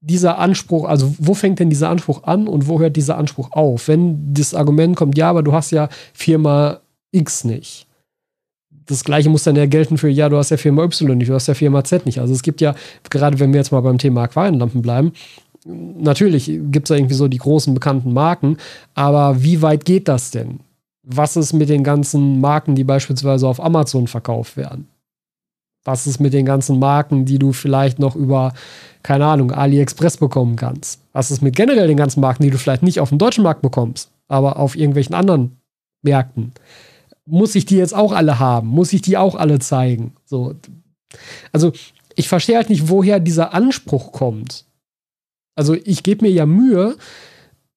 dieser 0.00 0.38
Anspruch, 0.38 0.84
also 0.84 1.14
wo 1.18 1.34
fängt 1.34 1.60
denn 1.60 1.70
dieser 1.70 1.90
Anspruch 1.90 2.24
an 2.24 2.48
und 2.48 2.66
wo 2.66 2.80
hört 2.80 2.96
dieser 2.96 3.16
Anspruch 3.16 3.52
auf? 3.52 3.86
Wenn 3.86 4.34
das 4.34 4.52
Argument 4.52 4.96
kommt, 4.96 5.16
ja, 5.16 5.30
aber 5.30 5.44
du 5.44 5.52
hast 5.52 5.70
ja 5.70 5.88
Firma 6.12 6.80
X 7.12 7.44
nicht. 7.44 7.86
Das 8.86 9.04
gleiche 9.04 9.30
muss 9.30 9.44
dann 9.44 9.54
ja 9.54 9.66
gelten 9.66 9.96
für, 9.96 10.08
ja, 10.08 10.28
du 10.28 10.38
hast 10.38 10.50
ja 10.50 10.56
Firma 10.56 10.82
Y 10.82 11.16
nicht, 11.16 11.30
du 11.30 11.34
hast 11.34 11.46
ja 11.46 11.54
Firma 11.54 11.84
Z 11.84 12.04
nicht. 12.04 12.18
Also 12.18 12.34
es 12.34 12.42
gibt 12.42 12.60
ja, 12.60 12.74
gerade 13.10 13.38
wenn 13.38 13.52
wir 13.52 13.60
jetzt 13.60 13.70
mal 13.70 13.80
beim 13.80 13.98
Thema 13.98 14.24
Aquarienlampen 14.24 14.82
bleiben, 14.82 15.12
natürlich 15.64 16.46
gibt 16.46 16.86
es 16.86 16.88
da 16.88 16.94
irgendwie 16.96 17.14
so 17.14 17.28
die 17.28 17.38
großen 17.38 17.74
bekannten 17.74 18.12
Marken, 18.12 18.56
aber 18.94 19.42
wie 19.42 19.62
weit 19.62 19.84
geht 19.84 20.08
das 20.08 20.30
denn? 20.30 20.60
Was 21.02 21.36
ist 21.36 21.52
mit 21.52 21.68
den 21.68 21.84
ganzen 21.84 22.40
Marken, 22.40 22.74
die 22.74 22.84
beispielsweise 22.84 23.48
auf 23.48 23.62
Amazon 23.62 24.06
verkauft 24.06 24.56
werden? 24.56 24.88
Was 25.84 26.06
ist 26.06 26.20
mit 26.20 26.32
den 26.32 26.46
ganzen 26.46 26.78
Marken, 26.78 27.24
die 27.24 27.40
du 27.40 27.52
vielleicht 27.52 27.98
noch 27.98 28.14
über, 28.14 28.52
keine 29.02 29.26
Ahnung, 29.26 29.50
AliExpress 29.50 30.16
bekommen 30.16 30.54
kannst? 30.54 31.00
Was 31.12 31.32
ist 31.32 31.42
mit 31.42 31.56
generell 31.56 31.88
den 31.88 31.96
ganzen 31.96 32.20
Marken, 32.20 32.44
die 32.44 32.50
du 32.50 32.58
vielleicht 32.58 32.84
nicht 32.84 33.00
auf 33.00 33.08
dem 33.08 33.18
deutschen 33.18 33.42
Markt 33.42 33.62
bekommst, 33.62 34.10
aber 34.28 34.58
auf 34.58 34.76
irgendwelchen 34.76 35.14
anderen 35.14 35.56
Märkten? 36.02 36.52
Muss 37.26 37.56
ich 37.56 37.66
die 37.66 37.76
jetzt 37.76 37.94
auch 37.94 38.12
alle 38.12 38.38
haben? 38.38 38.68
Muss 38.68 38.92
ich 38.92 39.02
die 39.02 39.16
auch 39.16 39.34
alle 39.34 39.58
zeigen? 39.58 40.12
So. 40.24 40.54
Also, 41.52 41.72
ich 42.14 42.28
verstehe 42.28 42.56
halt 42.56 42.70
nicht, 42.70 42.88
woher 42.88 43.18
dieser 43.18 43.52
Anspruch 43.52 44.12
kommt. 44.12 44.64
Also 45.54 45.74
ich 45.74 46.02
gebe 46.02 46.24
mir 46.24 46.32
ja 46.32 46.46
Mühe, 46.46 46.96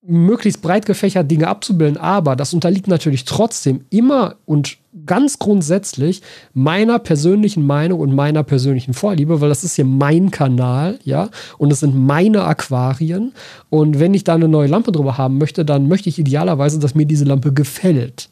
möglichst 0.08 0.62
breit 0.62 0.86
gefächert 0.86 1.30
Dinge 1.32 1.48
abzubilden, 1.48 1.98
aber 1.98 2.36
das 2.36 2.54
unterliegt 2.54 2.88
natürlich 2.88 3.26
trotzdem 3.26 3.86
immer 3.90 4.36
und 4.46 4.78
ganz 5.06 5.40
grundsätzlich 5.40 6.22
meiner 6.54 7.00
persönlichen 7.00 7.66
Meinung 7.66 8.00
und 8.00 8.14
meiner 8.14 8.44
persönlichen 8.44 8.94
Vorliebe, 8.94 9.42
weil 9.42 9.50
das 9.50 9.64
ist 9.64 9.76
hier 9.76 9.86
mein 9.86 10.32
Kanal, 10.32 11.00
ja, 11.04 11.30
und 11.58 11.72
es 11.74 11.80
sind 11.80 11.96
meine 11.96 12.44
Aquarien 12.44 13.34
und 13.70 14.00
wenn 14.00 14.14
ich 14.14 14.24
da 14.24 14.36
eine 14.36 14.48
neue 14.48 14.68
Lampe 14.68 14.92
drüber 14.92 15.18
haben 15.18 15.38
möchte, 15.38 15.66
dann 15.66 15.88
möchte 15.88 16.10
ich 16.10 16.20
idealerweise, 16.20 16.80
dass 16.80 16.96
mir 16.96 17.06
diese 17.06 17.26
Lampe 17.26 17.52
gefällt, 17.52 18.30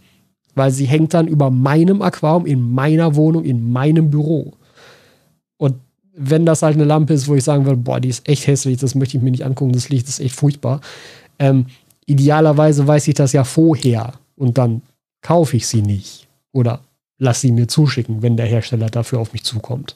weil 0.55 0.71
sie 0.71 0.85
hängt 0.85 1.13
dann 1.13 1.27
über 1.27 1.49
meinem 1.49 2.01
Aquarium 2.01 2.45
in 2.45 2.71
meiner 2.71 3.15
Wohnung, 3.15 3.43
in 3.43 3.71
meinem 3.71 4.11
Büro. 4.11 4.53
Und 5.57 5.75
wenn 6.15 6.45
das 6.45 6.61
halt 6.61 6.75
eine 6.75 6.83
Lampe 6.83 7.13
ist, 7.13 7.27
wo 7.27 7.35
ich 7.35 7.43
sagen 7.43 7.65
würde, 7.65 7.77
boah, 7.77 7.99
die 7.99 8.09
ist 8.09 8.27
echt 8.27 8.47
hässlich, 8.47 8.77
das 8.77 8.95
möchte 8.95 9.17
ich 9.17 9.23
mir 9.23 9.31
nicht 9.31 9.45
angucken, 9.45 9.73
das 9.73 9.89
Licht 9.89 10.07
ist 10.07 10.19
echt 10.19 10.35
furchtbar. 10.35 10.81
Ähm, 11.39 11.65
idealerweise 12.05 12.87
weiß 12.87 13.07
ich 13.07 13.15
das 13.15 13.33
ja 13.33 13.43
vorher 13.43 14.13
und 14.35 14.57
dann 14.57 14.81
kaufe 15.21 15.57
ich 15.57 15.67
sie 15.67 15.81
nicht 15.81 16.27
oder 16.51 16.81
lass 17.17 17.41
sie 17.41 17.51
mir 17.51 17.67
zuschicken, 17.67 18.21
wenn 18.21 18.37
der 18.37 18.45
Hersteller 18.45 18.89
dafür 18.89 19.19
auf 19.19 19.33
mich 19.33 19.43
zukommt. 19.43 19.95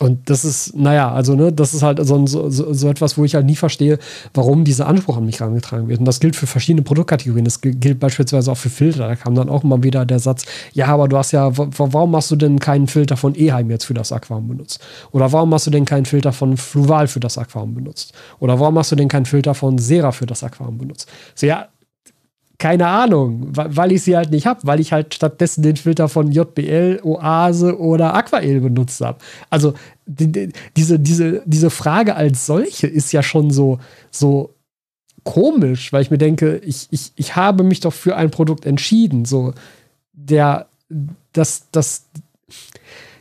Und 0.00 0.30
das 0.30 0.46
ist, 0.46 0.74
naja, 0.74 1.12
also, 1.12 1.34
ne, 1.34 1.52
das 1.52 1.74
ist 1.74 1.82
halt 1.82 2.02
so, 2.06 2.26
so, 2.26 2.48
so 2.48 2.88
etwas, 2.88 3.18
wo 3.18 3.24
ich 3.26 3.34
halt 3.34 3.44
nie 3.44 3.54
verstehe, 3.54 3.98
warum 4.32 4.64
dieser 4.64 4.86
Anspruch 4.86 5.18
an 5.18 5.26
mich 5.26 5.40
herangetragen 5.40 5.88
wird. 5.88 5.98
Und 5.98 6.06
das 6.06 6.20
gilt 6.20 6.36
für 6.36 6.46
verschiedene 6.46 6.82
Produktkategorien. 6.82 7.44
Das 7.44 7.60
gilt 7.60 8.00
beispielsweise 8.00 8.50
auch 8.50 8.56
für 8.56 8.70
Filter. 8.70 9.08
Da 9.08 9.14
kam 9.14 9.34
dann 9.34 9.50
auch 9.50 9.62
immer 9.62 9.82
wieder 9.82 10.06
der 10.06 10.18
Satz, 10.18 10.46
ja, 10.72 10.86
aber 10.86 11.06
du 11.06 11.18
hast 11.18 11.32
ja, 11.32 11.50
warum 11.54 12.16
hast 12.16 12.30
du 12.30 12.36
denn 12.36 12.58
keinen 12.58 12.86
Filter 12.86 13.18
von 13.18 13.34
Eheim 13.34 13.68
jetzt 13.68 13.84
für 13.84 13.92
das 13.92 14.10
Aquarium 14.10 14.48
benutzt? 14.48 14.80
Oder 15.12 15.30
warum 15.32 15.52
hast 15.52 15.66
du 15.66 15.70
denn 15.70 15.84
keinen 15.84 16.06
Filter 16.06 16.32
von 16.32 16.56
Fluval 16.56 17.06
für 17.06 17.20
das 17.20 17.36
Aquarium 17.36 17.74
benutzt? 17.74 18.14
Oder 18.38 18.58
warum 18.58 18.78
hast 18.78 18.90
du 18.92 18.96
denn 18.96 19.08
keinen 19.08 19.26
Filter 19.26 19.54
von 19.54 19.76
Sera 19.76 20.12
für 20.12 20.24
das 20.24 20.42
Aquarium 20.42 20.78
benutzt? 20.78 21.10
So, 21.34 21.46
ja, 21.46 21.68
keine 22.60 22.86
Ahnung, 22.86 23.48
weil 23.50 23.90
ich 23.90 24.02
sie 24.02 24.16
halt 24.16 24.30
nicht 24.30 24.46
habe, 24.46 24.60
weil 24.64 24.80
ich 24.80 24.92
halt 24.92 25.14
stattdessen 25.14 25.62
den 25.62 25.76
Filter 25.76 26.08
von 26.08 26.30
JBL, 26.30 27.00
Oase 27.02 27.80
oder 27.80 28.14
Aquael 28.14 28.60
benutzt 28.60 29.00
habe. 29.00 29.18
Also 29.48 29.72
die, 30.04 30.30
die, 30.30 30.52
diese, 30.76 31.00
diese, 31.00 31.42
diese 31.46 31.70
Frage 31.70 32.14
als 32.14 32.44
solche 32.44 32.86
ist 32.86 33.12
ja 33.12 33.22
schon 33.22 33.50
so, 33.50 33.78
so 34.10 34.54
komisch, 35.24 35.90
weil 35.92 36.02
ich 36.02 36.10
mir 36.10 36.18
denke, 36.18 36.58
ich, 36.58 36.86
ich, 36.90 37.12
ich 37.16 37.34
habe 37.34 37.64
mich 37.64 37.80
doch 37.80 37.94
für 37.94 38.14
ein 38.14 38.30
Produkt 38.30 38.66
entschieden. 38.66 39.24
So, 39.24 39.54
der, 40.12 40.66
das, 41.32 41.68
das, 41.72 42.08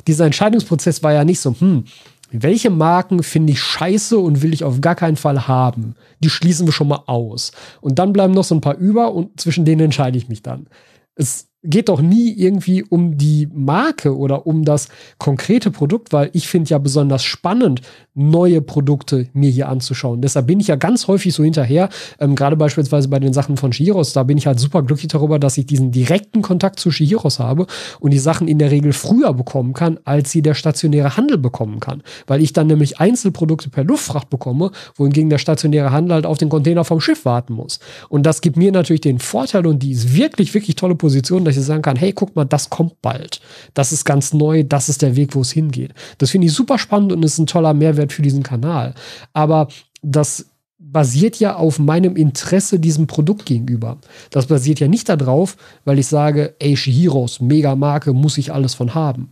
dieser 0.05 0.25
Entscheidungsprozess 0.25 1.01
war 1.01 1.13
ja 1.13 1.23
nicht 1.23 1.39
so, 1.39 1.55
hm, 1.57 1.85
welche 2.31 2.69
Marken 2.69 3.23
finde 3.23 3.53
ich 3.53 3.61
scheiße 3.61 4.17
und 4.17 4.41
will 4.41 4.53
ich 4.53 4.63
auf 4.63 4.81
gar 4.81 4.95
keinen 4.95 5.15
Fall 5.15 5.47
haben? 5.47 5.95
Die 6.19 6.29
schließen 6.29 6.67
wir 6.67 6.71
schon 6.71 6.87
mal 6.87 7.03
aus. 7.07 7.51
Und 7.81 7.99
dann 7.99 8.13
bleiben 8.13 8.33
noch 8.33 8.43
so 8.43 8.55
ein 8.55 8.61
paar 8.61 8.77
über 8.77 9.13
und 9.13 9.39
zwischen 9.39 9.65
denen 9.65 9.81
entscheide 9.81 10.17
ich 10.17 10.29
mich 10.29 10.43
dann. 10.43 10.67
Es 11.15 11.48
geht 11.63 11.89
doch 11.89 12.01
nie 12.01 12.33
irgendwie 12.33 12.83
um 12.83 13.17
die 13.17 13.49
Marke 13.53 14.15
oder 14.15 14.47
um 14.47 14.63
das 14.63 14.87
konkrete 15.17 15.71
Produkt, 15.71 16.13
weil 16.13 16.29
ich 16.31 16.47
finde 16.47 16.69
ja 16.69 16.77
besonders 16.77 17.23
spannend, 17.23 17.81
neue 18.13 18.61
Produkte 18.61 19.27
mir 19.33 19.49
hier 19.49 19.67
anzuschauen. 19.67 20.21
Deshalb 20.21 20.47
bin 20.47 20.59
ich 20.59 20.67
ja 20.67 20.77
ganz 20.77 21.07
häufig 21.07 21.33
so 21.33 21.43
hinterher, 21.43 21.89
ähm, 22.19 22.35
gerade 22.35 22.55
beispielsweise 22.55 23.09
bei 23.09 23.19
den 23.19 23.33
Sachen 23.33 23.57
von 23.57 23.73
Shihiros, 23.73 24.13
da 24.13 24.23
bin 24.23 24.37
ich 24.37 24.47
halt 24.47 24.59
super 24.59 24.83
glücklich 24.83 25.09
darüber, 25.09 25.39
dass 25.39 25.57
ich 25.57 25.65
diesen 25.65 25.91
direkten 25.91 26.41
Kontakt 26.41 26.79
zu 26.79 26.91
Shihiros 26.91 27.39
habe 27.39 27.65
und 27.99 28.11
die 28.11 28.19
Sachen 28.19 28.47
in 28.47 28.57
der 28.57 28.71
Regel 28.71 28.93
früher 28.93 29.33
bekommen 29.33 29.73
kann, 29.73 29.99
als 30.05 30.31
sie 30.31 30.41
der 30.41 30.53
stationäre 30.53 31.17
Handel 31.17 31.37
bekommen 31.37 31.79
kann. 31.79 32.03
Weil 32.27 32.41
ich 32.41 32.53
dann 32.53 32.67
nämlich 32.67 32.99
Einzelprodukte 32.99 33.69
per 33.69 33.83
Luftfracht 33.83 34.29
bekomme, 34.29 34.71
wohingegen 34.95 35.29
der 35.29 35.37
stationäre 35.37 35.91
Handel 35.91 36.15
halt 36.15 36.25
auf 36.25 36.37
den 36.37 36.49
Container 36.49 36.83
vom 36.83 37.01
Schiff 37.01 37.25
warten 37.25 37.53
muss. 37.53 37.79
Und 38.07 38.25
das 38.25 38.41
gibt 38.41 38.57
mir 38.57 38.71
natürlich 38.71 39.01
den 39.01 39.19
Vorteil 39.19 39.65
und 39.65 39.79
die 39.83 39.91
ist 39.91 40.15
wirklich, 40.15 40.53
wirklich 40.53 40.75
tolle 40.75 40.95
Position, 40.95 41.45
dass 41.49 41.57
ich 41.57 41.65
sagen 41.65 41.81
kann, 41.81 41.95
hey, 41.95 42.13
guck 42.13 42.35
mal, 42.35 42.45
das 42.45 42.69
kommt 42.69 43.01
bald. 43.01 43.41
Das 43.73 43.91
ist 43.91 44.05
ganz 44.05 44.33
neu, 44.33 44.63
das 44.63 44.89
ist 44.89 45.01
der 45.01 45.15
Weg, 45.15 45.35
wo 45.35 45.41
es 45.41 45.51
hingeht. 45.51 45.93
Das 46.17 46.31
finde 46.31 46.47
ich 46.47 46.53
super 46.53 46.77
spannend 46.77 47.11
und 47.11 47.23
ist 47.23 47.37
ein 47.37 47.47
toller 47.47 47.73
Mehrwert 47.73 48.13
für 48.13 48.21
diesen 48.21 48.43
Kanal. 48.43 48.93
Aber 49.33 49.67
das 50.01 50.45
basiert 50.77 51.39
ja 51.39 51.55
auf 51.55 51.77
meinem 51.77 52.15
Interesse 52.15 52.79
diesem 52.79 53.05
Produkt 53.05 53.45
gegenüber. 53.45 53.97
Das 54.31 54.47
basiert 54.47 54.79
ja 54.79 54.87
nicht 54.87 55.09
darauf, 55.09 55.57
weil 55.85 55.99
ich 55.99 56.07
sage, 56.07 56.55
ey, 56.59 56.75
Shihiros, 56.75 57.41
mega 57.41 57.75
Marke, 57.75 58.13
muss 58.13 58.37
ich 58.37 58.51
alles 58.51 58.73
von 58.73 58.95
haben. 58.95 59.31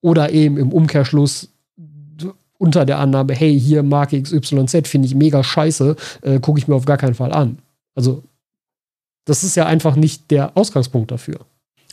Oder 0.00 0.32
eben 0.32 0.56
im 0.56 0.72
Umkehrschluss 0.72 1.50
unter 2.58 2.84
der 2.84 2.98
Annahme, 2.98 3.34
hey, 3.34 3.58
hier 3.58 3.82
Marke 3.82 4.20
XYZ 4.20 4.88
finde 4.88 5.06
ich 5.06 5.14
mega 5.14 5.42
scheiße, 5.42 5.96
äh, 6.22 6.40
gucke 6.40 6.58
ich 6.58 6.66
mir 6.66 6.74
auf 6.74 6.84
gar 6.84 6.96
keinen 6.96 7.14
Fall 7.14 7.32
an. 7.32 7.58
Also, 7.94 8.24
das 9.28 9.44
ist 9.44 9.56
ja 9.56 9.66
einfach 9.66 9.94
nicht 9.94 10.30
der 10.30 10.56
Ausgangspunkt 10.56 11.10
dafür. 11.10 11.40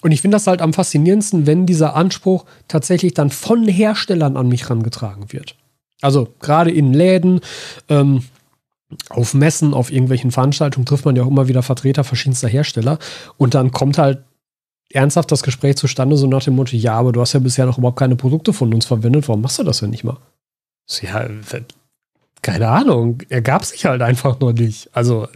Und 0.01 0.11
ich 0.11 0.21
finde 0.21 0.35
das 0.35 0.47
halt 0.47 0.61
am 0.61 0.73
faszinierendsten, 0.73 1.47
wenn 1.47 1.65
dieser 1.65 1.95
Anspruch 1.95 2.45
tatsächlich 2.67 3.13
dann 3.13 3.29
von 3.29 3.67
Herstellern 3.67 4.37
an 4.37 4.47
mich 4.47 4.69
rangetragen 4.69 5.33
wird. 5.33 5.55
Also 6.01 6.29
gerade 6.39 6.71
in 6.71 6.93
Läden, 6.93 7.41
ähm, 7.89 8.23
auf 9.09 9.33
Messen, 9.33 9.73
auf 9.73 9.91
irgendwelchen 9.91 10.31
Veranstaltungen 10.31 10.85
trifft 10.85 11.05
man 11.05 11.15
ja 11.15 11.23
auch 11.23 11.27
immer 11.27 11.47
wieder 11.47 11.63
Vertreter 11.63 12.03
verschiedenster 12.03 12.47
Hersteller. 12.47 12.99
Und 13.37 13.53
dann 13.53 13.71
kommt 13.71 13.97
halt 13.97 14.23
ernsthaft 14.91 15.31
das 15.31 15.43
Gespräch 15.43 15.75
zustande, 15.75 16.15
so 16.15 16.27
nach 16.27 16.43
dem 16.43 16.55
Motto, 16.55 16.75
ja, 16.77 16.93
aber 16.93 17.11
du 17.11 17.19
hast 17.19 17.33
ja 17.33 17.39
bisher 17.39 17.65
noch 17.65 17.77
überhaupt 17.77 17.99
keine 17.99 18.15
Produkte 18.15 18.53
von 18.53 18.73
uns 18.73 18.85
verwendet, 18.85 19.27
warum 19.27 19.41
machst 19.41 19.59
du 19.59 19.63
das 19.63 19.79
denn 19.79 19.89
nicht 19.89 20.03
mal? 20.03 20.17
Ja, 21.01 21.27
keine 22.41 22.69
Ahnung, 22.69 23.23
er 23.27 23.41
gab 23.41 23.65
sich 23.65 23.85
halt 23.85 24.01
einfach 24.01 24.39
noch 24.39 24.53
nicht. 24.53 24.89
Also, 24.93 25.27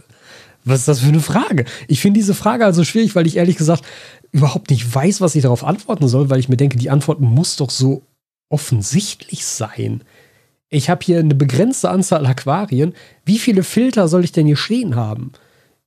was 0.64 0.80
ist 0.80 0.88
das 0.88 1.00
für 1.00 1.08
eine 1.08 1.20
Frage? 1.20 1.64
Ich 1.88 2.00
finde 2.00 2.18
diese 2.18 2.34
Frage 2.34 2.64
also 2.64 2.84
schwierig, 2.84 3.14
weil 3.14 3.26
ich 3.26 3.36
ehrlich 3.36 3.56
gesagt 3.56 3.84
überhaupt 4.32 4.70
nicht 4.70 4.94
weiß, 4.94 5.20
was 5.20 5.34
ich 5.34 5.42
darauf 5.42 5.64
antworten 5.64 6.08
soll, 6.08 6.30
weil 6.30 6.40
ich 6.40 6.48
mir 6.48 6.56
denke, 6.56 6.78
die 6.78 6.90
Antwort 6.90 7.20
muss 7.20 7.56
doch 7.56 7.70
so 7.70 8.02
offensichtlich 8.48 9.46
sein. 9.46 10.02
Ich 10.68 10.90
habe 10.90 11.04
hier 11.04 11.18
eine 11.18 11.34
begrenzte 11.34 11.90
Anzahl 11.90 12.26
Aquarien. 12.26 12.94
Wie 13.24 13.38
viele 13.38 13.62
Filter 13.62 14.06
soll 14.06 14.24
ich 14.24 14.32
denn 14.32 14.46
hier 14.46 14.56
stehen 14.56 14.94
haben? 14.96 15.32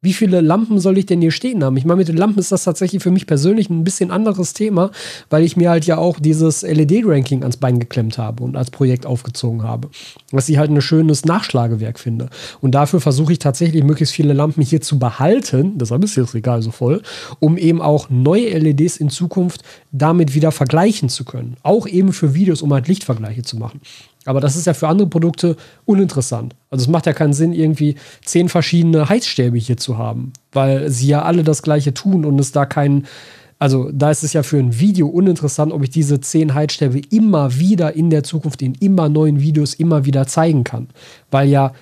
Wie 0.03 0.13
viele 0.13 0.41
Lampen 0.41 0.79
soll 0.79 0.97
ich 0.97 1.05
denn 1.05 1.21
hier 1.21 1.31
stehen 1.31 1.63
haben? 1.63 1.77
Ich 1.77 1.85
meine, 1.85 1.97
mit 1.97 2.09
den 2.09 2.17
Lampen 2.17 2.37
ist 2.37 2.51
das 2.51 2.65
tatsächlich 2.65 3.01
für 3.01 3.09
mich 3.09 3.25
persönlich 3.25 3.69
ein 3.69 3.85
bisschen 3.85 4.11
anderes 4.11 4.53
Thema, 4.53 4.91
weil 5.29 5.43
ich 5.43 5.55
mir 5.55 5.69
halt 5.69 5.85
ja 5.85 5.97
auch 5.97 6.19
dieses 6.19 6.61
LED-Ranking 6.61 7.41
ans 7.41 7.55
Bein 7.55 7.79
geklemmt 7.79 8.17
habe 8.17 8.43
und 8.43 8.57
als 8.57 8.69
Projekt 8.69 9.05
aufgezogen 9.05 9.63
habe. 9.63 9.89
Was 10.31 10.49
ich 10.49 10.57
halt 10.57 10.69
ein 10.69 10.81
schönes 10.81 11.23
Nachschlagewerk 11.23 11.99
finde. 11.99 12.29
Und 12.59 12.75
dafür 12.75 12.99
versuche 12.99 13.31
ich 13.31 13.39
tatsächlich 13.39 13.83
möglichst 13.83 14.13
viele 14.13 14.33
Lampen 14.33 14.61
hier 14.61 14.81
zu 14.81 14.99
behalten, 14.99 15.77
deshalb 15.77 16.03
ist 16.03 16.17
das 16.17 16.33
Regal 16.33 16.61
so 16.61 16.71
voll, 16.71 17.01
um 17.39 17.57
eben 17.57 17.81
auch 17.81 18.09
neue 18.09 18.57
LEDs 18.57 18.97
in 18.97 19.09
Zukunft 19.09 19.63
damit 19.93 20.35
wieder 20.35 20.51
vergleichen 20.51 21.07
zu 21.07 21.23
können. 21.23 21.55
Auch 21.63 21.87
eben 21.87 22.11
für 22.11 22.33
Videos, 22.33 22.61
um 22.61 22.73
halt 22.73 22.89
Lichtvergleiche 22.89 23.43
zu 23.43 23.55
machen. 23.55 23.79
Aber 24.25 24.39
das 24.39 24.55
ist 24.55 24.65
ja 24.65 24.73
für 24.73 24.87
andere 24.87 25.07
Produkte 25.07 25.57
uninteressant. 25.85 26.55
Also 26.69 26.83
es 26.83 26.89
macht 26.89 27.05
ja 27.05 27.13
keinen 27.13 27.33
Sinn, 27.33 27.53
irgendwie 27.53 27.95
zehn 28.23 28.49
verschiedene 28.49 29.09
Heizstäbe 29.09 29.57
hier 29.57 29.77
zu 29.77 29.97
haben, 29.97 30.33
weil 30.51 30.89
sie 30.89 31.07
ja 31.07 31.23
alle 31.23 31.43
das 31.43 31.61
gleiche 31.61 31.93
tun 31.93 32.25
und 32.25 32.39
es 32.39 32.51
da 32.51 32.65
keinen. 32.65 33.05
Also 33.59 33.91
da 33.91 34.11
ist 34.11 34.23
es 34.23 34.33
ja 34.33 34.43
für 34.43 34.57
ein 34.57 34.79
Video 34.79 35.07
uninteressant, 35.07 35.71
ob 35.71 35.83
ich 35.83 35.89
diese 35.89 36.19
zehn 36.19 36.53
Heizstäbe 36.53 37.01
immer 37.11 37.57
wieder 37.57 37.93
in 37.93 38.09
der 38.09 38.23
Zukunft 38.23 38.61
in 38.61 38.75
immer 38.75 39.09
neuen 39.09 39.39
Videos 39.39 39.73
immer 39.73 40.05
wieder 40.05 40.27
zeigen 40.27 40.63
kann. 40.63 40.89
Weil 41.31 41.49
ja, 41.49 41.73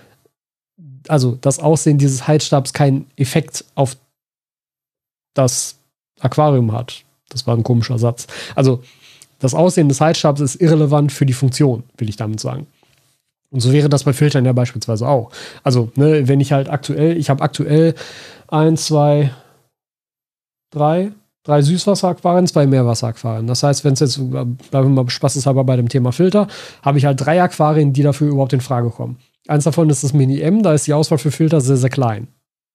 also 1.08 1.38
das 1.42 1.60
Aussehen 1.60 1.98
dieses 1.98 2.28
Heizstabs 2.28 2.74
keinen 2.74 3.06
Effekt 3.18 3.66
auf 3.76 3.98
das 5.34 5.78
Aquarium 6.20 6.72
hat. 6.72 7.04
Das 7.30 7.48
war 7.48 7.56
ein 7.56 7.64
komischer 7.64 7.98
Satz. 7.98 8.28
Also 8.56 8.84
das 9.42 9.54
Aussehen 9.54 9.90
des 9.90 10.00
Heizstabs 10.00 10.40
ist 10.40 10.56
irrelevant 10.56 11.12
für 11.12 11.26
die 11.26 11.34
Funktion, 11.34 11.84
will 11.98 12.08
ich 12.08 12.16
damit 12.16 12.40
sagen. 12.40 12.68
Und 13.50 13.60
so 13.60 13.74
wäre 13.74 13.90
das 13.90 14.06
bei 14.06 14.14
Filtern 14.14 14.46
ja 14.46 14.54
beispielsweise 14.54 15.08
auch. 15.08 15.30
Also, 15.64 15.92
ne, 15.96 16.28
wenn 16.28 16.40
ich 16.40 16.54
halt 16.54 16.70
aktuell, 16.70 17.18
ich 17.18 17.30
habe 17.30 17.44
aktuell 17.44 17.96
eins, 18.48 18.86
zwei, 18.86 19.32
drei, 20.70 21.12
drei 21.44 21.62
Süßwasseraquarien, 21.62 22.48
zwei 22.48 22.66
Meerwasseraquarien. 22.66 23.48
Das 23.48 23.64
heißt, 23.64 23.84
wenn 23.84 23.94
es 23.94 24.00
jetzt, 24.00 24.18
bleiben 24.18 24.58
wir 24.72 25.04
mal 25.04 25.10
spaßeshalber 25.10 25.66
bei 25.66 25.76
dem 25.76 25.90
Thema 25.90 26.14
Filter, 26.14 26.48
habe 26.82 26.98
ich 26.98 27.06
halt 27.06 27.20
drei 27.20 27.42
Aquarien, 27.42 27.92
die 27.92 28.04
dafür 28.04 28.30
überhaupt 28.30 28.54
in 28.54 28.62
Frage 28.62 28.90
kommen. 28.90 29.18
Eins 29.48 29.66
davon 29.66 29.90
ist 29.90 30.04
das 30.04 30.14
Mini 30.14 30.40
M, 30.40 30.64
da 30.64 30.74
ist 30.74 30.88
die 30.88 30.94
Auswahl 30.94 31.18
für 31.18 31.32
Filter 31.32 31.60
sehr, 31.60 31.78
sehr 31.78 31.90
klein. 31.90 32.28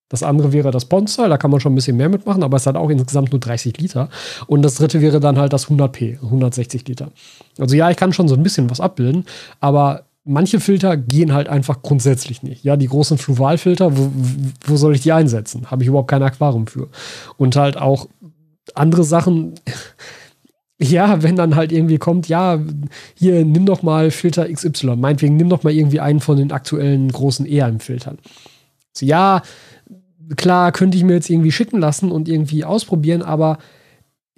Das 0.08 0.22
andere 0.22 0.52
wäre 0.52 0.70
das 0.70 0.84
Pond-Style, 0.84 1.28
da 1.28 1.36
kann 1.36 1.50
man 1.50 1.58
schon 1.60 1.72
ein 1.72 1.74
bisschen 1.74 1.96
mehr 1.96 2.08
mitmachen, 2.08 2.44
aber 2.44 2.56
es 2.56 2.66
hat 2.66 2.76
auch 2.76 2.90
insgesamt 2.90 3.32
nur 3.32 3.40
30 3.40 3.78
Liter. 3.78 4.08
Und 4.46 4.62
das 4.62 4.76
dritte 4.76 5.00
wäre 5.00 5.18
dann 5.18 5.36
halt 5.36 5.52
das 5.52 5.66
100p, 5.68 6.22
160 6.22 6.86
Liter. 6.86 7.10
Also 7.58 7.74
ja, 7.74 7.90
ich 7.90 7.96
kann 7.96 8.12
schon 8.12 8.28
so 8.28 8.36
ein 8.36 8.42
bisschen 8.42 8.70
was 8.70 8.80
abbilden, 8.80 9.24
aber 9.58 10.04
manche 10.26 10.60
Filter 10.60 10.96
gehen 10.96 11.32
halt 11.32 11.48
einfach 11.48 11.82
grundsätzlich 11.82 12.42
nicht. 12.42 12.64
Ja, 12.64 12.76
die 12.76 12.88
großen 12.88 13.16
Fluvalfilter, 13.16 13.96
wo, 13.96 14.10
wo 14.64 14.76
soll 14.76 14.94
ich 14.94 15.00
die 15.00 15.12
einsetzen? 15.12 15.70
Habe 15.70 15.82
ich 15.82 15.88
überhaupt 15.88 16.10
kein 16.10 16.22
Aquarium 16.22 16.66
für. 16.66 16.88
Und 17.36 17.56
halt 17.56 17.76
auch 17.76 18.08
andere 18.74 19.04
Sachen. 19.04 19.54
Ja, 20.78 21.22
wenn 21.22 21.36
dann 21.36 21.56
halt 21.56 21.72
irgendwie 21.72 21.96
kommt, 21.96 22.28
ja, 22.28 22.60
hier 23.14 23.46
nimm 23.46 23.64
doch 23.64 23.82
mal 23.82 24.10
Filter 24.10 24.46
XY, 24.46 24.96
meinetwegen 24.96 25.34
nimm 25.34 25.48
doch 25.48 25.62
mal 25.62 25.72
irgendwie 25.72 26.00
einen 26.00 26.20
von 26.20 26.36
den 26.36 26.52
aktuellen 26.52 27.10
großen 27.10 27.46
EM-Filtern. 27.46 28.18
So, 28.92 29.06
ja, 29.06 29.40
klar 30.36 30.72
könnte 30.72 30.96
ich 30.96 31.04
mir 31.04 31.14
jetzt 31.14 31.30
irgendwie 31.30 31.52
schicken 31.52 31.78
lassen 31.78 32.10
und 32.10 32.28
irgendwie 32.28 32.64
ausprobieren, 32.64 33.22
aber 33.22 33.58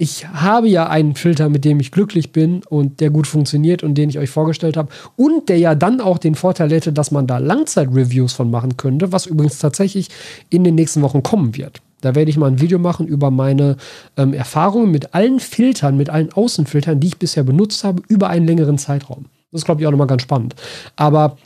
ich 0.01 0.29
habe 0.29 0.69
ja 0.69 0.89
einen 0.89 1.17
Filter, 1.17 1.49
mit 1.49 1.65
dem 1.65 1.81
ich 1.81 1.91
glücklich 1.91 2.31
bin 2.31 2.63
und 2.69 3.01
der 3.01 3.11
gut 3.11 3.27
funktioniert 3.27 3.83
und 3.83 3.97
den 3.97 4.09
ich 4.09 4.19
euch 4.19 4.31
vorgestellt 4.31 4.77
habe 4.77 4.91
und 5.17 5.49
der 5.49 5.59
ja 5.59 5.75
dann 5.75 6.01
auch 6.01 6.19
den 6.19 6.37
Vorteil 6.37 6.71
hätte, 6.71 6.93
dass 6.93 7.11
man 7.11 7.27
da 7.27 7.39
Langzeit-Reviews 7.39 8.33
von 8.33 8.49
machen 8.49 8.77
könnte, 8.77 9.11
was 9.11 9.27
übrigens 9.27 9.59
tatsächlich 9.59 10.09
in 10.51 10.63
den 10.63 10.77
nächsten 10.77 11.03
Wochen 11.03 11.25
kommen 11.25 11.57
wird. 11.57 11.81
Da 12.01 12.15
werde 12.15 12.31
ich 12.31 12.37
mal 12.37 12.47
ein 12.47 12.61
Video 12.61 12.79
machen 12.79 13.09
über 13.09 13.33
meine 13.33 13.77
ähm, 14.17 14.33
Erfahrungen 14.35 14.93
mit 14.93 15.15
allen 15.15 15.41
Filtern, 15.41 15.97
mit 15.97 16.11
allen 16.11 16.33
Außenfiltern, 16.33 17.01
die 17.01 17.09
ich 17.09 17.19
bisher 17.19 17.43
benutzt 17.43 17.83
habe, 17.83 18.01
über 18.07 18.29
einen 18.29 18.47
längeren 18.47 18.79
Zeitraum. 18.79 19.27
Das 19.51 19.63
ist, 19.63 19.65
glaube 19.65 19.81
ich, 19.81 19.87
auch 19.89 19.91
nochmal 19.91 20.07
ganz 20.07 20.23
spannend. 20.23 20.55
Aber 20.95 21.37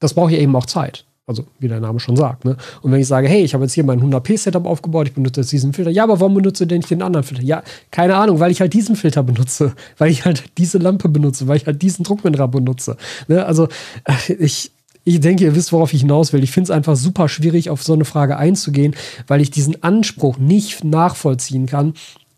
das 0.00 0.12
braucht 0.12 0.32
ja 0.32 0.38
eben 0.38 0.54
auch 0.54 0.66
Zeit. 0.66 1.06
Also, 1.28 1.44
wie 1.58 1.68
der 1.68 1.78
Name 1.78 2.00
schon 2.00 2.16
sagt. 2.16 2.46
Ne? 2.46 2.56
Und 2.80 2.90
wenn 2.90 3.00
ich 3.00 3.06
sage, 3.06 3.28
hey, 3.28 3.42
ich 3.42 3.52
habe 3.52 3.62
jetzt 3.62 3.74
hier 3.74 3.84
mein 3.84 4.00
100p-Setup 4.00 4.64
aufgebaut, 4.64 5.08
ich 5.08 5.12
benutze 5.12 5.42
jetzt 5.42 5.52
diesen 5.52 5.74
Filter. 5.74 5.90
Ja, 5.90 6.04
aber 6.04 6.20
warum 6.20 6.32
benutze 6.32 6.64
ich 6.64 6.68
denn 6.68 6.78
nicht 6.78 6.90
den 6.90 7.02
anderen 7.02 7.22
Filter? 7.22 7.42
Ja, 7.42 7.62
keine 7.90 8.16
Ahnung, 8.16 8.40
weil 8.40 8.50
ich 8.50 8.62
halt 8.62 8.72
diesen 8.72 8.96
Filter 8.96 9.22
benutze, 9.22 9.74
weil 9.98 10.10
ich 10.10 10.24
halt 10.24 10.44
diese 10.56 10.78
Lampe 10.78 11.10
benutze, 11.10 11.46
weil 11.46 11.58
ich 11.58 11.66
halt 11.66 11.82
diesen 11.82 12.02
Druckmineral 12.02 12.48
benutze. 12.48 12.96
Ne? 13.28 13.44
Also, 13.44 13.68
äh, 14.04 14.32
ich, 14.38 14.72
ich 15.04 15.20
denke, 15.20 15.44
ihr 15.44 15.54
wisst, 15.54 15.70
worauf 15.70 15.92
ich 15.92 16.00
hinaus 16.00 16.32
will. 16.32 16.42
Ich 16.42 16.50
finde 16.50 16.64
es 16.64 16.70
einfach 16.70 16.96
super 16.96 17.28
schwierig, 17.28 17.68
auf 17.68 17.82
so 17.82 17.92
eine 17.92 18.06
Frage 18.06 18.38
einzugehen, 18.38 18.96
weil 19.26 19.42
ich 19.42 19.50
diesen 19.50 19.82
Anspruch 19.82 20.38
nicht 20.38 20.82
nachvollziehen 20.82 21.66
kann, 21.66 21.92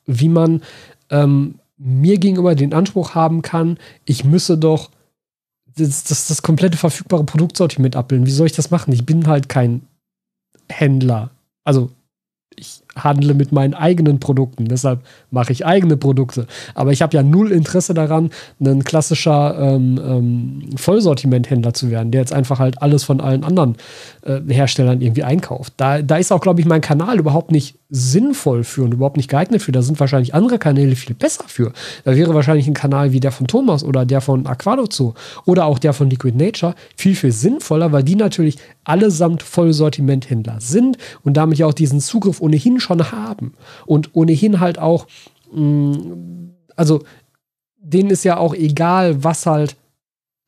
wie 0.06 0.28
man 0.28 0.62
ähm, 1.10 1.60
mir 1.78 2.18
gegenüber 2.18 2.56
den 2.56 2.74
Anspruch 2.74 3.14
haben 3.14 3.42
kann, 3.42 3.78
ich 4.04 4.24
müsse 4.24 4.58
doch 4.58 4.90
das, 5.84 6.04
das, 6.04 6.28
das 6.28 6.42
komplette 6.42 6.76
verfügbare 6.76 7.24
Produktsortiment 7.24 7.96
abbilden. 7.96 8.26
Wie 8.26 8.32
soll 8.32 8.46
ich 8.46 8.52
das 8.52 8.70
machen? 8.70 8.92
Ich 8.92 9.06
bin 9.06 9.26
halt 9.26 9.48
kein 9.48 9.82
Händler. 10.68 11.30
Also 11.64 11.90
ich 12.56 12.82
handle 12.96 13.34
mit 13.34 13.52
meinen 13.52 13.74
eigenen 13.74 14.20
Produkten, 14.20 14.66
deshalb 14.66 15.00
mache 15.30 15.52
ich 15.52 15.64
eigene 15.64 15.96
Produkte. 15.96 16.46
Aber 16.74 16.92
ich 16.92 17.02
habe 17.02 17.16
ja 17.16 17.22
null 17.22 17.52
Interesse 17.52 17.94
daran, 17.94 18.30
ein 18.60 18.84
klassischer 18.84 19.56
ähm, 19.58 20.00
ähm, 20.04 20.76
Vollsortimenthändler 20.76 21.74
zu 21.74 21.90
werden, 21.90 22.10
der 22.10 22.20
jetzt 22.20 22.32
einfach 22.32 22.58
halt 22.58 22.82
alles 22.82 23.04
von 23.04 23.20
allen 23.20 23.44
anderen 23.44 23.76
äh, 24.22 24.40
Herstellern 24.48 25.00
irgendwie 25.00 25.24
einkauft. 25.24 25.74
Da, 25.76 26.02
da 26.02 26.16
ist 26.16 26.32
auch, 26.32 26.40
glaube 26.40 26.60
ich, 26.60 26.66
mein 26.66 26.80
Kanal 26.80 27.18
überhaupt 27.18 27.50
nicht 27.50 27.79
sinnvoll 27.90 28.64
für 28.64 28.84
und 28.84 28.94
überhaupt 28.94 29.16
nicht 29.16 29.28
geeignet 29.28 29.62
für. 29.62 29.72
Da 29.72 29.82
sind 29.82 29.98
wahrscheinlich 29.98 30.34
andere 30.34 30.58
Kanäle 30.58 30.96
viel 30.96 31.14
besser 31.14 31.44
für. 31.48 31.72
Da 32.04 32.16
wäre 32.16 32.34
wahrscheinlich 32.34 32.66
ein 32.66 32.74
Kanal 32.74 33.12
wie 33.12 33.20
der 33.20 33.32
von 33.32 33.46
Thomas 33.46 33.84
oder 33.84 34.06
der 34.06 34.20
von 34.20 34.46
Aquadozo 34.46 35.14
oder 35.44 35.66
auch 35.66 35.78
der 35.78 35.92
von 35.92 36.08
Liquid 36.08 36.36
Nature 36.36 36.74
viel, 36.96 37.16
viel 37.16 37.32
sinnvoller, 37.32 37.92
weil 37.92 38.04
die 38.04 38.16
natürlich 38.16 38.56
allesamt 38.84 39.42
Vollsortimenthändler 39.42 40.60
sind 40.60 40.98
und 41.22 41.36
damit 41.36 41.58
ja 41.58 41.66
auch 41.66 41.74
diesen 41.74 42.00
Zugriff 42.00 42.40
ohnehin 42.40 42.80
schon 42.80 43.10
haben 43.10 43.54
und 43.86 44.14
ohnehin 44.14 44.60
halt 44.60 44.78
auch, 44.78 45.06
mh, 45.52 45.60
mm, 45.60 46.54
also 46.76 47.02
denen 47.82 48.10
ist 48.10 48.24
ja 48.24 48.36
auch 48.36 48.54
egal, 48.54 49.24
was 49.24 49.46
halt 49.46 49.76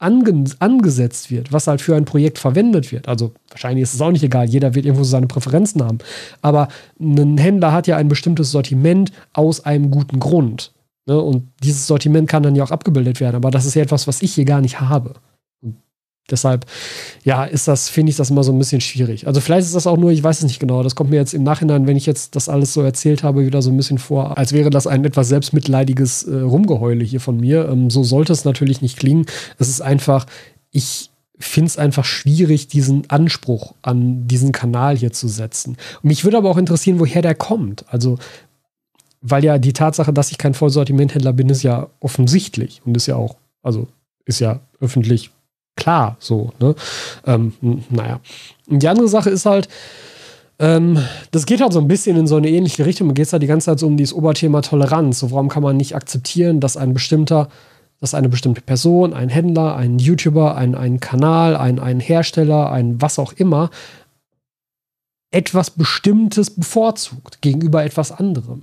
ange 0.02 0.44
angesetzt 0.58 1.30
wird, 1.30 1.52
was 1.52 1.66
halt 1.66 1.80
für 1.80 1.96
ein 1.96 2.04
Projekt 2.04 2.38
verwendet 2.38 2.92
wird. 2.92 3.08
Also 3.08 3.32
wahrscheinlich 3.50 3.84
ist 3.84 3.94
es 3.94 4.00
auch 4.00 4.10
nicht 4.10 4.24
egal, 4.24 4.48
jeder 4.48 4.74
wird 4.74 4.84
irgendwo 4.84 5.04
seine 5.04 5.26
Präferenzen 5.26 5.82
haben. 5.82 5.98
Aber 6.40 6.68
ein 7.00 7.38
Händler 7.38 7.72
hat 7.72 7.86
ja 7.86 7.96
ein 7.96 8.08
bestimmtes 8.08 8.50
Sortiment 8.50 9.12
aus 9.32 9.64
einem 9.64 9.90
guten 9.90 10.20
Grund. 10.20 10.72
Ne? 11.06 11.20
Und 11.20 11.48
dieses 11.62 11.86
Sortiment 11.86 12.28
kann 12.28 12.42
dann 12.42 12.54
ja 12.54 12.64
auch 12.64 12.70
abgebildet 12.70 13.20
werden. 13.20 13.36
Aber 13.36 13.50
das 13.50 13.66
ist 13.66 13.74
ja 13.74 13.82
etwas, 13.82 14.06
was 14.06 14.22
ich 14.22 14.34
hier 14.34 14.44
gar 14.44 14.60
nicht 14.60 14.80
habe. 14.80 15.14
Deshalb, 16.30 16.66
ja, 17.24 17.44
ist 17.44 17.66
das, 17.66 17.88
finde 17.88 18.10
ich 18.10 18.16
das 18.16 18.30
immer 18.30 18.44
so 18.44 18.52
ein 18.52 18.58
bisschen 18.58 18.80
schwierig. 18.80 19.26
Also 19.26 19.40
vielleicht 19.40 19.66
ist 19.66 19.74
das 19.74 19.86
auch 19.86 19.96
nur, 19.96 20.12
ich 20.12 20.22
weiß 20.22 20.38
es 20.38 20.44
nicht 20.44 20.60
genau. 20.60 20.82
Das 20.82 20.94
kommt 20.94 21.10
mir 21.10 21.16
jetzt 21.16 21.34
im 21.34 21.42
Nachhinein, 21.42 21.86
wenn 21.86 21.96
ich 21.96 22.06
jetzt 22.06 22.36
das 22.36 22.48
alles 22.48 22.72
so 22.72 22.80
erzählt 22.80 23.22
habe, 23.22 23.44
wieder 23.44 23.60
so 23.60 23.70
ein 23.70 23.76
bisschen 23.76 23.98
vor, 23.98 24.38
als 24.38 24.52
wäre 24.52 24.70
das 24.70 24.86
ein 24.86 25.04
etwas 25.04 25.28
selbstmitleidiges 25.28 26.24
äh, 26.24 26.40
Rumgeheule 26.40 27.04
hier 27.04 27.20
von 27.20 27.38
mir. 27.38 27.68
Ähm, 27.68 27.90
so 27.90 28.04
sollte 28.04 28.32
es 28.32 28.44
natürlich 28.44 28.80
nicht 28.80 28.98
klingen. 28.98 29.26
Es 29.58 29.68
ist 29.68 29.82
einfach, 29.82 30.26
ich 30.70 31.10
finde 31.38 31.66
es 31.66 31.76
einfach 31.76 32.04
schwierig, 32.04 32.68
diesen 32.68 33.10
Anspruch 33.10 33.74
an 33.82 34.28
diesen 34.28 34.52
Kanal 34.52 34.96
hier 34.96 35.12
zu 35.12 35.26
setzen. 35.26 35.76
Und 36.02 36.08
mich 36.08 36.24
würde 36.24 36.36
aber 36.36 36.50
auch 36.50 36.56
interessieren, 36.56 37.00
woher 37.00 37.20
der 37.20 37.34
kommt. 37.34 37.84
Also, 37.88 38.18
weil 39.20 39.44
ja 39.44 39.58
die 39.58 39.72
Tatsache, 39.72 40.12
dass 40.12 40.30
ich 40.30 40.38
kein 40.38 40.54
Vollsortimenthändler 40.54 41.32
bin, 41.32 41.48
ist 41.48 41.62
ja 41.62 41.88
offensichtlich 42.00 42.80
und 42.84 42.96
ist 42.96 43.06
ja 43.06 43.16
auch, 43.16 43.36
also 43.62 43.88
ist 44.24 44.40
ja 44.40 44.60
öffentlich 44.80 45.30
klar, 45.76 46.16
so, 46.18 46.52
ne? 46.60 46.74
Ähm, 47.26 47.52
naja. 47.90 48.20
Und 48.68 48.82
die 48.82 48.88
andere 48.88 49.08
Sache 49.08 49.30
ist 49.30 49.46
halt, 49.46 49.68
Ähm, 50.58 50.98
das 51.32 51.46
geht 51.46 51.60
halt 51.60 51.72
so 51.72 51.80
ein 51.80 51.88
bisschen 51.88 52.16
in 52.16 52.28
so 52.28 52.36
eine 52.36 52.48
ähnliche 52.48 52.86
Richtung. 52.86 53.08
Man 53.08 53.14
geht 53.14 53.26
es 53.26 53.32
halt 53.32 53.42
die 53.42 53.48
ganze 53.48 53.66
Zeit 53.66 53.80
so 53.80 53.86
um 53.86 53.96
dieses 53.96 54.14
Oberthema 54.14 54.60
Toleranz. 54.60 55.18
So, 55.18 55.30
warum 55.32 55.48
kann 55.48 55.62
man 55.62 55.76
nicht 55.76 55.96
akzeptieren, 55.96 56.60
dass 56.60 56.76
ein 56.76 56.94
bestimmter, 56.94 57.48
dass 58.00 58.14
eine 58.14 58.28
bestimmte 58.28 58.60
Person, 58.60 59.12
ein 59.12 59.28
Händler, 59.28 59.74
ein 59.74 59.98
YouTuber, 59.98 60.54
ein, 60.54 60.76
ein 60.76 61.00
Kanal, 61.00 61.56
ein, 61.56 61.80
ein 61.80 61.98
Hersteller, 61.98 62.70
ein 62.70 63.00
was 63.00 63.18
auch 63.18 63.32
immer, 63.32 63.70
etwas 65.32 65.70
Bestimmtes 65.70 66.50
bevorzugt 66.50 67.40
gegenüber 67.40 67.82
etwas 67.82 68.12
anderem. 68.12 68.62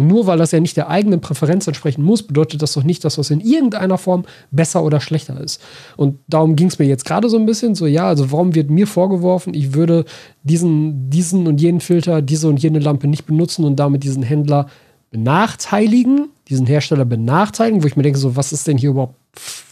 Nur 0.00 0.28
weil 0.28 0.38
das 0.38 0.52
ja 0.52 0.60
nicht 0.60 0.76
der 0.76 0.88
eigenen 0.88 1.20
Präferenz 1.20 1.66
entsprechen 1.66 2.04
muss, 2.04 2.22
bedeutet 2.22 2.62
das 2.62 2.72
doch 2.74 2.84
nicht, 2.84 3.04
dass 3.04 3.16
das 3.16 3.30
in 3.30 3.40
irgendeiner 3.40 3.98
Form 3.98 4.24
besser 4.52 4.84
oder 4.84 5.00
schlechter 5.00 5.40
ist. 5.40 5.60
Und 5.96 6.20
darum 6.28 6.54
ging 6.54 6.68
es 6.68 6.78
mir 6.78 6.86
jetzt 6.86 7.04
gerade 7.04 7.28
so 7.28 7.36
ein 7.36 7.46
bisschen 7.46 7.74
so, 7.74 7.84
ja, 7.84 8.06
also 8.06 8.30
warum 8.30 8.54
wird 8.54 8.70
mir 8.70 8.86
vorgeworfen, 8.86 9.54
ich 9.54 9.74
würde 9.74 10.04
diesen, 10.44 11.10
diesen 11.10 11.48
und 11.48 11.60
jenen 11.60 11.80
Filter, 11.80 12.22
diese 12.22 12.48
und 12.48 12.62
jene 12.62 12.78
Lampe 12.78 13.08
nicht 13.08 13.26
benutzen 13.26 13.64
und 13.64 13.74
damit 13.74 14.04
diesen 14.04 14.22
Händler 14.22 14.68
benachteiligen, 15.10 16.28
diesen 16.48 16.66
Hersteller 16.66 17.04
benachteiligen, 17.04 17.82
wo 17.82 17.88
ich 17.88 17.96
mir 17.96 18.04
denke, 18.04 18.20
so, 18.20 18.36
was 18.36 18.52
ist 18.52 18.68
denn 18.68 18.78
hier 18.78 18.90
überhaupt 18.90 19.16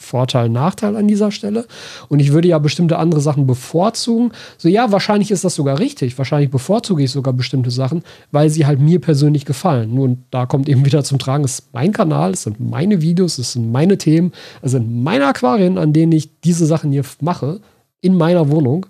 Vorteil, 0.06 0.48
Nachteil 0.48 0.96
an 0.96 1.08
dieser 1.08 1.30
Stelle. 1.30 1.66
Und 2.08 2.20
ich 2.20 2.32
würde 2.32 2.48
ja 2.48 2.58
bestimmte 2.58 2.98
andere 2.98 3.20
Sachen 3.20 3.46
bevorzugen. 3.46 4.32
So, 4.56 4.68
ja, 4.68 4.92
wahrscheinlich 4.92 5.30
ist 5.30 5.44
das 5.44 5.54
sogar 5.54 5.78
richtig. 5.78 6.16
Wahrscheinlich 6.16 6.50
bevorzuge 6.50 7.02
ich 7.02 7.10
sogar 7.10 7.32
bestimmte 7.32 7.70
Sachen, 7.70 8.02
weil 8.30 8.48
sie 8.48 8.66
halt 8.66 8.80
mir 8.80 9.00
persönlich 9.00 9.44
gefallen. 9.44 9.94
Nun, 9.94 10.24
da 10.30 10.46
kommt 10.46 10.68
eben 10.68 10.84
wieder 10.84 11.04
zum 11.04 11.18
Tragen, 11.18 11.44
es 11.44 11.58
ist 11.58 11.74
mein 11.74 11.92
Kanal, 11.92 12.30
es 12.32 12.44
sind 12.44 12.60
meine 12.60 13.02
Videos, 13.02 13.38
es 13.38 13.52
sind 13.52 13.72
meine 13.72 13.98
Themen, 13.98 14.32
es 14.62 14.70
sind 14.70 15.02
meine 15.02 15.26
Aquarien, 15.26 15.76
an 15.76 15.92
denen 15.92 16.12
ich 16.12 16.30
diese 16.40 16.66
Sachen 16.66 16.92
hier 16.92 17.04
mache, 17.20 17.60
in 18.00 18.16
meiner 18.16 18.48
Wohnung. 18.48 18.86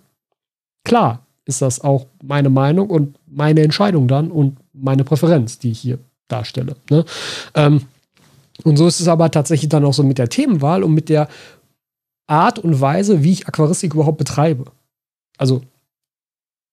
Klar 0.84 1.26
ist 1.46 1.62
das 1.62 1.80
auch 1.80 2.06
meine 2.22 2.50
Meinung 2.50 2.90
und 2.90 3.16
meine 3.26 3.62
Entscheidung 3.62 4.08
dann 4.08 4.30
und 4.30 4.58
meine 4.72 5.04
Präferenz, 5.04 5.58
die 5.58 5.70
ich 5.70 5.78
hier 5.78 5.98
darstelle. 6.28 6.76
Ne? 6.90 7.04
Ähm, 7.54 7.82
und 8.64 8.76
so 8.76 8.86
ist 8.86 9.00
es 9.00 9.08
aber 9.08 9.30
tatsächlich 9.30 9.68
dann 9.68 9.84
auch 9.84 9.94
so 9.94 10.02
mit 10.02 10.18
der 10.18 10.28
Themenwahl 10.28 10.82
und 10.82 10.94
mit 10.94 11.08
der 11.08 11.28
Art 12.26 12.58
und 12.58 12.80
Weise, 12.80 13.22
wie 13.22 13.32
ich 13.32 13.46
Aquaristik 13.46 13.94
überhaupt 13.94 14.18
betreibe. 14.18 14.64
Also, 15.38 15.62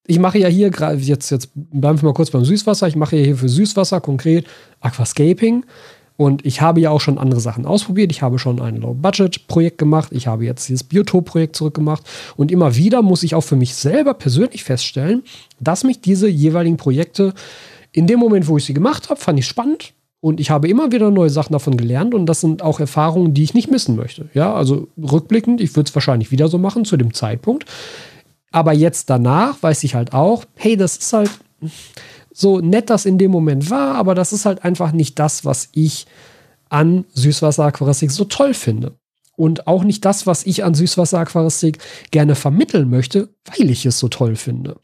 ich 0.06 0.20
mache 0.20 0.40
ja 0.40 0.48
hier 0.48 0.70
gerade, 0.70 0.98
jetzt, 0.98 1.30
jetzt 1.30 1.50
bleiben 1.54 2.02
wir 2.02 2.10
mal 2.10 2.14
kurz 2.14 2.32
beim 2.32 2.44
Süßwasser. 2.44 2.88
Ich 2.88 2.96
mache 2.96 3.18
ja 3.18 3.24
hier 3.24 3.38
für 3.38 3.50
Süßwasser 3.50 4.02
konkret 4.02 4.48
Aquascaping. 4.82 5.66
Und 6.16 6.46
ich 6.46 6.62
habe 6.62 6.80
ja 6.80 6.92
auch 6.92 7.02
schon 7.02 7.18
andere 7.18 7.40
Sachen 7.40 7.66
ausprobiert. 7.66 8.12
Ich 8.12 8.22
habe 8.22 8.38
schon 8.38 8.62
ein 8.62 8.78
Low-Budget-Projekt 8.78 9.78
gemacht. 9.78 10.10
Ich 10.12 10.28
habe 10.28 10.46
jetzt 10.46 10.68
dieses 10.70 10.84
Biotop-Projekt 10.84 11.56
zurückgemacht. 11.56 12.04
Und 12.36 12.52
immer 12.52 12.76
wieder 12.76 13.02
muss 13.02 13.24
ich 13.24 13.34
auch 13.34 13.42
für 13.42 13.56
mich 13.56 13.76
selber 13.76 14.14
persönlich 14.14 14.64
feststellen, 14.64 15.24
dass 15.60 15.84
mich 15.84 16.02
diese 16.02 16.28
jeweiligen 16.28 16.78
Projekte 16.78 17.34
in 17.92 18.08
dem 18.08 18.20
Moment, 18.20 18.48
wo 18.48 18.58
ich 18.58 18.66
sie 18.66 18.74
gemacht 18.74 19.10
habe, 19.10 19.20
fand 19.20 19.40
ich 19.40 19.48
spannend. 19.48 19.94
Und 20.24 20.40
ich 20.40 20.52
habe 20.52 20.70
immer 20.70 20.94
wieder 20.94 21.12
neue 21.12 21.30
Sachen 21.30 21.52
davon 21.52 21.76
gelernt 21.76 22.14
und 22.14 22.28
das 22.28 22.40
sind 22.40 22.62
auch 22.62 22.80
Erfahrungen, 22.80 23.34
die 23.34 23.44
ich 23.44 23.54
nicht 23.54 23.70
missen 23.70 23.98
möchte. 23.98 24.30
Ja, 24.34 24.54
also 24.54 24.88
rückblickend, 24.98 25.60
ich 25.60 25.76
würde 25.76 25.90
es 25.90 25.96
wahrscheinlich 25.96 26.32
wieder 26.32 26.48
so 26.48 26.58
machen 26.58 26.86
zu 26.86 26.96
dem 26.96 27.14
Zeitpunkt. 27.14 27.66
Aber 28.50 28.72
jetzt 28.72 29.10
danach 29.10 29.62
weiß 29.62 29.84
ich 29.84 29.96
halt 29.96 30.14
auch, 30.14 30.46
hey, 30.56 30.78
das 30.78 30.96
ist 30.96 31.12
halt 31.12 31.30
so 32.32 32.62
nett, 32.62 32.90
das 32.90 33.06
in 33.06 33.18
dem 33.18 33.32
Moment 33.32 33.70
war, 33.70 33.96
aber 33.96 34.16
das 34.16 34.32
ist 34.32 34.46
halt 34.46 34.64
einfach 34.64 34.94
nicht 34.94 35.20
das, 35.20 35.44
was 35.44 35.68
ich 35.74 36.08
an 36.70 37.04
Süßwasseraquaristik 37.12 38.10
so 38.10 38.24
toll 38.24 38.54
finde. 38.54 38.96
Und 39.36 39.68
auch 39.68 39.84
nicht 39.84 40.06
das, 40.06 40.26
was 40.26 40.46
ich 40.46 40.64
an 40.64 40.74
Süßwasseraquaristik 40.74 41.80
gerne 42.12 42.36
vermitteln 42.36 42.90
möchte, 42.90 43.28
weil 43.58 43.70
ich 43.70 43.86
es 43.86 44.00
so 44.00 44.08
toll 44.08 44.38
finde. 44.38 44.78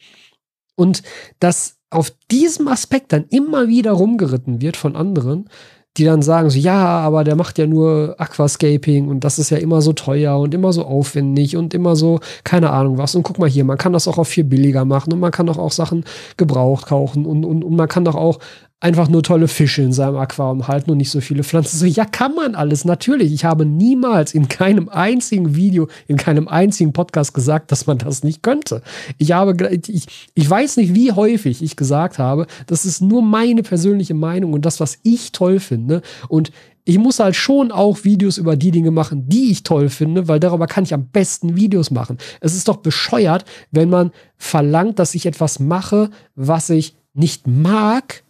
Und 0.75 1.02
das 1.39 1.78
auf 1.89 2.12
diesem 2.32 2.67
Aspekt 2.67 3.13
dann 3.13 3.25
immer 3.30 3.67
wieder 3.67 3.91
rumgeritten 3.91 4.62
wird 4.62 4.78
von 4.78 4.95
anderen, 4.95 5.49
die 5.97 6.06
dann 6.06 6.21
sagen 6.21 6.49
so, 6.49 6.58
ja, 6.58 6.99
aber 6.99 7.23
der 7.23 7.36
macht 7.36 7.58
ja 7.58 7.65
nur 7.65 8.15
Aquascaping 8.19 9.08
und 9.08 9.23
das 9.23 9.39
ist 9.39 9.49
ja 9.49 9.58
immer 9.58 9.82
so 9.82 9.91
teuer 9.91 10.39
und 10.39 10.54
immer 10.54 10.71
so 10.71 10.86
aufwendig 10.86 11.58
und 11.58 11.73
immer 11.73 11.95
so, 11.95 12.19
keine 12.43 12.69
Ahnung 12.69 12.97
was. 12.97 13.15
Und 13.15 13.23
guck 13.23 13.39
mal 13.39 13.49
hier, 13.49 13.65
man 13.65 13.78
kann 13.78 13.93
das 13.93 14.08
auch 14.08 14.17
auf 14.17 14.28
viel 14.28 14.43
billiger 14.43 14.86
machen 14.86 15.12
und 15.12 15.19
man 15.19 15.32
kann 15.32 15.47
doch 15.47 15.58
auch 15.58 15.71
Sachen 15.71 16.06
gebraucht 16.38 16.86
kaufen 16.86 17.25
und, 17.25 17.43
und, 17.43 17.63
und 17.63 17.75
man 17.75 17.88
kann 17.88 18.06
doch 18.06 18.15
auch 18.15 18.39
einfach 18.81 19.09
nur 19.09 19.23
tolle 19.23 19.49
Fische 19.49 19.81
in 19.81 19.91
seinem 19.91 20.15
Aquarium 20.15 20.67
halten 20.67 20.91
und 20.91 20.97
nicht 20.97 21.11
so 21.11 21.19
viele 21.19 21.43
Pflanzen. 21.43 21.77
So, 21.77 21.85
ja, 21.85 22.05
kann 22.05 22.33
man 22.35 22.55
alles, 22.55 22.85
natürlich. 22.85 23.33
Ich 23.33 23.43
habe 23.43 23.65
niemals 23.65 24.33
in 24.33 24.47
keinem 24.47 24.87
einzigen 24.87 25.55
Video, 25.55 25.89
in 26.07 26.15
keinem 26.15 26.47
einzigen 26.47 26.93
Podcast 26.93 27.33
gesagt, 27.33 27.71
dass 27.71 27.87
man 27.87 27.97
das 27.97 28.23
nicht 28.23 28.41
könnte. 28.41 28.81
Ich 29.17 29.33
habe, 29.33 29.79
ich, 29.87 30.29
ich 30.33 30.49
weiß 30.49 30.77
nicht, 30.77 30.95
wie 30.95 31.11
häufig 31.11 31.61
ich 31.61 31.75
gesagt 31.75 32.19
habe, 32.19 32.47
das 32.67 32.85
ist 32.85 33.01
nur 33.01 33.21
meine 33.21 33.63
persönliche 33.63 34.13
Meinung 34.13 34.53
und 34.53 34.65
das, 34.65 34.79
was 34.79 34.97
ich 35.03 35.33
toll 35.33 35.59
finde. 35.59 36.01
Und 36.29 36.51
ich 36.85 36.97
muss 36.97 37.19
halt 37.19 37.35
schon 37.35 37.73
auch 37.73 38.05
Videos 38.05 38.37
über 38.37 38.55
die 38.55 38.71
Dinge 38.71 38.91
machen, 38.91 39.27
die 39.27 39.51
ich 39.51 39.63
toll 39.63 39.89
finde, 39.89 40.29
weil 40.29 40.39
darüber 40.39 40.67
kann 40.67 40.85
ich 40.85 40.93
am 40.93 41.07
besten 41.07 41.57
Videos 41.57 41.91
machen. 41.91 42.17
Es 42.39 42.55
ist 42.55 42.69
doch 42.69 42.77
bescheuert, 42.77 43.43
wenn 43.71 43.89
man 43.89 44.11
verlangt, 44.37 44.99
dass 44.99 45.15
ich 45.15 45.25
etwas 45.25 45.59
mache, 45.59 46.09
was 46.35 46.69
ich 46.69 46.95
nicht 47.13 47.45
mag, 47.45 48.23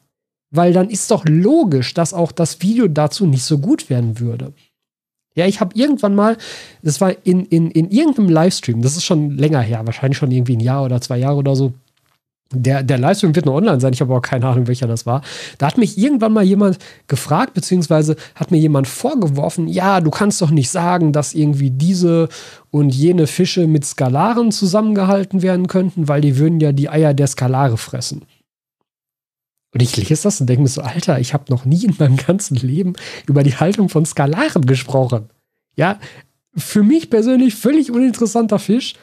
weil 0.51 0.73
dann 0.73 0.89
ist 0.89 1.12
doch 1.12 1.25
logisch, 1.25 1.93
dass 1.93 2.13
auch 2.13 2.31
das 2.31 2.62
Video 2.62 2.88
dazu 2.88 3.25
nicht 3.25 3.43
so 3.43 3.59
gut 3.59 3.89
werden 3.89 4.19
würde. 4.19 4.53
Ja, 5.35 5.45
ich 5.45 5.62
habe 5.62 5.75
irgendwann 5.75 6.15
mal, 6.15 6.38
das 6.81 6.99
war 7.01 7.13
in, 7.23 7.45
in, 7.45 7.69
in 7.71 7.91
irgendeinem 7.91 8.29
Livestream, 8.29 8.81
das 8.81 8.97
ist 8.97 9.05
schon 9.05 9.38
länger 9.38 9.62
her, 9.62 9.85
wahrscheinlich 9.85 10.17
schon 10.17 10.31
irgendwie 10.31 10.57
ein 10.57 10.59
Jahr 10.59 10.83
oder 10.83 10.99
zwei 11.01 11.17
Jahre 11.17 11.38
oder 11.38 11.55
so. 11.55 11.73
Der, 12.51 12.81
der 12.81 12.97
Livestream 12.97 13.35
wird 13.35 13.45
noch 13.45 13.53
online 13.53 13.79
sein, 13.79 13.93
ich 13.93 14.01
habe 14.01 14.12
aber 14.12 14.21
keine 14.21 14.47
Ahnung, 14.47 14.65
welcher 14.65 14.88
das 14.88 15.05
war. 15.05 15.21
Da 15.59 15.67
hat 15.67 15.77
mich 15.77 15.99
irgendwann 15.99 16.33
mal 16.33 16.43
jemand 16.43 16.79
gefragt, 17.05 17.53
beziehungsweise 17.53 18.15
hat 18.33 18.49
mir 18.49 18.57
jemand 18.57 18.88
vorgeworfen, 18.88 19.67
ja, 19.67 20.01
du 20.01 20.09
kannst 20.09 20.41
doch 20.41 20.49
nicht 20.49 20.71
sagen, 20.71 21.13
dass 21.13 21.35
irgendwie 21.35 21.69
diese 21.69 22.27
und 22.71 22.89
jene 22.89 23.27
Fische 23.27 23.67
mit 23.67 23.85
Skalaren 23.85 24.51
zusammengehalten 24.51 25.43
werden 25.43 25.67
könnten, 25.67 26.07
weil 26.07 26.21
die 26.21 26.38
würden 26.38 26.59
ja 26.59 26.71
die 26.71 26.89
Eier 26.89 27.13
der 27.13 27.27
Skalare 27.27 27.77
fressen. 27.77 28.23
Und 29.73 29.82
ich 29.82 29.95
lese 29.97 30.23
das 30.23 30.41
und 30.41 30.47
denke 30.47 30.63
mir 30.63 30.67
so, 30.67 30.82
Alter, 30.82 31.19
ich 31.19 31.34
habe 31.34 31.45
noch 31.49 31.65
nie 31.65 31.86
in 31.86 31.95
meinem 31.99 32.17
ganzen 32.17 32.55
Leben 32.55 32.93
über 33.27 33.43
die 33.43 33.55
Haltung 33.55 33.89
von 33.89 34.05
Skalaren 34.05 34.65
gesprochen. 34.65 35.29
Ja, 35.75 35.99
für 36.55 36.84
mich 36.84 37.10
persönlich 37.10 37.55
völlig 37.55 37.91
uninteressanter 37.91 38.60
Fisch. 38.60 38.95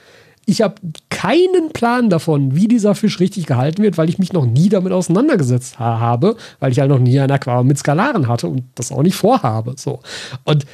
Ich 0.44 0.62
habe 0.62 0.76
keinen 1.08 1.72
Plan 1.72 2.10
davon, 2.10 2.54
wie 2.54 2.68
dieser 2.68 2.94
Fisch 2.94 3.18
richtig 3.18 3.46
gehalten 3.46 3.82
wird, 3.82 3.98
weil 3.98 4.08
ich 4.08 4.18
mich 4.18 4.32
noch 4.32 4.46
nie 4.46 4.68
damit 4.68 4.92
auseinandergesetzt 4.92 5.78
ha 5.78 5.98
habe, 5.98 6.36
weil 6.60 6.72
ich 6.72 6.78
halt 6.78 6.90
noch 6.90 7.00
nie 7.00 7.18
ein 7.18 7.30
Aquarium 7.30 7.66
mit 7.66 7.78
Skalaren 7.78 8.28
hatte 8.28 8.48
und 8.48 8.64
das 8.74 8.92
auch 8.92 9.02
nicht 9.02 9.16
vorhabe. 9.16 9.74
So. 9.76 10.00
Und 10.44 10.66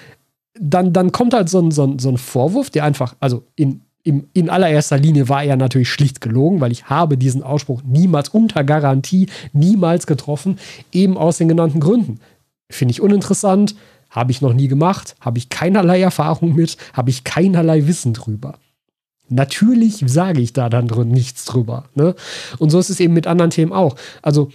dann, 0.59 0.92
dann 0.92 1.12
kommt 1.12 1.33
halt 1.33 1.48
so 1.48 1.61
ein, 1.61 1.70
so, 1.70 1.85
ein, 1.85 1.98
so 1.98 2.11
ein 2.11 2.18
Vorwurf, 2.18 2.70
der 2.70 2.85
einfach, 2.85 3.14
also 3.20 3.44
in 3.57 3.83
im, 4.05 4.29
in 4.33 4.51
allererster 4.51 4.99
Linie 4.99 5.29
war 5.29 5.45
er 5.45 5.57
natürlich 5.57 5.91
schlicht 5.91 6.21
gelogen, 6.21 6.61
weil 6.61 6.73
ich 6.73 6.87
habe 6.87 7.17
diesen 7.17 7.43
Ausspruch 7.43 7.83
niemals 7.85 8.29
unter 8.31 8.65
Garantie 8.65 9.29
niemals 9.53 10.07
getroffen, 10.07 10.59
eben 10.91 11.17
aus 11.17 11.38
den 11.38 11.49
genannten 11.49 11.81
Gründen. 11.81 12.21
Finde 12.71 12.93
ich 12.93 13.01
uninteressant, 13.01 13.77
habe 14.11 14.33
ich 14.33 14.41
noch 14.41 14.55
nie 14.55 14.69
gemacht, 14.69 15.15
habe 15.21 15.38
ich 15.38 15.49
keinerlei 15.49 16.01
Erfahrung 16.01 16.55
mit, 16.55 16.77
habe 16.93 17.11
ich 17.11 17.25
keinerlei 17.25 17.87
Wissen 17.87 18.12
drüber. 18.12 18.59
Natürlich 19.29 20.03
sage 20.07 20.41
ich 20.41 20.53
da 20.53 20.69
dann 20.69 20.88
drin 20.88 21.09
nichts 21.09 21.45
drüber. 21.45 21.85
Ne? 21.95 22.15
Und 22.59 22.71
so 22.71 22.79
ist 22.79 22.91
es 22.91 23.01
eben 23.01 23.15
mit 23.15 23.27
anderen 23.27 23.51
Themen 23.51 23.73
auch. 23.73 23.97
Also 24.21 24.51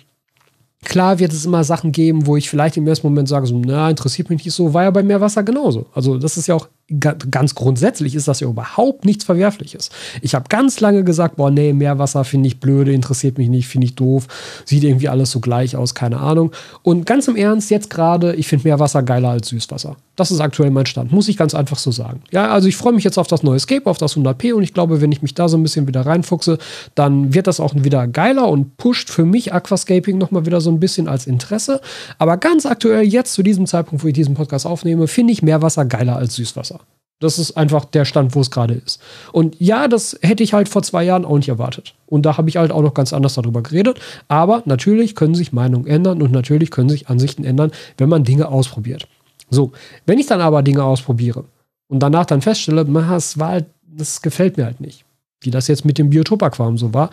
Klar 0.83 1.17
wird 1.17 1.33
es 1.33 1.43
immer 1.43 1.63
Sachen 1.63 1.91
geben, 1.91 2.27
wo 2.27 2.37
ich 2.37 2.49
vielleicht 2.49 2.77
im 2.77 2.87
ersten 2.87 3.07
Moment 3.07 3.27
sage, 3.27 3.47
so, 3.47 3.59
na, 3.59 3.89
interessiert 3.89 4.29
mich 4.29 4.45
nicht 4.45 4.53
so, 4.53 4.73
war 4.73 4.83
ja 4.83 4.91
bei 4.91 5.01
Meerwasser 5.01 5.43
genauso. 5.43 5.87
Also 5.93 6.17
das 6.17 6.37
ist 6.37 6.47
ja 6.47 6.55
auch 6.55 6.69
ganz 6.89 7.53
grundsätzlich 7.53 8.15
ist 8.15 8.29
das 8.29 8.39
ja 8.39 8.47
überhaupt 8.47 9.03
nichts 9.03 9.25
Verwerfliches. 9.25 9.89
Ich 10.21 10.35
habe 10.35 10.45
ganz 10.47 10.79
lange 10.79 11.03
gesagt, 11.03 11.35
boah, 11.35 11.51
nee, 11.51 11.73
Meerwasser 11.73 12.23
finde 12.23 12.47
ich 12.47 12.61
blöde, 12.61 12.93
interessiert 12.93 13.37
mich 13.37 13.49
nicht, 13.49 13.67
finde 13.67 13.85
ich 13.85 13.95
doof, 13.95 14.27
sieht 14.63 14.85
irgendwie 14.85 15.09
alles 15.09 15.31
so 15.31 15.41
gleich 15.41 15.75
aus, 15.75 15.95
keine 15.95 16.19
Ahnung. 16.19 16.51
Und 16.83 17.05
ganz 17.05 17.27
im 17.27 17.35
Ernst, 17.35 17.69
jetzt 17.71 17.89
gerade, 17.89 18.35
ich 18.35 18.47
finde 18.47 18.69
Meerwasser 18.69 19.03
geiler 19.03 19.29
als 19.29 19.49
Süßwasser. 19.49 19.97
Das 20.15 20.31
ist 20.31 20.39
aktuell 20.39 20.71
mein 20.71 20.85
Stand, 20.85 21.11
muss 21.11 21.27
ich 21.27 21.37
ganz 21.37 21.53
einfach 21.53 21.77
so 21.77 21.91
sagen. 21.91 22.21
Ja, 22.31 22.49
also 22.49 22.67
ich 22.67 22.75
freue 22.75 22.93
mich 22.93 23.03
jetzt 23.03 23.19
auf 23.19 23.27
das 23.27 23.43
neue 23.43 23.57
Escape, 23.57 23.87
auf 23.87 23.99
das 23.99 24.15
100p 24.15 24.53
und 24.53 24.63
ich 24.63 24.73
glaube, 24.73 24.99
wenn 25.01 25.11
ich 25.11 25.21
mich 25.21 25.35
da 25.35 25.47
so 25.47 25.57
ein 25.57 25.63
bisschen 25.63 25.87
wieder 25.87 26.05
reinfuchse, 26.05 26.57
dann 26.95 27.33
wird 27.33 27.47
das 27.47 27.59
auch 27.59 27.75
wieder 27.75 28.07
geiler 28.07 28.47
und 28.47 28.77
pusht 28.77 29.09
für 29.09 29.25
mich 29.25 29.53
Aquascaping 29.53 30.17
nochmal 30.17 30.45
wieder 30.45 30.59
so 30.59 30.71
ein 30.71 30.79
bisschen 30.79 31.07
als 31.07 31.27
Interesse. 31.27 31.81
Aber 32.17 32.37
ganz 32.37 32.65
aktuell, 32.65 33.03
jetzt 33.03 33.33
zu 33.33 33.43
diesem 33.43 33.67
Zeitpunkt, 33.67 34.03
wo 34.03 34.07
ich 34.07 34.13
diesen 34.13 34.33
Podcast 34.33 34.65
aufnehme, 34.65 35.07
finde 35.07 35.33
ich 35.33 35.43
Meerwasser 35.43 35.85
geiler 35.85 36.15
als 36.15 36.35
Süßwasser. 36.35 36.76
Das 37.19 37.39
ist 37.39 37.57
einfach 37.57 37.85
der 37.85 38.05
Stand, 38.05 38.35
wo 38.35 38.41
es 38.41 38.51
gerade 38.51 38.75
ist. 38.75 39.01
Und 39.31 39.55
ja, 39.59 39.87
das 39.87 40.19
hätte 40.21 40.43
ich 40.43 40.53
halt 40.53 40.69
vor 40.69 40.83
zwei 40.83 41.03
Jahren 41.03 41.25
auch 41.25 41.37
nicht 41.37 41.49
erwartet. 41.49 41.95
Und 42.05 42.25
da 42.27 42.37
habe 42.37 42.47
ich 42.47 42.57
halt 42.57 42.71
auch 42.71 42.83
noch 42.83 42.93
ganz 42.93 43.11
anders 43.11 43.33
darüber 43.33 43.63
geredet. 43.63 43.99
Aber 44.27 44.61
natürlich 44.65 45.15
können 45.15 45.33
sich 45.33 45.51
Meinungen 45.51 45.87
ändern 45.87 46.21
und 46.21 46.31
natürlich 46.31 46.69
können 46.69 46.89
sich 46.89 47.09
Ansichten 47.09 47.43
ändern, 47.43 47.71
wenn 47.97 48.09
man 48.09 48.23
Dinge 48.23 48.49
ausprobiert. 48.49 49.07
So, 49.49 49.71
wenn 50.05 50.19
ich 50.19 50.27
dann 50.27 50.41
aber 50.41 50.61
Dinge 50.61 50.83
ausprobiere 50.83 51.45
und 51.87 51.99
danach 51.99 52.25
dann 52.25 52.41
feststelle, 52.41 52.85
das, 52.85 53.39
war 53.39 53.49
halt, 53.49 53.65
das 53.87 54.21
gefällt 54.21 54.57
mir 54.57 54.65
halt 54.65 54.79
nicht. 54.79 55.06
Wie 55.41 55.51
das 55.51 55.67
jetzt 55.67 55.85
mit 55.85 55.97
dem 55.97 56.09
Biotop-Aquarium 56.09 56.77
so 56.77 56.93
war, 56.93 57.11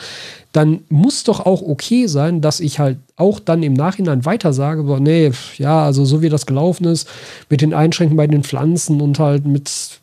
dann 0.52 0.80
muss 0.88 1.24
doch 1.24 1.40
auch 1.40 1.62
okay 1.62 2.06
sein, 2.06 2.40
dass 2.40 2.60
ich 2.60 2.78
halt 2.78 2.98
auch 3.16 3.38
dann 3.38 3.62
im 3.62 3.74
Nachhinein 3.74 4.24
weiter 4.24 4.52
sage, 4.52 4.84
so, 4.86 4.96
nee, 4.96 5.30
ja, 5.58 5.84
also 5.84 6.04
so 6.04 6.22
wie 6.22 6.30
das 6.30 6.46
gelaufen 6.46 6.86
ist, 6.86 7.08
mit 7.50 7.60
den 7.60 7.74
Einschränkungen 7.74 8.16
bei 8.16 8.26
den 8.26 8.42
Pflanzen 8.42 9.00
und 9.00 9.18
halt 9.18 9.46
mit, 9.46 10.00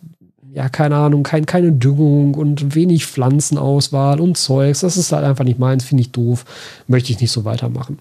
ja, 0.54 0.70
keine 0.70 0.98
Ahnung, 0.98 1.24
kein, 1.24 1.48
keine 1.48 1.72
Düngung 1.72 2.36
und 2.36 2.76
wenig 2.76 3.08
Pflanzenauswahl 3.08 4.20
und 4.20 4.38
Zeugs, 4.38 4.82
das 4.82 4.98
ist 4.98 5.12
halt 5.12 5.26
einfach 5.26 5.46
nicht 5.46 5.60
meins, 5.60 5.84
finde 5.84 6.02
ich 6.02 6.12
doof, 6.12 6.46
möchte 6.88 7.12
ich 7.12 7.20
nicht 7.20 7.32
so 7.32 7.44
weitermachen. 7.44 7.98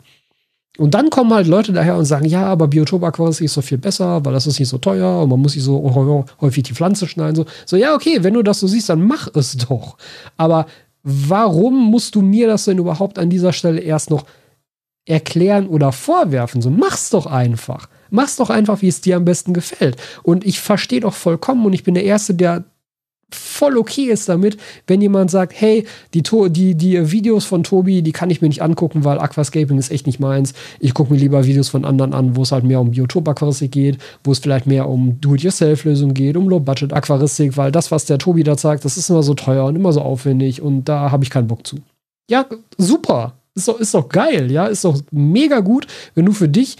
Und 0.80 0.94
dann 0.94 1.10
kommen 1.10 1.30
halt 1.34 1.46
Leute 1.46 1.74
daher 1.74 1.94
und 1.98 2.06
sagen, 2.06 2.24
ja, 2.24 2.46
aber 2.46 2.66
Biotop-Aquaristik 2.66 3.44
ist 3.44 3.52
so 3.52 3.60
viel 3.60 3.76
besser, 3.76 4.24
weil 4.24 4.32
das 4.32 4.46
ist 4.46 4.58
nicht 4.58 4.70
so 4.70 4.78
teuer 4.78 5.20
und 5.22 5.28
man 5.28 5.38
muss 5.38 5.54
nicht 5.54 5.64
so 5.64 6.24
häufig 6.40 6.62
die 6.62 6.72
Pflanze 6.72 7.06
schneiden. 7.06 7.36
So, 7.36 7.44
so 7.66 7.76
ja, 7.76 7.94
okay, 7.94 8.22
wenn 8.22 8.32
du 8.32 8.42
das 8.42 8.60
so 8.60 8.66
siehst, 8.66 8.88
dann 8.88 9.02
mach 9.02 9.28
es 9.34 9.58
doch. 9.68 9.98
Aber 10.38 10.64
warum 11.02 11.90
musst 11.90 12.14
du 12.14 12.22
mir 12.22 12.46
das 12.46 12.64
denn 12.64 12.78
überhaupt 12.78 13.18
an 13.18 13.28
dieser 13.28 13.52
Stelle 13.52 13.82
erst 13.82 14.08
noch 14.08 14.24
erklären 15.04 15.66
oder 15.66 15.92
vorwerfen? 15.92 16.62
So, 16.62 16.70
mach's 16.70 17.10
doch 17.10 17.26
einfach. 17.26 17.90
Mach's 18.08 18.36
doch 18.36 18.48
einfach, 18.48 18.80
wie 18.80 18.88
es 18.88 19.02
dir 19.02 19.16
am 19.16 19.26
besten 19.26 19.52
gefällt. 19.52 19.98
Und 20.22 20.46
ich 20.46 20.60
verstehe 20.60 21.00
doch 21.00 21.12
vollkommen 21.12 21.66
und 21.66 21.74
ich 21.74 21.84
bin 21.84 21.92
der 21.92 22.04
Erste, 22.04 22.32
der 22.32 22.64
voll 23.34 23.76
okay 23.76 24.04
ist 24.04 24.28
damit, 24.28 24.56
wenn 24.86 25.00
jemand 25.00 25.30
sagt, 25.30 25.52
hey, 25.56 25.86
die, 26.14 26.22
die, 26.22 26.74
die 26.74 27.12
Videos 27.12 27.44
von 27.44 27.62
Tobi, 27.62 28.02
die 28.02 28.12
kann 28.12 28.30
ich 28.30 28.40
mir 28.40 28.48
nicht 28.48 28.62
angucken, 28.62 29.04
weil 29.04 29.18
Aquascaping 29.18 29.78
ist 29.78 29.90
echt 29.90 30.06
nicht 30.06 30.20
meins. 30.20 30.54
Ich 30.78 30.94
gucke 30.94 31.12
mir 31.12 31.18
lieber 31.18 31.44
Videos 31.44 31.68
von 31.68 31.84
anderen 31.84 32.14
an, 32.14 32.36
wo 32.36 32.42
es 32.42 32.52
halt 32.52 32.64
mehr 32.64 32.80
um 32.80 32.90
Biotop-Aquaristik 32.90 33.70
geht, 33.70 33.98
wo 34.24 34.32
es 34.32 34.38
vielleicht 34.38 34.66
mehr 34.66 34.88
um 34.88 35.20
Do-it-yourself-Lösungen 35.20 36.14
geht, 36.14 36.36
um 36.36 36.48
Low-Budget-Aquaristik, 36.48 37.56
weil 37.56 37.72
das, 37.72 37.90
was 37.90 38.04
der 38.04 38.18
Tobi 38.18 38.42
da 38.42 38.56
sagt, 38.56 38.84
das 38.84 38.96
ist 38.96 39.10
immer 39.10 39.22
so 39.22 39.34
teuer 39.34 39.64
und 39.64 39.76
immer 39.76 39.92
so 39.92 40.00
aufwendig 40.00 40.62
und 40.62 40.84
da 40.84 41.10
habe 41.10 41.24
ich 41.24 41.30
keinen 41.30 41.48
Bock 41.48 41.66
zu. 41.66 41.78
Ja, 42.30 42.46
super. 42.78 43.34
Ist 43.54 43.68
doch, 43.68 43.80
ist 43.80 43.94
doch 43.94 44.08
geil, 44.08 44.50
ja, 44.50 44.66
ist 44.66 44.84
doch 44.84 45.00
mega 45.10 45.60
gut, 45.60 45.86
wenn 46.14 46.24
du 46.24 46.32
für 46.32 46.48
dich 46.48 46.76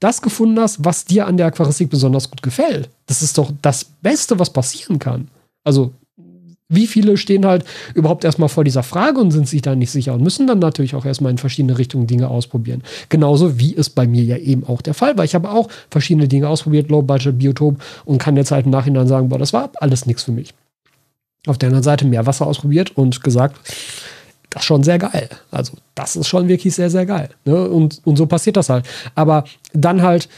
das 0.00 0.20
gefunden 0.20 0.58
hast, 0.58 0.84
was 0.84 1.04
dir 1.04 1.26
an 1.26 1.36
der 1.36 1.46
Aquaristik 1.46 1.90
besonders 1.90 2.30
gut 2.30 2.42
gefällt. 2.42 2.90
Das 3.06 3.22
ist 3.22 3.38
doch 3.38 3.52
das 3.62 3.84
Beste, 3.84 4.38
was 4.38 4.52
passieren 4.52 4.98
kann. 4.98 5.28
Also, 5.64 5.92
wie 6.68 6.86
viele 6.86 7.16
stehen 7.16 7.44
halt 7.44 7.64
überhaupt 7.94 8.24
erstmal 8.24 8.48
vor 8.48 8.64
dieser 8.64 8.82
Frage 8.82 9.20
und 9.20 9.30
sind 9.30 9.48
sich 9.48 9.62
da 9.62 9.74
nicht 9.74 9.90
sicher 9.90 10.14
und 10.14 10.22
müssen 10.22 10.46
dann 10.46 10.58
natürlich 10.58 10.94
auch 10.94 11.04
erstmal 11.04 11.30
in 11.30 11.38
verschiedene 11.38 11.76
Richtungen 11.76 12.06
Dinge 12.06 12.28
ausprobieren. 12.28 12.82
Genauso 13.08 13.58
wie 13.58 13.76
es 13.76 13.90
bei 13.90 14.06
mir 14.06 14.22
ja 14.22 14.36
eben 14.36 14.64
auch 14.66 14.80
der 14.80 14.94
Fall 14.94 15.16
war. 15.16 15.24
Ich 15.24 15.34
habe 15.34 15.50
auch 15.50 15.68
verschiedene 15.90 16.26
Dinge 16.26 16.48
ausprobiert, 16.48 16.90
Low 16.90 17.02
Budget, 17.02 17.38
Biotop 17.38 17.82
und 18.04 18.18
kann 18.18 18.36
jetzt 18.36 18.50
halt 18.50 18.64
im 18.64 18.70
Nachhinein 18.72 19.06
sagen, 19.06 19.28
boah, 19.28 19.38
das 19.38 19.52
war 19.52 19.70
alles 19.76 20.06
nichts 20.06 20.22
für 20.22 20.32
mich. 20.32 20.54
Auf 21.46 21.58
der 21.58 21.68
anderen 21.68 21.84
Seite 21.84 22.06
mehr 22.06 22.26
Wasser 22.26 22.46
ausprobiert 22.46 22.96
und 22.96 23.22
gesagt, 23.22 23.56
das 24.48 24.62
ist 24.62 24.66
schon 24.66 24.84
sehr 24.84 24.98
geil. 24.98 25.28
Also, 25.50 25.74
das 25.94 26.16
ist 26.16 26.28
schon 26.28 26.48
wirklich 26.48 26.74
sehr, 26.74 26.88
sehr 26.88 27.04
geil. 27.04 27.28
Ne? 27.44 27.68
Und, 27.68 28.00
und 28.04 28.16
so 28.16 28.26
passiert 28.26 28.56
das 28.56 28.70
halt. 28.70 28.86
Aber 29.14 29.44
dann 29.72 30.00
halt 30.00 30.28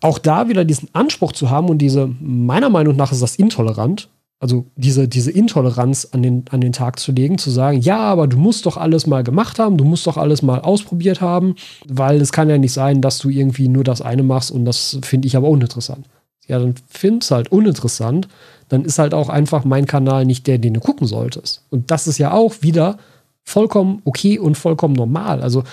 auch 0.00 0.18
da 0.18 0.48
wieder 0.48 0.64
diesen 0.64 0.88
Anspruch 0.92 1.32
zu 1.32 1.50
haben 1.50 1.68
und 1.68 1.78
diese, 1.78 2.10
meiner 2.20 2.70
Meinung 2.70 2.96
nach 2.96 3.12
ist 3.12 3.22
das 3.22 3.36
intolerant, 3.36 4.08
also 4.38 4.66
diese, 4.76 5.08
diese 5.08 5.30
Intoleranz 5.30 6.08
an 6.12 6.22
den, 6.22 6.44
an 6.50 6.60
den 6.60 6.72
Tag 6.72 6.98
zu 6.98 7.12
legen, 7.12 7.38
zu 7.38 7.50
sagen, 7.50 7.80
ja, 7.80 7.98
aber 7.98 8.26
du 8.26 8.36
musst 8.36 8.66
doch 8.66 8.76
alles 8.76 9.06
mal 9.06 9.24
gemacht 9.24 9.58
haben, 9.58 9.78
du 9.78 9.84
musst 9.84 10.06
doch 10.06 10.18
alles 10.18 10.42
mal 10.42 10.60
ausprobiert 10.60 11.20
haben, 11.20 11.54
weil 11.88 12.20
es 12.20 12.32
kann 12.32 12.50
ja 12.50 12.58
nicht 12.58 12.72
sein, 12.72 13.00
dass 13.00 13.18
du 13.18 13.30
irgendwie 13.30 13.68
nur 13.68 13.84
das 13.84 14.02
eine 14.02 14.22
machst 14.22 14.50
und 14.50 14.66
das 14.66 14.98
finde 15.02 15.26
ich 15.26 15.36
aber 15.36 15.48
uninteressant. 15.48 16.06
Ja, 16.46 16.58
dann 16.58 16.74
find's 16.86 17.30
halt 17.30 17.50
uninteressant, 17.50 18.28
dann 18.68 18.84
ist 18.84 18.98
halt 18.98 19.14
auch 19.14 19.30
einfach 19.30 19.64
mein 19.64 19.86
Kanal 19.86 20.26
nicht 20.26 20.46
der, 20.46 20.58
den 20.58 20.74
du 20.74 20.80
gucken 20.80 21.06
solltest. 21.06 21.64
Und 21.70 21.90
das 21.90 22.06
ist 22.06 22.18
ja 22.18 22.32
auch 22.32 22.56
wieder 22.60 22.98
vollkommen 23.42 24.02
okay 24.04 24.38
und 24.38 24.58
vollkommen 24.58 24.94
normal. 24.94 25.40
Also 25.40 25.64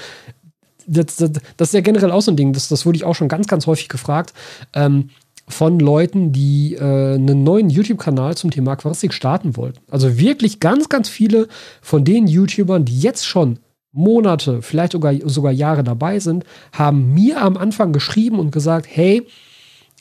das, 0.87 1.17
das, 1.17 1.31
das 1.57 1.69
ist 1.69 1.73
ja 1.73 1.81
generell 1.81 2.11
auch 2.11 2.21
so 2.21 2.31
ein 2.31 2.37
Ding, 2.37 2.53
das, 2.53 2.69
das 2.69 2.85
wurde 2.85 2.95
ich 2.95 3.03
auch 3.03 3.15
schon 3.15 3.27
ganz, 3.27 3.47
ganz 3.47 3.67
häufig 3.67 3.89
gefragt. 3.89 4.33
Ähm, 4.73 5.09
von 5.47 5.79
Leuten, 5.79 6.31
die 6.31 6.75
äh, 6.75 7.15
einen 7.15 7.43
neuen 7.43 7.69
YouTube-Kanal 7.69 8.35
zum 8.37 8.51
Thema 8.51 8.71
Aquaristik 8.71 9.13
starten 9.13 9.57
wollten. 9.57 9.79
Also 9.91 10.17
wirklich 10.17 10.59
ganz, 10.59 10.89
ganz 10.89 11.09
viele 11.09 11.47
von 11.81 12.05
den 12.05 12.27
YouTubern, 12.27 12.85
die 12.85 12.99
jetzt 12.99 13.25
schon 13.25 13.59
Monate, 13.91 14.61
vielleicht 14.61 14.93
sogar, 14.93 15.13
sogar 15.25 15.51
Jahre 15.51 15.83
dabei 15.83 16.19
sind, 16.19 16.45
haben 16.71 17.13
mir 17.13 17.41
am 17.41 17.57
Anfang 17.57 17.93
geschrieben 17.93 18.39
und 18.39 18.51
gesagt, 18.51 18.87
hey, 18.89 19.27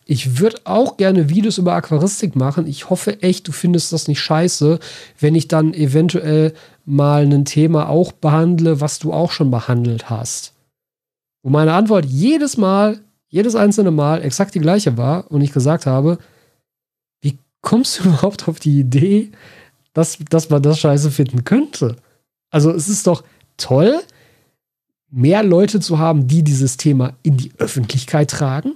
ich 0.04 0.40
würde 0.40 0.58
auch 0.64 0.96
gerne 0.96 1.28
Videos 1.28 1.58
über 1.58 1.74
Aquaristik 1.74 2.34
machen. 2.34 2.66
Ich 2.66 2.90
hoffe 2.90 3.22
echt, 3.22 3.46
du 3.46 3.52
findest 3.52 3.92
das 3.92 4.08
nicht 4.08 4.20
scheiße, 4.20 4.78
wenn 5.20 5.34
ich 5.34 5.46
dann 5.48 5.74
eventuell 5.74 6.54
mal 6.84 7.24
ein 7.24 7.44
Thema 7.44 7.88
auch 7.88 8.12
behandle, 8.12 8.80
was 8.80 8.98
du 8.98 9.12
auch 9.12 9.30
schon 9.30 9.50
behandelt 9.50 10.10
hast. 10.10 10.54
Und 11.42 11.52
meine 11.52 11.74
Antwort 11.74 12.06
jedes 12.06 12.56
Mal 12.56 13.00
jedes 13.32 13.56
einzelne 13.56 13.90
Mal 13.90 14.22
exakt 14.22 14.54
die 14.54 14.60
gleiche 14.60 14.98
war 14.98 15.30
und 15.30 15.40
ich 15.40 15.52
gesagt 15.52 15.86
habe, 15.86 16.18
wie 17.22 17.38
kommst 17.62 17.98
du 17.98 18.04
überhaupt 18.08 18.46
auf 18.46 18.60
die 18.60 18.78
Idee, 18.78 19.32
dass, 19.94 20.18
dass 20.30 20.50
man 20.50 20.62
das 20.62 20.78
scheiße 20.78 21.10
finden 21.10 21.42
könnte? 21.42 21.96
Also 22.50 22.70
es 22.70 22.88
ist 22.88 23.06
doch 23.06 23.24
toll, 23.56 24.00
mehr 25.10 25.42
Leute 25.42 25.80
zu 25.80 25.98
haben, 25.98 26.28
die 26.28 26.42
dieses 26.42 26.76
Thema 26.76 27.14
in 27.22 27.38
die 27.38 27.52
Öffentlichkeit 27.58 28.30
tragen. 28.30 28.74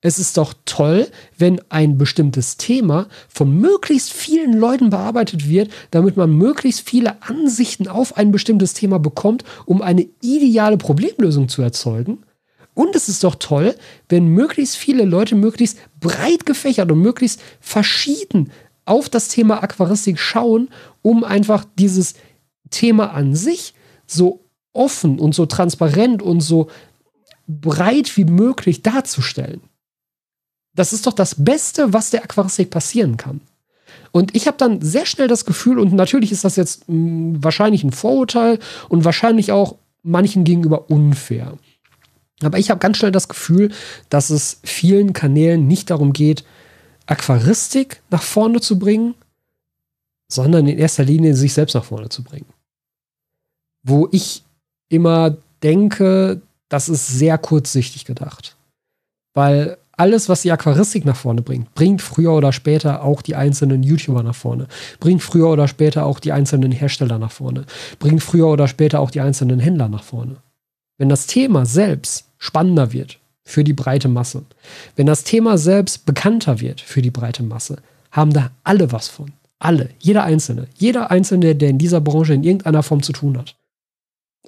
Es 0.00 0.18
ist 0.18 0.38
doch 0.38 0.54
toll, 0.64 1.06
wenn 1.36 1.60
ein 1.68 1.96
bestimmtes 1.96 2.56
Thema 2.56 3.08
von 3.28 3.56
möglichst 3.56 4.12
vielen 4.12 4.54
Leuten 4.54 4.90
bearbeitet 4.90 5.48
wird, 5.48 5.70
damit 5.90 6.16
man 6.16 6.32
möglichst 6.32 6.88
viele 6.88 7.22
Ansichten 7.22 7.88
auf 7.88 8.16
ein 8.16 8.32
bestimmtes 8.32 8.72
Thema 8.72 8.98
bekommt, 8.98 9.44
um 9.66 9.82
eine 9.82 10.08
ideale 10.22 10.78
Problemlösung 10.78 11.48
zu 11.48 11.62
erzeugen. 11.62 12.24
Und 12.74 12.96
es 12.96 13.08
ist 13.08 13.24
doch 13.24 13.34
toll, 13.34 13.74
wenn 14.08 14.28
möglichst 14.28 14.76
viele 14.76 15.04
Leute 15.04 15.34
möglichst 15.34 15.78
breit 16.00 16.46
gefächert 16.46 16.90
und 16.90 17.00
möglichst 17.00 17.40
verschieden 17.60 18.50
auf 18.84 19.08
das 19.08 19.28
Thema 19.28 19.62
Aquaristik 19.62 20.18
schauen, 20.18 20.68
um 21.02 21.22
einfach 21.24 21.64
dieses 21.78 22.14
Thema 22.70 23.12
an 23.12 23.34
sich 23.34 23.74
so 24.06 24.44
offen 24.72 25.18
und 25.18 25.34
so 25.34 25.46
transparent 25.46 26.22
und 26.22 26.40
so 26.40 26.68
breit 27.46 28.16
wie 28.16 28.24
möglich 28.24 28.82
darzustellen. 28.82 29.60
Das 30.74 30.92
ist 30.92 31.06
doch 31.06 31.12
das 31.12 31.44
Beste, 31.44 31.92
was 31.92 32.10
der 32.10 32.24
Aquaristik 32.24 32.70
passieren 32.70 33.18
kann. 33.18 33.42
Und 34.10 34.34
ich 34.34 34.46
habe 34.46 34.56
dann 34.56 34.80
sehr 34.80 35.06
schnell 35.06 35.28
das 35.28 35.44
Gefühl, 35.44 35.78
und 35.78 35.92
natürlich 35.92 36.32
ist 36.32 36.44
das 36.44 36.56
jetzt 36.56 36.88
mh, 36.88 36.94
hm, 36.94 37.44
wahrscheinlich 37.44 37.84
ein 37.84 37.92
Vorurteil 37.92 38.58
und 38.88 39.04
wahrscheinlich 39.04 39.52
auch 39.52 39.76
manchen 40.02 40.44
gegenüber 40.44 40.90
unfair. 40.90 41.58
Aber 42.46 42.58
ich 42.58 42.70
habe 42.70 42.80
ganz 42.80 42.96
schnell 42.96 43.12
das 43.12 43.28
Gefühl, 43.28 43.72
dass 44.08 44.30
es 44.30 44.60
vielen 44.64 45.12
Kanälen 45.12 45.66
nicht 45.66 45.90
darum 45.90 46.12
geht, 46.12 46.44
Aquaristik 47.06 48.02
nach 48.10 48.22
vorne 48.22 48.60
zu 48.60 48.78
bringen, 48.78 49.14
sondern 50.28 50.66
in 50.66 50.78
erster 50.78 51.04
Linie 51.04 51.34
sich 51.34 51.52
selbst 51.52 51.74
nach 51.74 51.84
vorne 51.84 52.08
zu 52.08 52.22
bringen. 52.22 52.46
Wo 53.82 54.08
ich 54.12 54.44
immer 54.88 55.36
denke, 55.62 56.40
das 56.68 56.88
ist 56.88 57.06
sehr 57.06 57.38
kurzsichtig 57.38 58.04
gedacht. 58.04 58.56
Weil 59.34 59.78
alles, 59.96 60.28
was 60.28 60.42
die 60.42 60.50
Aquaristik 60.50 61.04
nach 61.04 61.16
vorne 61.16 61.42
bringt, 61.42 61.74
bringt 61.74 62.00
früher 62.00 62.32
oder 62.32 62.52
später 62.52 63.02
auch 63.02 63.22
die 63.22 63.36
einzelnen 63.36 63.82
YouTuber 63.82 64.22
nach 64.22 64.34
vorne, 64.34 64.66
bringt 64.98 65.22
früher 65.22 65.48
oder 65.48 65.68
später 65.68 66.06
auch 66.06 66.18
die 66.18 66.32
einzelnen 66.32 66.72
Hersteller 66.72 67.18
nach 67.18 67.30
vorne, 67.30 67.66
bringt 67.98 68.22
früher 68.22 68.48
oder 68.48 68.68
später 68.68 69.00
auch 69.00 69.10
die 69.10 69.20
einzelnen 69.20 69.60
Händler 69.60 69.88
nach 69.88 70.02
vorne. 70.02 70.36
Wenn 70.98 71.08
das 71.08 71.26
Thema 71.26 71.66
selbst 71.66 72.26
spannender 72.42 72.92
wird 72.92 73.20
für 73.44 73.62
die 73.62 73.72
breite 73.72 74.08
Masse, 74.08 74.42
wenn 74.96 75.06
das 75.06 75.22
Thema 75.22 75.58
selbst 75.58 76.04
bekannter 76.06 76.60
wird 76.60 76.80
für 76.80 77.00
die 77.00 77.10
breite 77.10 77.44
Masse, 77.44 77.76
haben 78.10 78.32
da 78.32 78.50
alle 78.64 78.90
was 78.90 79.08
von. 79.08 79.32
Alle, 79.60 79.90
jeder 80.00 80.24
Einzelne, 80.24 80.66
jeder 80.76 81.12
Einzelne, 81.12 81.54
der 81.54 81.70
in 81.70 81.78
dieser 81.78 82.00
Branche 82.00 82.34
in 82.34 82.42
irgendeiner 82.42 82.82
Form 82.82 83.00
zu 83.00 83.12
tun 83.12 83.38
hat. 83.38 83.54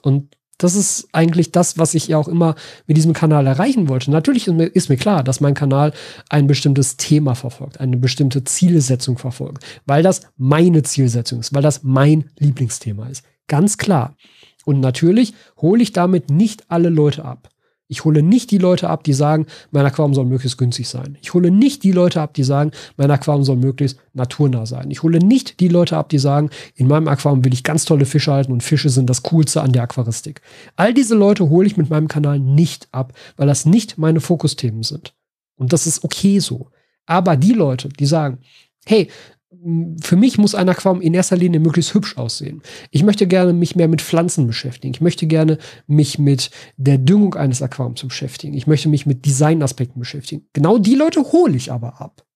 Und 0.02 0.36
das 0.58 0.74
ist 0.74 1.08
eigentlich 1.12 1.52
das, 1.52 1.78
was 1.78 1.94
ich 1.94 2.08
ja 2.08 2.18
auch 2.18 2.26
immer 2.26 2.56
mit 2.88 2.96
diesem 2.96 3.12
Kanal 3.12 3.46
erreichen 3.46 3.88
wollte. 3.88 4.10
Natürlich 4.10 4.48
ist 4.48 4.88
mir 4.88 4.96
klar, 4.96 5.22
dass 5.22 5.40
mein 5.40 5.54
Kanal 5.54 5.92
ein 6.28 6.48
bestimmtes 6.48 6.96
Thema 6.96 7.36
verfolgt, 7.36 7.78
eine 7.78 7.96
bestimmte 7.96 8.42
Zielsetzung 8.42 9.18
verfolgt, 9.18 9.64
weil 9.86 10.02
das 10.02 10.22
meine 10.36 10.82
Zielsetzung 10.82 11.38
ist, 11.38 11.54
weil 11.54 11.62
das 11.62 11.84
mein 11.84 12.30
Lieblingsthema 12.40 13.06
ist. 13.06 13.24
Ganz 13.46 13.78
klar. 13.78 14.16
Und 14.64 14.80
natürlich 14.80 15.34
hole 15.58 15.82
ich 15.82 15.92
damit 15.92 16.28
nicht 16.30 16.64
alle 16.70 16.88
Leute 16.88 17.24
ab. 17.24 17.50
Ich 17.86 18.04
hole 18.04 18.22
nicht 18.22 18.50
die 18.50 18.58
Leute 18.58 18.88
ab, 18.88 19.04
die 19.04 19.12
sagen, 19.12 19.46
mein 19.70 19.84
Aquarium 19.84 20.14
soll 20.14 20.24
möglichst 20.24 20.56
günstig 20.56 20.88
sein. 20.88 21.18
Ich 21.20 21.34
hole 21.34 21.50
nicht 21.50 21.82
die 21.82 21.92
Leute 21.92 22.20
ab, 22.20 22.32
die 22.32 22.42
sagen, 22.42 22.70
mein 22.96 23.10
Aquarium 23.10 23.44
soll 23.44 23.56
möglichst 23.56 23.98
naturnah 24.14 24.64
sein. 24.64 24.90
Ich 24.90 25.02
hole 25.02 25.18
nicht 25.18 25.60
die 25.60 25.68
Leute 25.68 25.96
ab, 25.96 26.08
die 26.08 26.18
sagen, 26.18 26.48
in 26.76 26.88
meinem 26.88 27.08
Aquarium 27.08 27.44
will 27.44 27.52
ich 27.52 27.62
ganz 27.62 27.84
tolle 27.84 28.06
Fische 28.06 28.32
halten 28.32 28.52
und 28.52 28.62
Fische 28.62 28.88
sind 28.88 29.10
das 29.10 29.22
Coolste 29.22 29.60
an 29.60 29.72
der 29.72 29.82
Aquaristik. 29.82 30.40
All 30.76 30.94
diese 30.94 31.14
Leute 31.14 31.50
hole 31.50 31.66
ich 31.66 31.76
mit 31.76 31.90
meinem 31.90 32.08
Kanal 32.08 32.38
nicht 32.38 32.88
ab, 32.92 33.12
weil 33.36 33.46
das 33.46 33.66
nicht 33.66 33.98
meine 33.98 34.20
Fokusthemen 34.20 34.82
sind. 34.82 35.14
Und 35.56 35.72
das 35.74 35.86
ist 35.86 36.04
okay 36.04 36.38
so. 36.38 36.70
Aber 37.06 37.36
die 37.36 37.52
Leute, 37.52 37.90
die 37.90 38.06
sagen, 38.06 38.38
hey, 38.86 39.10
für 40.02 40.16
mich 40.16 40.36
muss 40.36 40.54
ein 40.54 40.68
Aquarium 40.68 41.00
in 41.00 41.14
erster 41.14 41.36
Linie 41.36 41.58
möglichst 41.58 41.94
hübsch 41.94 42.18
aussehen. 42.18 42.60
Ich 42.90 43.02
möchte 43.02 43.26
gerne 43.26 43.54
mich 43.54 43.76
mehr 43.76 43.88
mit 43.88 44.02
Pflanzen 44.02 44.46
beschäftigen. 44.46 44.92
Ich 44.92 45.00
möchte 45.00 45.26
gerne 45.26 45.58
mich 45.86 46.18
mit 46.18 46.50
der 46.76 46.98
Düngung 46.98 47.34
eines 47.34 47.62
Aquariums 47.62 48.02
beschäftigen. 48.02 48.52
Ich 48.54 48.66
möchte 48.66 48.90
mich 48.90 49.06
mit 49.06 49.24
Designaspekten 49.24 49.98
beschäftigen. 49.98 50.46
Genau 50.52 50.76
die 50.76 50.94
Leute 50.94 51.22
hole 51.32 51.56
ich 51.56 51.72
aber 51.72 52.00
ab. 52.02 52.26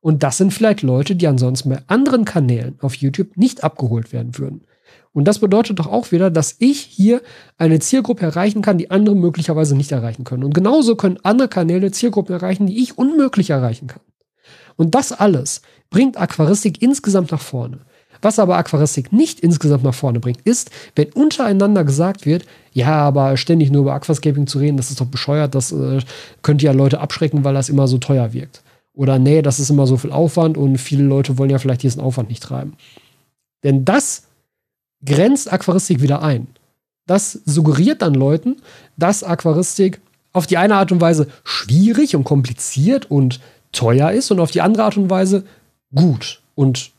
Und 0.00 0.22
das 0.22 0.38
sind 0.38 0.52
vielleicht 0.52 0.82
Leute, 0.82 1.14
die 1.14 1.26
ansonsten 1.26 1.68
bei 1.68 1.82
anderen 1.88 2.24
Kanälen 2.24 2.78
auf 2.80 2.94
YouTube 2.94 3.36
nicht 3.36 3.62
abgeholt 3.62 4.12
werden 4.12 4.38
würden. 4.38 4.64
Und 5.12 5.28
das 5.28 5.40
bedeutet 5.40 5.78
doch 5.78 5.86
auch 5.86 6.10
wieder, 6.10 6.30
dass 6.30 6.56
ich 6.58 6.80
hier 6.80 7.20
eine 7.58 7.80
Zielgruppe 7.80 8.24
erreichen 8.24 8.62
kann, 8.62 8.78
die 8.78 8.90
andere 8.90 9.14
möglicherweise 9.14 9.76
nicht 9.76 9.92
erreichen 9.92 10.24
können. 10.24 10.42
Und 10.42 10.54
genauso 10.54 10.96
können 10.96 11.18
andere 11.22 11.48
Kanäle 11.48 11.90
Zielgruppen 11.90 12.34
erreichen, 12.34 12.66
die 12.66 12.82
ich 12.82 12.96
unmöglich 12.96 13.50
erreichen 13.50 13.88
kann. 13.88 14.00
Und 14.76 14.94
das 14.94 15.12
alles 15.12 15.62
bringt 15.90 16.16
Aquaristik 16.16 16.82
insgesamt 16.82 17.32
nach 17.32 17.40
vorne. 17.40 17.80
Was 18.22 18.38
aber 18.38 18.56
Aquaristik 18.56 19.12
nicht 19.12 19.40
insgesamt 19.40 19.82
nach 19.82 19.94
vorne 19.94 20.20
bringt, 20.20 20.40
ist, 20.42 20.70
wenn 20.94 21.12
untereinander 21.12 21.84
gesagt 21.84 22.24
wird, 22.24 22.44
ja, 22.72 22.94
aber 22.94 23.36
ständig 23.36 23.72
nur 23.72 23.82
über 23.82 23.94
Aquascaping 23.94 24.46
zu 24.46 24.58
reden, 24.58 24.76
das 24.76 24.90
ist 24.90 25.00
doch 25.00 25.06
bescheuert, 25.06 25.56
das 25.56 25.72
äh, 25.72 25.98
könnte 26.42 26.64
ja 26.64 26.72
Leute 26.72 27.00
abschrecken, 27.00 27.42
weil 27.44 27.54
das 27.54 27.68
immer 27.68 27.88
so 27.88 27.98
teuer 27.98 28.32
wirkt. 28.32 28.62
Oder 28.94 29.18
nee, 29.18 29.42
das 29.42 29.58
ist 29.58 29.70
immer 29.70 29.86
so 29.86 29.96
viel 29.96 30.12
Aufwand 30.12 30.56
und 30.56 30.78
viele 30.78 31.02
Leute 31.02 31.36
wollen 31.36 31.50
ja 31.50 31.58
vielleicht 31.58 31.82
diesen 31.82 32.00
Aufwand 32.00 32.28
nicht 32.28 32.42
treiben. 32.42 32.74
Denn 33.64 33.84
das 33.84 34.24
grenzt 35.04 35.52
Aquaristik 35.52 36.00
wieder 36.00 36.22
ein. 36.22 36.46
Das 37.06 37.40
suggeriert 37.44 38.02
dann 38.02 38.14
Leuten, 38.14 38.56
dass 38.96 39.24
Aquaristik 39.24 40.00
auf 40.32 40.46
die 40.46 40.58
eine 40.58 40.76
Art 40.76 40.92
und 40.92 41.00
Weise 41.00 41.26
schwierig 41.42 42.14
und 42.14 42.24
kompliziert 42.24 43.10
und 43.10 43.40
teuer 43.72 44.12
ist 44.12 44.30
und 44.30 44.40
auf 44.40 44.50
die 44.50 44.60
andere 44.60 44.84
Art 44.84 44.96
und 44.96 45.10
Weise 45.10 45.44
gut 45.94 46.40
und 46.54 46.92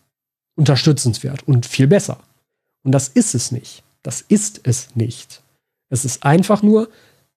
unterstützenswert 0.56 1.48
und 1.48 1.66
viel 1.66 1.88
besser. 1.88 2.18
Und 2.84 2.92
das 2.92 3.08
ist 3.08 3.34
es 3.36 3.52
nicht. 3.52 3.84
Das 4.02 4.22
ist 4.22 4.62
es 4.64 4.90
nicht. 4.96 5.42
Es 5.90 6.06
ist 6.06 6.26
einfach 6.26 6.62
nur 6.62 6.90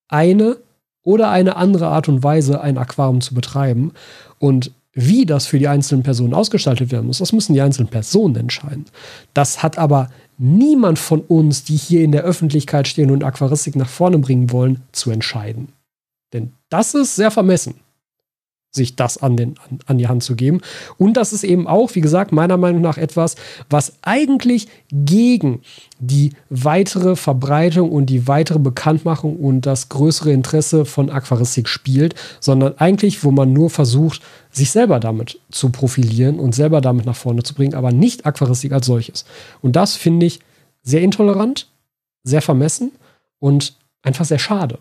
eine 0.09 0.57
oder 1.03 1.31
eine 1.31 1.57
andere 1.57 1.87
Art 1.87 2.09
und 2.09 2.23
Weise, 2.23 2.61
ein 2.61 2.79
Aquarium 2.79 3.21
zu 3.21 3.35
betreiben. 3.35 3.93
Und 4.39 4.73
wie 4.93 5.27
das 5.27 5.47
für 5.47 5.59
die 5.59 5.69
einzelnen 5.69 6.03
Personen 6.03 6.35
ausgestaltet 6.35 6.91
werden 6.91 7.07
muss, 7.07 7.19
das 7.19 7.33
müssen 7.33 7.53
die 7.53 7.61
einzelnen 7.61 7.89
Personen 7.89 8.35
entscheiden. 8.37 8.87
Das 9.35 9.63
hat 9.63 9.79
aber 9.79 10.11
niemand 10.39 10.99
von 10.99 11.21
uns, 11.21 11.65
die 11.65 11.77
hier 11.77 12.03
in 12.03 12.13
der 12.13 12.23
Öffentlichkeit 12.23 12.89
stehen 12.89 13.11
und 13.11 13.23
Aquaristik 13.23 13.77
nach 13.77 13.89
vorne 13.89 14.19
bringen 14.19 14.51
wollen, 14.51 14.83
zu 14.93 15.11
entscheiden. 15.11 15.69
Denn 16.33 16.53
das 16.71 16.95
ist 16.95 17.15
sehr 17.15 17.31
vermessen 17.31 17.75
sich 18.77 18.95
das 18.95 19.19
an, 19.19 19.37
den, 19.37 19.55
an, 19.69 19.79
an, 19.87 19.99
die 19.99 20.07
Hand 20.07 20.23
zu 20.23 20.37
geben. 20.37 20.61
Und 20.97 21.17
das 21.17 21.33
ist 21.33 21.43
eben 21.43 21.67
auch, 21.67 21.95
wie 21.95 22.01
gesagt, 22.01 22.31
meiner 22.31 22.57
Meinung 22.57 22.81
nach 22.81 22.99
etwas, 22.99 23.35
was 23.69 23.95
eigentlich 24.03 24.69
gegen 24.93 25.63
die 25.99 26.33
weitere 26.51 27.17
Verbreitung 27.17 27.91
und 27.91 28.07
die 28.07 28.29
weitere 28.29 28.59
Bekanntmachung 28.59 29.37
und 29.37 29.67
das 29.67 29.89
größere 29.89 30.31
Interesse 30.31 30.85
von 30.85 31.11
Aquaristik 31.11 31.69
spielt, 31.69 32.15
sondern 32.39 32.75
eigentlich, 32.79 33.25
wo 33.25 33.31
man 33.31 33.53
nur 33.53 33.71
versucht, 33.71 34.23
sich 34.51 34.71
selber 34.71 35.01
damit 35.01 35.41
zu 35.51 35.71
profilieren 35.71 36.39
und 36.39 36.55
selber 36.55 36.81
damit 36.81 37.07
nach 37.07 37.17
vorne 37.17 37.43
zu 37.43 37.55
bringen, 37.55 37.75
aber 37.75 37.93
nicht 37.93 38.25
Aquaristik 38.25 38.73
als 38.73 38.87
solches. 38.87 39.25
Und 39.63 39.77
das 39.77 39.97
finde 39.97 40.27
ich 40.27 40.41
sehr 40.83 41.03
intolerant, 41.03 41.69
sehr 42.23 42.43
vermessen 42.43 42.93
und 43.39 43.77
einfach 44.03 44.25
sehr 44.25 44.39
schade. 44.39 44.79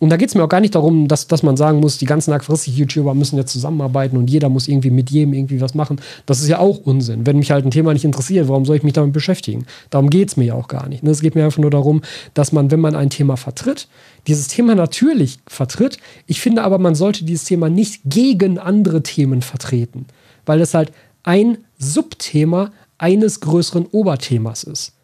Und 0.00 0.08
da 0.08 0.16
geht 0.16 0.30
es 0.30 0.34
mir 0.34 0.42
auch 0.42 0.48
gar 0.48 0.62
nicht 0.62 0.74
darum, 0.74 1.08
dass, 1.08 1.28
dass 1.28 1.42
man 1.42 1.58
sagen 1.58 1.78
muss, 1.78 1.98
die 1.98 2.06
ganzen 2.06 2.32
Aquaristik-YouTuber 2.32 3.14
müssen 3.14 3.36
jetzt 3.36 3.52
zusammenarbeiten 3.52 4.16
und 4.16 4.30
jeder 4.30 4.48
muss 4.48 4.66
irgendwie 4.66 4.90
mit 4.90 5.10
jedem 5.10 5.34
irgendwie 5.34 5.60
was 5.60 5.74
machen. 5.74 6.00
Das 6.24 6.40
ist 6.40 6.48
ja 6.48 6.58
auch 6.58 6.78
Unsinn. 6.78 7.26
Wenn 7.26 7.36
mich 7.36 7.50
halt 7.50 7.66
ein 7.66 7.70
Thema 7.70 7.92
nicht 7.92 8.06
interessiert, 8.06 8.48
warum 8.48 8.64
soll 8.64 8.76
ich 8.76 8.82
mich 8.82 8.94
damit 8.94 9.12
beschäftigen? 9.12 9.66
Darum 9.90 10.08
geht 10.08 10.30
es 10.30 10.36
mir 10.38 10.46
ja 10.46 10.54
auch 10.54 10.68
gar 10.68 10.88
nicht. 10.88 11.02
Ne? 11.02 11.10
Es 11.10 11.20
geht 11.20 11.34
mir 11.34 11.44
einfach 11.44 11.60
nur 11.60 11.70
darum, 11.70 12.00
dass 12.32 12.50
man, 12.50 12.70
wenn 12.70 12.80
man 12.80 12.96
ein 12.96 13.10
Thema 13.10 13.36
vertritt, 13.36 13.88
dieses 14.26 14.48
Thema 14.48 14.74
natürlich 14.74 15.38
vertritt. 15.46 15.98
Ich 16.26 16.40
finde 16.40 16.62
aber, 16.62 16.78
man 16.78 16.94
sollte 16.94 17.26
dieses 17.26 17.44
Thema 17.44 17.68
nicht 17.68 18.00
gegen 18.06 18.58
andere 18.58 19.02
Themen 19.02 19.42
vertreten, 19.42 20.06
weil 20.46 20.62
es 20.62 20.72
halt 20.72 20.92
ein 21.24 21.58
Subthema 21.76 22.70
eines 22.96 23.40
größeren 23.40 23.84
Oberthemas 23.92 24.64
ist. 24.64 24.94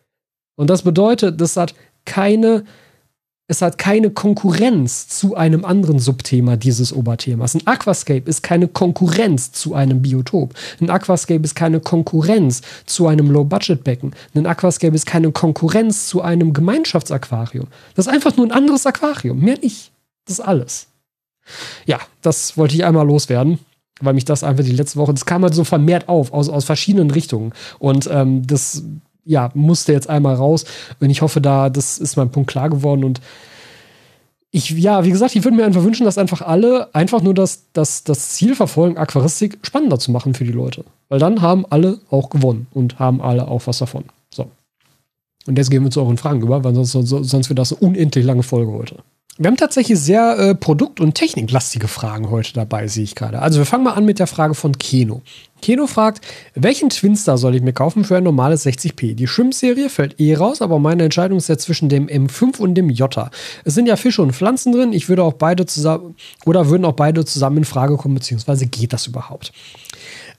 Und 0.56 0.70
das 0.70 0.82
bedeutet, 0.82 1.38
das 1.38 1.58
hat 1.58 1.74
keine 2.06 2.64
es 3.48 3.62
hat 3.62 3.78
keine 3.78 4.10
Konkurrenz 4.10 5.06
zu 5.06 5.36
einem 5.36 5.64
anderen 5.64 5.98
Subthema 5.98 6.56
dieses 6.56 6.92
Oberthemas. 6.92 7.54
Ein 7.54 7.66
Aquascape 7.66 8.28
ist 8.28 8.42
keine 8.42 8.66
Konkurrenz 8.66 9.52
zu 9.52 9.74
einem 9.74 10.02
Biotop. 10.02 10.54
Ein 10.80 10.90
Aquascape 10.90 11.44
ist 11.44 11.54
keine 11.54 11.80
Konkurrenz 11.80 12.62
zu 12.86 13.06
einem 13.06 13.30
Low-Budget-Becken. 13.30 14.14
Ein 14.34 14.46
Aquascape 14.46 14.94
ist 14.94 15.06
keine 15.06 15.30
Konkurrenz 15.30 16.08
zu 16.08 16.22
einem 16.22 16.52
Gemeinschaftsaquarium. 16.52 17.68
Das 17.94 18.06
ist 18.06 18.12
einfach 18.12 18.36
nur 18.36 18.46
ein 18.46 18.52
anderes 18.52 18.84
Aquarium, 18.84 19.38
mehr 19.38 19.58
nicht. 19.58 19.92
Das 20.24 20.40
ist 20.40 20.44
alles. 20.44 20.88
Ja, 21.84 22.00
das 22.22 22.56
wollte 22.56 22.74
ich 22.74 22.84
einmal 22.84 23.06
loswerden 23.06 23.60
weil 24.00 24.12
mich 24.14 24.26
das 24.26 24.44
einfach 24.44 24.62
die 24.62 24.72
letzte 24.72 24.98
Woche, 24.98 25.14
das 25.14 25.24
kam 25.24 25.42
halt 25.42 25.54
so 25.54 25.64
vermehrt 25.64 26.08
auf, 26.08 26.32
aus, 26.32 26.48
aus 26.48 26.66
verschiedenen 26.66 27.10
Richtungen. 27.10 27.52
Und 27.78 28.06
ähm, 28.12 28.46
das 28.46 28.82
ja, 29.26 29.50
musste 29.54 29.92
jetzt 29.92 30.08
einmal 30.08 30.36
raus. 30.36 30.64
Und 31.00 31.10
ich 31.10 31.20
hoffe, 31.20 31.40
da, 31.40 31.68
das 31.68 31.98
ist 31.98 32.16
mein 32.16 32.30
Punkt 32.30 32.48
klar 32.48 32.70
geworden. 32.70 33.04
Und 33.04 33.20
ich, 34.52 34.70
ja, 34.70 35.04
wie 35.04 35.10
gesagt, 35.10 35.36
ich 35.36 35.44
würde 35.44 35.56
mir 35.56 35.66
einfach 35.66 35.82
wünschen, 35.82 36.04
dass 36.04 36.16
einfach 36.16 36.40
alle 36.40 36.94
einfach 36.94 37.20
nur 37.20 37.34
das, 37.34 37.64
das, 37.72 38.04
das 38.04 38.30
Ziel 38.30 38.54
verfolgen, 38.54 38.96
Aquaristik 38.96 39.58
spannender 39.62 39.98
zu 39.98 40.12
machen 40.12 40.32
für 40.32 40.44
die 40.44 40.52
Leute. 40.52 40.84
Weil 41.08 41.18
dann 41.18 41.42
haben 41.42 41.66
alle 41.68 41.98
auch 42.10 42.30
gewonnen 42.30 42.68
und 42.72 42.98
haben 42.98 43.20
alle 43.20 43.48
auch 43.48 43.66
was 43.66 43.78
davon. 43.78 44.04
So. 44.30 44.48
Und 45.46 45.58
jetzt 45.58 45.70
gehen 45.70 45.84
wir 45.84 45.90
zu 45.90 46.00
euren 46.00 46.16
Fragen 46.16 46.40
über, 46.40 46.64
weil 46.64 46.74
sonst, 46.74 46.92
sonst 46.92 47.48
wird 47.48 47.58
das 47.58 47.72
eine 47.72 47.80
unendlich 47.80 48.24
lange 48.24 48.42
Folge 48.42 48.72
heute. 48.72 48.96
Wir 49.38 49.48
haben 49.48 49.58
tatsächlich 49.58 49.98
sehr 49.98 50.38
äh, 50.38 50.54
produkt- 50.54 50.98
und 50.98 51.14
techniklastige 51.14 51.88
Fragen 51.88 52.30
heute 52.30 52.54
dabei, 52.54 52.88
sehe 52.88 53.04
ich 53.04 53.14
gerade. 53.14 53.42
Also 53.42 53.58
wir 53.58 53.66
fangen 53.66 53.84
mal 53.84 53.92
an 53.92 54.06
mit 54.06 54.18
der 54.18 54.26
Frage 54.26 54.54
von 54.54 54.78
Keno. 54.78 55.20
Keno 55.60 55.86
fragt, 55.86 56.24
welchen 56.54 56.88
Twinstar 56.88 57.36
soll 57.36 57.54
ich 57.54 57.60
mir 57.60 57.74
kaufen 57.74 58.04
für 58.04 58.16
ein 58.16 58.24
normales 58.24 58.64
60p? 58.64 59.14
Die 59.14 59.26
Shrimp-Serie 59.26 59.90
fällt 59.90 60.18
eh 60.20 60.34
raus, 60.36 60.62
aber 60.62 60.78
meine 60.78 61.04
Entscheidung 61.04 61.36
ist 61.36 61.48
ja 61.48 61.58
zwischen 61.58 61.90
dem 61.90 62.06
M5 62.06 62.60
und 62.60 62.76
dem 62.76 62.88
Jota. 62.88 63.30
Es 63.64 63.74
sind 63.74 63.86
ja 63.86 63.96
Fische 63.96 64.22
und 64.22 64.32
Pflanzen 64.32 64.72
drin. 64.72 64.94
Ich 64.94 65.10
würde 65.10 65.22
auch 65.22 65.34
beide 65.34 65.66
zusammen, 65.66 66.14
oder 66.46 66.70
würden 66.70 66.86
auch 66.86 66.92
beide 66.92 67.26
zusammen 67.26 67.58
in 67.58 67.64
Frage 67.64 67.98
kommen, 67.98 68.14
beziehungsweise 68.14 68.66
geht 68.66 68.94
das 68.94 69.06
überhaupt? 69.06 69.52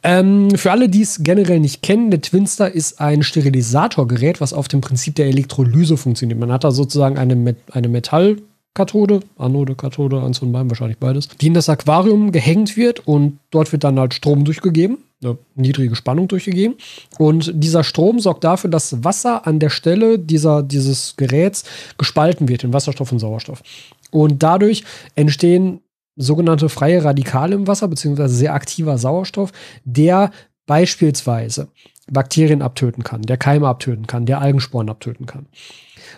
Ähm, 0.02 0.50
für 0.56 0.72
alle, 0.72 0.90
die 0.90 1.02
es 1.04 1.22
generell 1.22 1.60
nicht 1.60 1.84
kennen, 1.84 2.10
der 2.10 2.22
Twinstar 2.22 2.72
ist 2.72 3.00
ein 3.00 3.22
Sterilisatorgerät, 3.22 4.42
was 4.42 4.54
auf 4.54 4.68
dem 4.68 4.82
Prinzip 4.82 5.16
der 5.16 5.28
Elektrolyse 5.28 5.98
funktioniert. 5.98 6.40
Man 6.40 6.52
hat 6.52 6.64
da 6.64 6.72
sozusagen 6.72 7.20
eine, 7.20 7.36
Met 7.36 7.58
eine 7.72 7.90
Metall- 7.90 8.38
Kathode, 8.78 9.22
Anode, 9.40 9.74
Kathode, 9.74 10.22
eins 10.22 10.38
von 10.38 10.52
beiden, 10.52 10.70
wahrscheinlich 10.70 11.00
beides, 11.00 11.30
die 11.30 11.48
in 11.48 11.56
das 11.56 11.68
Aquarium 11.68 12.32
gehängt 12.32 12.78
wird 12.78 13.08
und 13.08 13.40
dort 13.50 13.72
wird 13.72 13.84
dann 13.84 14.00
halt 14.00 14.14
Strom 14.14 14.46
durchgegeben, 14.46 15.00
eine 15.24 15.40
niedrige 15.56 15.96
Spannung 15.96 16.28
durchgegeben. 16.28 16.78
Und 17.18 17.52
dieser 17.56 17.84
Strom 17.84 18.20
sorgt 18.20 18.44
dafür, 18.44 18.70
dass 18.70 19.04
Wasser 19.04 19.48
an 19.48 19.58
der 19.58 19.72
Stelle 19.72 20.20
dieser, 20.20 20.62
dieses 20.62 21.16
Geräts 21.18 21.64
gespalten 21.98 22.50
wird 22.50 22.64
in 22.64 22.72
Wasserstoff 22.72 23.12
und 23.12 23.18
Sauerstoff. 23.18 23.64
Und 24.12 24.44
dadurch 24.44 24.84
entstehen 25.16 25.82
sogenannte 26.16 26.70
freie 26.70 27.04
Radikale 27.04 27.56
im 27.56 27.66
Wasser, 27.66 27.88
beziehungsweise 27.88 28.36
sehr 28.36 28.54
aktiver 28.54 29.00
Sauerstoff, 29.00 29.52
der 29.86 30.32
beispielsweise 30.68 31.70
Bakterien 32.10 32.62
abtöten 32.62 33.04
kann, 33.04 33.24
der 33.24 33.38
Keime 33.38 33.68
abtöten 33.68 34.06
kann, 34.06 34.26
der 34.26 34.40
Algensporen 34.40 34.90
abtöten 34.90 35.26
kann. 35.26 35.48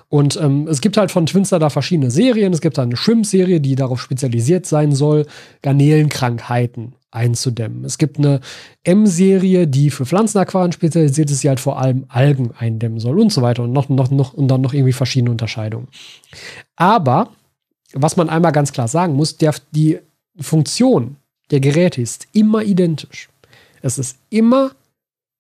Und 0.07 0.37
ähm, 0.41 0.67
es 0.67 0.81
gibt 0.81 0.97
halt 0.97 1.11
von 1.11 1.25
Twinster 1.25 1.59
da 1.59 1.69
verschiedene 1.69 2.11
Serien. 2.11 2.53
Es 2.53 2.61
gibt 2.61 2.77
da 2.77 2.83
eine 2.83 2.97
Shrimp-Serie, 2.97 3.61
die 3.61 3.75
darauf 3.75 4.01
spezialisiert 4.01 4.65
sein 4.65 4.91
soll, 4.91 5.25
Garnelenkrankheiten 5.61 6.93
einzudämmen. 7.11 7.85
Es 7.85 7.97
gibt 7.97 8.17
eine 8.17 8.39
M-Serie, 8.83 9.67
die 9.67 9.89
für 9.89 10.05
Pflanzenaquarien 10.05 10.71
spezialisiert 10.71 11.31
ist, 11.31 11.43
die 11.43 11.49
halt 11.49 11.59
vor 11.59 11.79
allem 11.79 12.05
Algen 12.07 12.51
eindämmen 12.57 12.99
soll 12.99 13.19
und 13.19 13.33
so 13.33 13.41
weiter 13.41 13.63
und 13.63 13.73
noch, 13.73 13.89
noch, 13.89 14.11
noch 14.11 14.33
und 14.33 14.47
dann 14.47 14.61
noch 14.61 14.73
irgendwie 14.73 14.93
verschiedene 14.93 15.31
Unterscheidungen. 15.31 15.87
Aber 16.75 17.31
was 17.93 18.15
man 18.15 18.29
einmal 18.29 18.51
ganz 18.51 18.71
klar 18.71 18.87
sagen 18.87 19.13
muss, 19.13 19.37
der, 19.37 19.55
die 19.71 19.99
Funktion 20.39 21.15
der 21.49 21.59
Geräte 21.59 22.01
ist 22.01 22.27
immer 22.33 22.61
identisch. 22.63 23.29
Es 23.81 23.97
ist 23.97 24.17
immer 24.29 24.71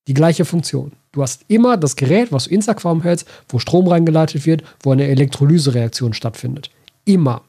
die 0.07 0.13
gleiche 0.13 0.45
Funktion. 0.45 0.93
Du 1.11 1.21
hast 1.21 1.43
immer 1.47 1.77
das 1.77 1.95
Gerät, 1.95 2.31
was 2.31 2.45
du 2.45 2.51
ins 2.51 2.69
Aquarium 2.69 3.03
hältst, 3.03 3.27
wo 3.47 3.59
Strom 3.59 3.87
reingeleitet 3.87 4.45
wird, 4.45 4.63
wo 4.81 4.91
eine 4.91 5.07
Elektrolysereaktion 5.07 6.13
stattfindet. 6.13 6.69
Immer. 7.05 7.43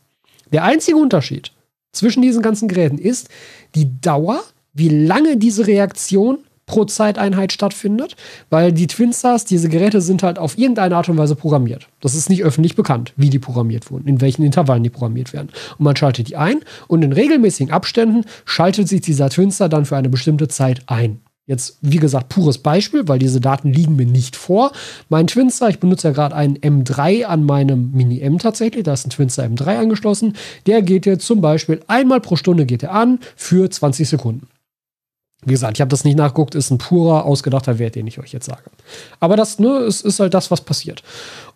Der 0.53 0.65
einzige 0.65 0.97
Unterschied 0.97 1.53
zwischen 1.93 2.23
diesen 2.23 2.43
ganzen 2.43 2.69
Geräten 2.69 2.99
ist 2.99 3.29
die 3.75 4.01
Dauer, 4.01 4.43
wie 4.73 4.89
lange 4.89 5.37
diese 5.37 5.67
Reaktion 5.67 6.39
pro 6.71 6.85
Zeiteinheit 6.85 7.53
stattfindet, 7.53 8.15
weil 8.49 8.73
die 8.73 8.87
Twinstars, 8.87 9.45
diese 9.45 9.69
Geräte 9.69 10.01
sind 10.01 10.23
halt 10.23 10.39
auf 10.39 10.57
irgendeine 10.57 10.95
Art 10.95 11.09
und 11.09 11.19
Weise 11.19 11.35
programmiert. 11.35 11.89
Das 12.01 12.15
ist 12.15 12.31
nicht 12.31 12.45
öffentlich 12.45 12.77
bekannt, 12.77 13.13
wie 13.17 13.29
die 13.29 13.41
programmiert 13.41 13.91
wurden, 13.91 14.07
in 14.07 14.21
welchen 14.21 14.45
Intervallen 14.45 14.85
die 14.85 14.89
programmiert 14.89 15.33
werden. 15.33 15.49
Und 15.79 15.85
man 15.85 15.97
schaltet 15.97 16.29
die 16.29 16.37
ein 16.37 16.61
und 16.87 17.03
in 17.03 17.13
regelmäßigen 17.13 17.73
Abständen 17.73 18.25
schaltet 18.45 18.87
sich 18.87 19.01
dieser 19.01 19.31
Twinstar 19.31 19.69
dann 19.69 19.85
für 19.85 19.97
eine 19.97 20.09
bestimmte 20.09 20.47
Zeit 20.47 20.83
ein. 20.87 21.19
Jetzt, 21.47 21.79
wie 21.81 21.97
gesagt, 21.97 22.29
pures 22.29 22.59
Beispiel, 22.59 23.09
weil 23.09 23.19
diese 23.19 23.41
Daten 23.41 23.73
liegen 23.73 23.97
mir 23.97 24.07
nicht 24.07 24.37
vor. 24.37 24.71
Mein 25.09 25.27
Twinster, 25.27 25.69
ich 25.69 25.81
benutze 25.81 26.07
ja 26.07 26.15
gerade 26.15 26.37
einen 26.37 26.57
M3 26.57 27.25
an 27.25 27.43
meinem 27.43 27.91
Mini 27.91 28.21
M 28.21 28.39
tatsächlich, 28.39 28.85
da 28.85 28.93
ist 28.93 29.09
ein 29.09 29.11
Twinster 29.11 29.43
M3 29.43 29.79
angeschlossen. 29.79 30.37
Der 30.67 30.83
geht 30.83 31.05
jetzt 31.05 31.27
zum 31.27 31.41
Beispiel 31.41 31.81
einmal 31.89 32.21
pro 32.21 32.37
Stunde 32.37 32.65
geht 32.65 32.85
er 32.85 32.93
an 32.93 33.19
für 33.35 33.69
20 33.69 34.09
Sekunden. 34.09 34.47
Wie 35.45 35.53
gesagt, 35.53 35.77
ich 35.77 35.81
habe 35.81 35.89
das 35.89 36.05
nicht 36.05 36.17
nachgeguckt, 36.17 36.55
ist 36.55 36.71
ein 36.71 36.79
purer, 36.79 37.25
ausgedachter 37.25 37.79
Wert, 37.79 37.95
den 37.95 38.07
ich 38.07 38.19
euch 38.19 38.33
jetzt 38.33 38.47
sage. 38.47 38.71
Aber 39.21 39.37
das 39.37 39.59
ne, 39.59 39.79
ist, 39.79 40.03
ist 40.03 40.21
halt 40.21 40.35
das, 40.35 40.51
was 40.51 40.61
passiert. 40.61 41.03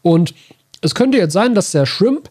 Und 0.02 0.34
es 0.80 0.94
könnte 0.94 1.18
jetzt 1.18 1.32
sein, 1.32 1.54
dass 1.54 1.70
der 1.70 1.86
Shrimp 1.86 2.30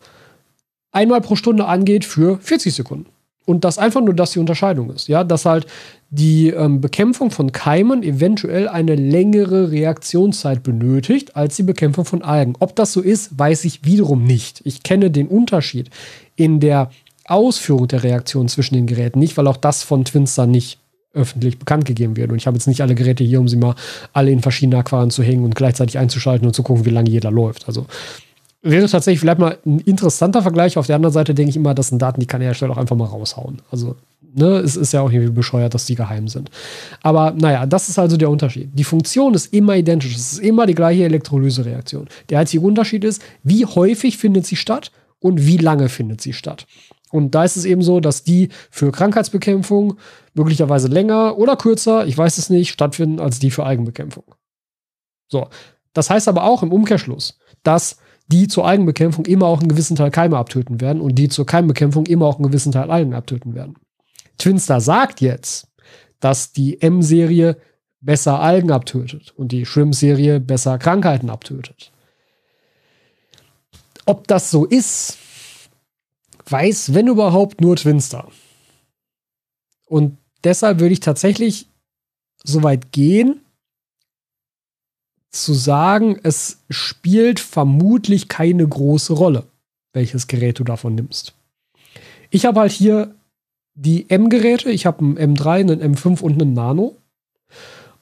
einmal 0.92 1.22
pro 1.22 1.36
Stunde 1.36 1.66
angeht 1.66 2.06
für 2.06 2.38
40 2.40 2.74
Sekunden. 2.74 3.08
Und 3.46 3.66
das 3.66 3.78
einfach 3.78 4.02
nur, 4.02 4.14
dass 4.14 4.32
die 4.32 4.40
Unterscheidung 4.40 4.90
ist. 4.92 5.10
Ja, 5.10 5.24
dass 5.24 5.46
halt 5.46 5.68
die 6.10 6.50
ähm, 6.50 6.80
Bekämpfung 6.80 7.30
von 7.30 7.52
Keimen 7.52 8.02
eventuell 8.02 8.70
eine 8.70 8.96
längere 8.96 9.72
Reaktionszeit 9.72 10.64
benötigt 10.64 11.36
als 11.36 11.58
die 11.58 11.64
Bekämpfung 11.64 12.06
von 12.06 12.22
Algen. 12.22 12.56
Ob 12.60 12.76
das 12.76 12.94
so 12.94 13.02
ist, 13.02 13.38
weiß 13.38 13.66
ich 13.66 13.84
wiederum 13.84 14.24
nicht. 14.24 14.62
Ich 14.64 14.84
kenne 14.84 15.12
den 15.12 15.28
Unterschied 15.28 15.90
in 16.36 16.62
der 16.62 16.90
Ausführung 17.26 17.88
der 17.88 18.04
Reaktion 18.04 18.48
zwischen 18.48 18.76
den 18.76 18.88
Geräten 18.88 19.20
nicht, 19.20 19.36
weil 19.38 19.48
auch 19.48 19.58
das 19.58 19.84
von 19.84 20.06
Twinster 20.06 20.46
nicht 20.46 20.80
öffentlich 21.14 21.60
bekannt 21.60 21.86
gegeben 21.86 22.18
wird. 22.18 22.32
Und 22.32 22.38
ich 22.38 22.48
habe 22.48 22.58
jetzt 22.58 22.68
nicht 22.68 22.82
alle 22.82 22.96
Geräte 22.96 23.24
hier, 23.24 23.40
um 23.40 23.48
sie 23.48 23.58
mal 23.58 23.76
alle 24.14 24.32
in 24.32 24.42
verschiedene 24.42 24.78
Aquarien 24.78 25.12
zu 25.12 25.24
hängen 25.24 25.46
und 25.46 25.56
gleichzeitig 25.56 25.98
einzuschalten 25.98 26.48
und 26.48 26.54
zu 26.54 26.64
gucken, 26.64 26.86
wie 26.86 26.90
lange 26.90 27.10
jeder 27.10 27.32
läuft. 27.32 27.68
Also 27.68 27.86
wäre 28.64 28.88
tatsächlich 28.88 29.20
vielleicht 29.20 29.40
mal 29.40 29.58
ein 29.66 29.80
interessanter 29.80 30.42
Vergleich. 30.42 30.78
Auf 30.78 30.88
der 30.88 30.96
anderen 30.96 31.14
Seite 31.14 31.36
denke 31.36 31.52
ich 31.52 31.56
immer, 31.56 31.74
das 31.74 31.90
sind 31.90 32.02
Daten, 32.02 32.20
die 32.20 32.26
kann 32.26 32.40
der 32.40 32.50
Hersteller 32.50 32.74
auch 32.74 32.78
einfach 32.78 32.96
mal 32.96 33.06
raushauen. 33.06 33.62
Also 33.70 33.96
ne, 34.34 34.58
es 34.58 34.76
ist 34.76 34.94
ja 34.94 35.02
auch 35.02 35.12
irgendwie 35.12 35.32
bescheuert, 35.32 35.74
dass 35.74 35.86
die 35.86 35.96
geheim 35.96 36.28
sind. 36.28 36.50
Aber 37.02 37.32
naja, 37.32 37.66
das 37.66 37.90
ist 37.90 38.00
also 38.00 38.18
der 38.18 38.30
Unterschied. 38.30 38.70
Die 38.74 38.84
Funktion 38.84 39.34
ist 39.34 39.54
immer 39.54 39.76
identisch. 39.76 40.16
Es 40.16 40.34
ist 40.34 40.40
immer 40.40 40.66
die 40.66 40.76
gleiche 40.76 41.04
Elektrolysereaktion. 41.04 42.08
Der 42.30 42.40
einzige 42.40 42.66
Unterschied 42.66 43.04
ist, 43.04 43.22
wie 43.44 43.66
häufig 43.66 44.18
findet 44.18 44.46
sie 44.46 44.56
statt 44.56 44.92
und 45.20 45.46
wie 45.46 45.58
lange 45.58 45.90
findet 45.90 46.22
sie 46.22 46.34
statt. 46.34 46.66
Und 47.14 47.36
da 47.36 47.44
ist 47.44 47.58
es 47.58 47.66
eben 47.66 47.84
so, 47.84 48.00
dass 48.00 48.24
die 48.24 48.50
für 48.72 48.92
Krankheitsbekämpfung 48.92 49.98
möglicherweise 50.34 50.88
länger 50.88 51.38
oder 51.38 51.56
kürzer, 51.56 52.08
ich 52.08 52.18
weiß 52.18 52.40
es 52.40 52.50
nicht, 52.50 52.72
stattfinden 52.72 53.20
als 53.20 53.38
die 53.38 53.52
für 53.52 53.68
Eigenbekämpfung. 53.68 54.24
So. 55.28 55.48
Das 55.94 56.10
heißt 56.10 56.28
aber 56.28 56.44
auch 56.44 56.64
im 56.64 56.72
Umkehrschluss, 56.74 57.38
dass 57.62 57.98
die 58.30 58.48
zur 58.48 58.66
Eigenbekämpfung 58.66 59.28
immer 59.28 59.46
auch 59.46 59.60
einen 59.60 59.70
gewissen 59.70 59.96
Teil 59.96 60.10
Keime 60.10 60.38
abtöten 60.38 60.82
werden 60.82 61.04
und 61.04 61.14
die 61.14 61.30
zur 61.30 61.46
Keimbekämpfung 61.46 62.08
immer 62.08 62.26
auch 62.26 62.38
einen 62.38 62.48
gewissen 62.48 62.72
Teil 62.72 62.90
Algen 62.90 63.14
abtöten 63.14 63.54
werden. 63.54 63.76
Twinstar 64.40 64.82
sagt 64.82 65.22
jetzt, 65.22 65.68
dass 66.20 66.52
die 66.52 66.82
M-Serie 66.82 67.58
besser 68.02 68.40
Algen 68.40 68.72
abtötet 68.72 69.34
und 69.38 69.52
die 69.52 69.68
Shrimp-Serie 69.68 70.40
besser 70.40 70.80
Krankheiten 70.80 71.30
abtötet. 71.30 71.92
Ob 74.08 74.28
das 74.28 74.50
so 74.50 74.66
ist, 74.66 75.20
weiß, 76.48 76.94
wenn 76.94 77.08
überhaupt, 77.08 77.62
nur 77.62 77.76
Twinstar. 77.76 78.32
Und 79.88 80.18
deshalb 80.44 80.80
würde 80.80 80.94
ich 80.94 81.00
tatsächlich 81.00 81.68
so 82.44 82.64
weit 82.64 82.92
gehen, 82.92 83.42
zu 85.30 85.54
sagen, 85.54 86.20
es 86.22 86.64
spielt 86.70 87.40
vermutlich 87.40 88.28
keine 88.28 88.68
große 88.68 89.14
Rolle, 89.14 89.48
welches 89.94 90.28
Gerät 90.28 90.60
du 90.60 90.64
davon 90.64 90.96
nimmst. 90.96 91.34
Ich 92.30 92.46
habe 92.46 92.60
halt 92.60 92.72
hier 92.72 93.16
die 93.76 94.10
M-Geräte. 94.10 94.70
Ich 94.70 94.86
habe 94.86 95.00
einen 95.00 95.36
M3, 95.36 95.60
einen 95.60 95.96
M5 95.96 96.22
und 96.22 96.42
einen 96.42 96.54
Nano. 96.54 96.98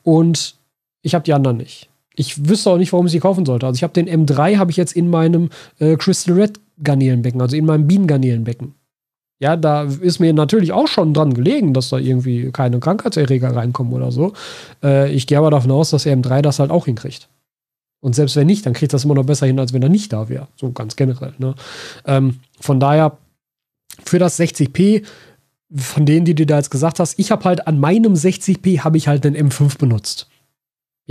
Und 0.03 0.55
ich 1.01 1.13
habe 1.15 1.23
die 1.23 1.33
anderen 1.33 1.57
nicht. 1.57 1.90
Ich 2.16 2.49
wüsste 2.49 2.70
auch 2.70 2.78
nicht, 2.78 2.91
warum 2.91 3.05
ich 3.05 3.12
sie 3.12 3.20
kaufen 3.20 3.45
sollte. 3.45 3.66
Also 3.66 3.78
ich 3.78 3.84
habe 3.84 3.93
den 3.93 4.09
M3 4.09 4.57
habe 4.57 4.72
ich 4.72 4.78
jetzt 4.78 4.93
in 4.93 5.09
meinem 5.09 5.49
äh, 5.80 5.95
Crystal 5.95 6.36
Red 6.36 6.59
Garnelenbecken, 6.84 7.41
also 7.41 7.55
in 7.55 7.66
meinem 7.66 7.88
Bienengarnelenbecken. 7.88 8.74
Ja, 9.39 9.55
da 9.55 9.84
ist 9.84 10.20
mir 10.20 10.34
natürlich 10.34 10.72
auch 10.72 10.88
schon 10.88 11.14
dran 11.14 11.34
gelegen, 11.34 11.74
dass 11.74 11.89
da 11.89 11.97
irgendwie 11.97 12.51
keine 12.51 12.80
Krankheitserreger 12.80 13.55
reinkommen 13.55 13.93
oder 13.93 14.12
so. 14.12 14.34
Äh, 14.84 15.12
ich 15.12 15.26
gehe 15.26 15.38
aber 15.38 15.49
davon 15.49 15.72
aus, 15.72 15.89
dass 15.89 16.03
der 16.03 16.16
M3 16.16 16.41
das 16.41 16.59
halt 16.59 16.70
auch 16.70 16.86
hinkriegt. 16.86 17.28
Und 18.01 18.16
selbst 18.16 18.36
wenn 18.36 18.47
nicht, 18.47 18.66
dann 18.66 18.74
kriegt 18.74 18.93
das 18.93 19.05
immer 19.05 19.16
noch 19.16 19.26
besser 19.26 19.47
hin, 19.47 19.59
als 19.59 19.74
wenn 19.74 19.82
er 19.82 19.89
nicht 19.89 20.14
da 20.14 20.30
wäre. 20.30 20.47
So 20.57 20.72
ganz 20.72 20.95
generell. 20.95 21.34
Ne? 21.38 21.55
Ähm, 22.05 22.39
von 22.59 22.80
daher, 22.80 23.18
für 24.05 24.20
das 24.20 24.39
60p 24.39 25.03
von 25.74 26.05
denen, 26.05 26.26
die 26.26 26.36
du 26.36 26.45
da 26.45 26.57
jetzt 26.57 26.72
gesagt 26.72 26.99
hast, 26.99 27.18
ich 27.18 27.32
habe 27.32 27.45
halt 27.45 27.68
an 27.68 27.80
meinem 27.80 28.14
60p 28.14 28.80
habe 28.82 28.97
ich 28.97 29.07
halt 29.07 29.26
einen 29.26 29.49
M5 29.49 29.78
benutzt. 29.78 30.28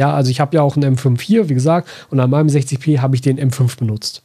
Ja, 0.01 0.15
also 0.15 0.31
ich 0.31 0.41
habe 0.41 0.57
ja 0.57 0.63
auch 0.63 0.79
einen 0.79 0.97
M5 0.97 1.21
hier, 1.21 1.51
wie 1.51 1.55
gesagt, 1.55 1.87
und 2.09 2.19
an 2.21 2.31
meinem 2.31 2.49
60p 2.49 3.01
habe 3.01 3.15
ich 3.15 3.21
den 3.21 3.39
M5 3.39 3.79
benutzt. 3.79 4.23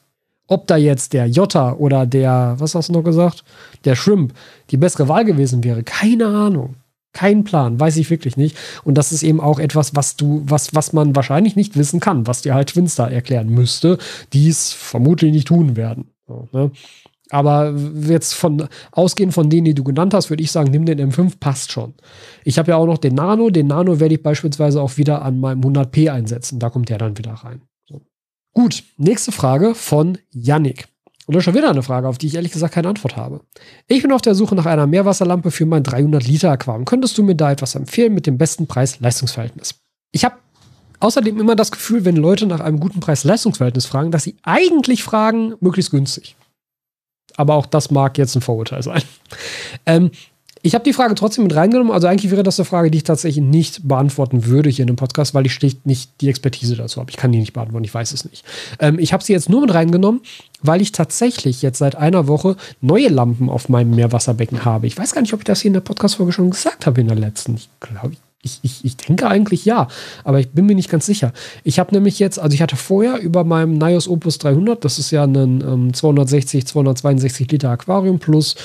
Ob 0.48 0.68
da 0.68 0.78
jetzt 0.78 1.12
der 1.12 1.28
Jota 1.28 1.74
oder 1.74 2.06
der, 2.06 2.56
was 2.60 2.76
hast 2.76 2.88
du 2.88 2.94
noch 2.94 3.04
gesagt? 3.04 3.44
Der 3.84 3.98
Shrimp 3.98 4.34
die 4.72 4.78
bessere 4.78 5.10
Wahl 5.10 5.26
gewesen 5.26 5.66
wäre, 5.66 5.84
keine 5.84 6.28
Ahnung. 6.28 6.76
Kein 7.12 7.44
Plan, 7.44 7.78
weiß 7.78 7.98
ich 7.98 8.10
wirklich 8.10 8.38
nicht. 8.38 8.58
Und 8.86 8.98
das 8.98 9.12
ist 9.12 9.22
eben 9.22 9.42
auch 9.42 9.60
etwas, 9.60 9.98
was 9.98 10.16
du, 10.16 10.44
was, 10.46 10.74
was 10.74 10.94
man 10.94 11.14
wahrscheinlich 11.14 11.58
nicht 11.58 11.76
wissen 11.76 12.00
kann, 12.00 12.26
was 12.26 12.42
dir 12.42 12.54
halt 12.54 12.70
Twinstar 12.70 13.12
erklären 13.12 13.50
müsste, 13.50 13.98
die 14.32 14.48
es 14.48 14.72
vermutlich 14.72 15.34
nicht 15.34 15.50
tun 15.50 15.76
werden. 15.76 16.06
So, 16.26 16.48
ne? 16.54 16.72
Aber 17.30 17.74
jetzt 18.08 18.34
von 18.34 18.68
ausgehend 18.92 19.34
von 19.34 19.50
denen, 19.50 19.66
die 19.66 19.74
du 19.74 19.84
genannt 19.84 20.14
hast, 20.14 20.30
würde 20.30 20.44
ich 20.44 20.52
sagen, 20.52 20.72
nimm 20.72 20.86
den 20.86 21.12
M5, 21.12 21.40
passt 21.40 21.72
schon. 21.72 21.94
Ich 22.44 22.60
habe 22.60 22.72
ja 22.72 22.78
auch 22.78 22.86
noch 22.86 23.00
den 23.00 23.16
Nano. 23.16 23.50
Den 23.50 23.68
Nano 23.68 24.00
werde 24.00 24.16
ich 24.16 24.24
beispielsweise 24.24 24.82
auch 24.82 24.98
wieder 24.98 25.24
an 25.24 25.40
meinem 25.40 25.62
100p 25.62 26.12
einsetzen. 26.12 26.60
Da 26.60 26.70
kommt 26.70 26.90
der 26.90 26.98
dann 26.98 27.18
wieder 27.18 27.34
rein. 27.34 27.62
So. 27.90 28.02
Gut, 28.54 28.84
nächste 28.98 29.32
Frage 29.32 29.74
von 29.74 30.18
Yannick. 30.32 30.88
Und 31.26 31.34
das 31.34 31.42
ist 31.42 31.46
schon 31.46 31.56
wieder 31.56 31.72
eine 31.72 31.82
Frage, 31.82 32.08
auf 32.08 32.20
die 32.20 32.28
ich 32.28 32.36
ehrlich 32.36 32.52
gesagt 32.52 32.76
keine 32.76 32.90
Antwort 32.90 33.18
habe. 33.18 33.42
Ich 33.88 34.04
bin 34.04 34.12
auf 34.12 34.22
der 34.22 34.36
Suche 34.36 34.54
nach 34.54 34.68
einer 34.68 34.86
Meerwasserlampe 34.86 35.50
für 35.50 35.66
mein 35.66 35.82
300-Liter-Aquarium. 35.82 36.86
Könntest 36.86 37.18
du 37.18 37.24
mir 37.24 37.36
da 37.36 37.52
etwas 37.52 37.74
empfehlen 37.74 38.14
mit 38.14 38.28
dem 38.28 38.38
besten 38.38 38.68
Preis-Leistungsverhältnis? 38.68 39.74
Ich 40.12 40.24
habe 40.24 40.36
außerdem 41.00 41.40
immer 41.40 41.56
das 41.56 41.72
Gefühl, 41.72 42.06
wenn 42.06 42.16
Leute 42.16 42.46
nach 42.46 42.60
einem 42.60 42.80
guten 42.80 43.00
Preis-Leistungsverhältnis 43.00 43.88
fragen, 43.88 44.12
dass 44.12 44.24
sie 44.24 44.36
eigentlich 44.44 45.02
fragen, 45.02 45.56
möglichst 45.60 45.90
günstig 45.90 46.36
aber 47.36 47.56
auch 47.56 47.66
das 47.66 47.92
mag 47.92 48.18
jetzt 48.18 48.36
ein 48.36 48.42
Vorurteil 48.42 48.84
sein. 48.84 49.02
Ähm, 49.86 50.12
ich 50.66 50.74
habe 50.74 50.84
die 50.84 50.94
Frage 50.94 51.14
trotzdem 51.14 51.44
mit 51.44 51.56
reingenommen. 51.56 51.94
Also 51.94 52.08
eigentlich 52.08 52.32
wäre 52.32 52.42
das 52.42 52.60
eine 52.60 52.66
Frage, 52.66 52.90
die 52.90 52.98
ich 52.98 53.04
tatsächlich 53.04 53.46
nicht 53.46 53.88
beantworten 53.88 54.46
würde 54.46 54.68
hier 54.68 54.82
in 54.82 54.88
dem 54.88 54.96
Podcast, 54.96 55.36
weil 55.36 55.46
ich 55.46 55.54
schlicht 55.54 55.86
nicht 55.86 56.10
die 56.22 56.28
Expertise 56.28 56.76
dazu 56.76 57.00
habe. 57.00 57.12
Ich 57.12 57.18
kann 57.18 57.32
die 57.32 57.38
nicht 57.38 57.54
beantworten, 57.54 57.84
ich 57.84 57.94
weiß 57.94 58.12
es 58.14 58.28
nicht. 58.28 58.44
Ähm, 58.80 58.98
ich 58.98 59.14
habe 59.14 59.24
sie 59.24 59.34
jetzt 59.34 59.48
nur 59.48 59.62
mit 59.62 59.72
reingenommen, 59.76 60.22
weil 60.64 60.82
ich 60.82 60.92
tatsächlich 60.92 61.62
jetzt 61.62 61.78
seit 61.78 61.96
einer 61.96 62.28
Woche 62.28 62.56
neue 62.82 63.10
Lampen 63.10 63.48
auf 63.48 63.70
meinem 63.70 63.92
Meerwasserbecken 63.92 64.66
habe. 64.66 64.88
Ich 64.88 64.98
weiß 64.98 65.14
gar 65.14 65.22
nicht, 65.22 65.36
ob 65.36 65.42
ich 65.42 65.46
das 65.46 65.62
hier 65.62 65.70
in 65.70 65.74
der 65.74 65.82
Podcast-Folge 65.82 66.32
schon 66.32 66.50
gesagt 66.50 66.88
habe 66.88 67.00
in 67.00 67.10
der 67.10 67.18
letzten. 67.18 67.54
Ich 67.54 67.70
glaube, 67.80 68.14
ich, 68.14 68.20
ich, 68.64 68.86
ich 68.86 68.98
denke 68.98 69.28
eigentlich 69.28 69.66
ja, 69.66 69.88
aber 70.24 70.40
ich 70.40 70.52
bin 70.52 70.66
mir 70.66 70.76
nicht 70.76 70.90
ganz 70.90 71.06
sicher. 71.06 71.34
Ich 71.64 71.80
habe 71.80 71.94
nämlich 71.94 72.20
jetzt, 72.20 72.40
also 72.40 72.54
ich 72.54 72.62
hatte 72.62 72.76
vorher 72.76 73.20
über 73.20 73.44
meinem 73.44 73.78
Nios 73.78 74.08
Opus 74.08 74.38
300, 74.38 74.84
das 74.84 75.00
ist 75.00 75.12
ja 75.12 75.24
ein 75.24 75.36
ähm, 75.36 75.94
260, 75.94 76.66
262 76.66 77.52
Liter 77.52 77.72
Aquarium 77.72 78.20
plus 78.20 78.56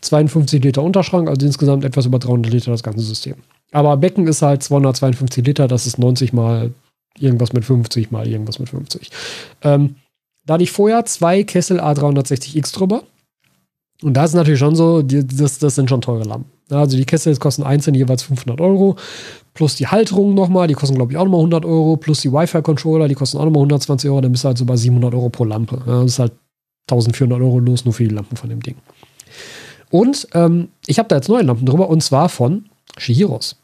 52 0.00 0.62
Liter 0.62 0.82
Unterschrank, 0.82 1.28
also 1.28 1.44
insgesamt 1.44 1.84
etwas 1.84 2.06
über 2.06 2.18
300 2.18 2.52
Liter 2.52 2.70
das 2.70 2.82
ganze 2.82 3.02
System. 3.02 3.36
Aber 3.72 3.96
Becken 3.96 4.26
ist 4.26 4.42
halt 4.42 4.62
252 4.62 5.44
Liter, 5.44 5.68
das 5.68 5.86
ist 5.86 5.98
90 5.98 6.32
mal 6.32 6.72
irgendwas 7.18 7.52
mit 7.52 7.64
50 7.64 8.10
mal 8.10 8.26
irgendwas 8.26 8.58
mit 8.58 8.68
50. 8.68 9.10
Ähm, 9.62 9.96
da 10.46 10.54
hatte 10.54 10.64
ich 10.64 10.72
vorher 10.72 11.04
zwei 11.04 11.42
Kessel 11.42 11.80
A360X 11.80 12.72
drüber. 12.74 13.02
Und 14.02 14.14
da 14.14 14.24
ist 14.24 14.34
natürlich 14.34 14.60
schon 14.60 14.76
so, 14.76 15.02
die, 15.02 15.26
das, 15.26 15.58
das 15.58 15.74
sind 15.74 15.90
schon 15.90 16.00
teure 16.00 16.24
Lampen. 16.24 16.50
Also 16.70 16.96
die 16.96 17.04
Kessel 17.04 17.36
kosten 17.36 17.62
einzeln 17.62 17.94
jeweils 17.94 18.22
500 18.22 18.60
Euro. 18.60 18.96
Plus 19.54 19.76
die 19.76 19.86
Halterung 19.86 20.34
nochmal, 20.34 20.68
die 20.68 20.74
kosten 20.74 20.96
glaube 20.96 21.12
ich 21.12 21.18
auch 21.18 21.24
nochmal 21.24 21.40
100 21.40 21.64
Euro. 21.64 21.96
Plus 21.96 22.20
die 22.20 22.32
Wi-Fi-Controller, 22.32 23.08
die 23.08 23.14
kosten 23.14 23.38
auch 23.38 23.44
nochmal 23.44 23.62
120 23.62 24.10
Euro. 24.10 24.20
Dann 24.20 24.32
bist 24.32 24.44
du 24.44 24.48
halt 24.48 24.58
so 24.58 24.64
bei 24.64 24.76
700 24.76 25.14
Euro 25.14 25.28
pro 25.30 25.44
Lampe. 25.44 25.82
das 25.86 26.04
ist 26.04 26.18
halt 26.18 26.32
1400 26.90 27.40
Euro 27.40 27.58
los 27.58 27.84
nur 27.84 27.94
für 27.94 28.04
die 28.04 28.14
Lampen 28.14 28.36
von 28.36 28.50
dem 28.50 28.62
Ding. 28.62 28.76
Und 29.90 30.28
ähm, 30.34 30.68
ich 30.86 30.98
habe 30.98 31.08
da 31.08 31.16
jetzt 31.16 31.28
neue 31.28 31.42
Lampen 31.42 31.66
drüber 31.66 31.88
und 31.88 32.02
zwar 32.02 32.28
von 32.28 32.66
Shihiros. 32.98 33.56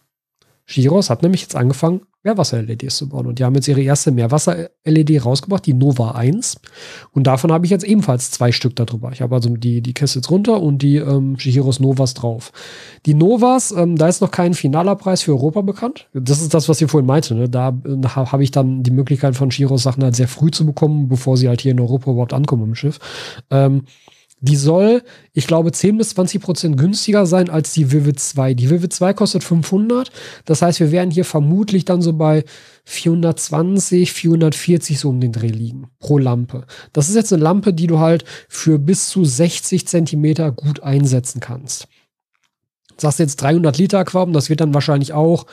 Shihiros 0.67 1.11
hat 1.11 1.23
nämlich 1.23 1.43
jetzt 1.43 1.57
angefangen, 1.57 2.03
Meerwasser-LEDs 2.25 2.97
zu 2.97 3.09
bauen. 3.09 3.27
Und 3.27 3.39
die 3.39 3.45
haben 3.45 3.55
jetzt 3.55 3.69
ihre 3.69 3.83
erste 3.83 4.11
Meerwasser-LED 4.11 5.25
rausgebracht, 5.25 5.67
die 5.67 5.75
Nova 5.75 6.13
1. 6.13 6.57
Und 7.13 7.27
davon 7.27 7.53
habe 7.53 7.67
ich 7.67 7.71
jetzt 7.71 7.85
ebenfalls 7.85 8.31
zwei 8.31 8.51
Stück 8.51 8.77
darüber. 8.77 9.13
Ich 9.13 9.21
habe 9.23 9.35
also 9.35 9.51
die, 9.51 9.81
die 9.83 9.95
Kessels 9.95 10.31
runter 10.31 10.61
und 10.61 10.83
die 10.83 10.97
ähm, 10.97 11.39
Shihiros 11.39 11.81
Novas 11.81 12.15
drauf. 12.15 12.53
Die 13.07 13.15
Novas, 13.15 13.73
ähm, 13.73 13.97
da 13.97 14.09
ist 14.09 14.21
noch 14.21 14.31
kein 14.31 14.55
finaler 14.55 14.97
Preis 14.97 15.23
für 15.23 15.33
Europa 15.33 15.61
bekannt. 15.61 16.09
Das 16.15 16.41
ist 16.41 16.55
das, 16.55 16.69
was 16.69 16.81
ihr 16.81 16.89
vorhin 16.89 17.07
meinte. 17.07 17.35
Ne? 17.35 17.49
Da 17.49 17.69
äh, 17.85 18.07
habe 18.07 18.43
ich 18.43 18.51
dann 18.51 18.83
die 18.83 18.91
Möglichkeit 18.91 19.37
von 19.37 19.51
Shihiros 19.51 19.83
Sachen 19.83 20.03
halt 20.03 20.17
sehr 20.17 20.29
früh 20.29 20.51
zu 20.51 20.67
bekommen, 20.67 21.09
bevor 21.09 21.37
sie 21.37 21.49
halt 21.49 21.61
hier 21.61 21.73
in 21.73 21.81
Europa 21.81 22.11
überhaupt 22.11 22.33
ankommen 22.33 22.65
im 22.65 22.75
Schiff. 22.75 22.99
Ähm, 23.51 23.83
Die 24.47 24.57
soll, 24.57 25.03
ich 25.33 25.47
glaube, 25.47 25.73
10 25.73 25.97
bis 25.97 26.11
20 26.11 26.43
Prozent 26.43 26.77
günstiger 26.77 27.25
sein 27.25 27.49
als 27.49 27.73
die 27.73 27.91
Vivid 27.93 28.21
2. 28.21 28.53
Die 28.53 28.69
Vivid 28.69 28.93
2 28.93 29.15
kostet 29.15 29.43
500. 29.43 30.11
Das 30.45 30.61
heißt, 30.61 30.81
wir 30.81 30.93
werden 30.93 31.11
hier 31.11 31.25
vermutlich 31.25 31.87
dann 31.87 32.03
so 32.03 32.13
bei 32.13 32.45
420, 32.85 34.13
440 34.13 34.99
so 34.99 35.09
um 35.09 35.19
den 35.19 35.33
Dreh 35.33 35.49
liegen 35.49 35.87
pro 35.99 36.19
Lampe. 36.19 36.67
Das 36.93 37.09
ist 37.09 37.15
jetzt 37.15 37.33
eine 37.33 37.43
Lampe, 37.43 37.73
die 37.73 37.87
du 37.87 38.01
halt 38.01 38.27
für 38.51 38.79
bis 38.79 39.09
zu 39.09 39.25
60 39.25 39.89
Zentimeter 39.89 40.53
gut 40.53 40.83
einsetzen 40.83 41.41
kannst. 41.41 41.89
Sagst 42.97 43.19
jetzt 43.19 43.37
300 43.37 43.77
Liter 43.79 43.99
Aquarium, 43.99 44.33
das 44.33 44.49
wird 44.49 44.61
dann 44.61 44.75
wahrscheinlich 44.75 45.13
auch 45.13 45.47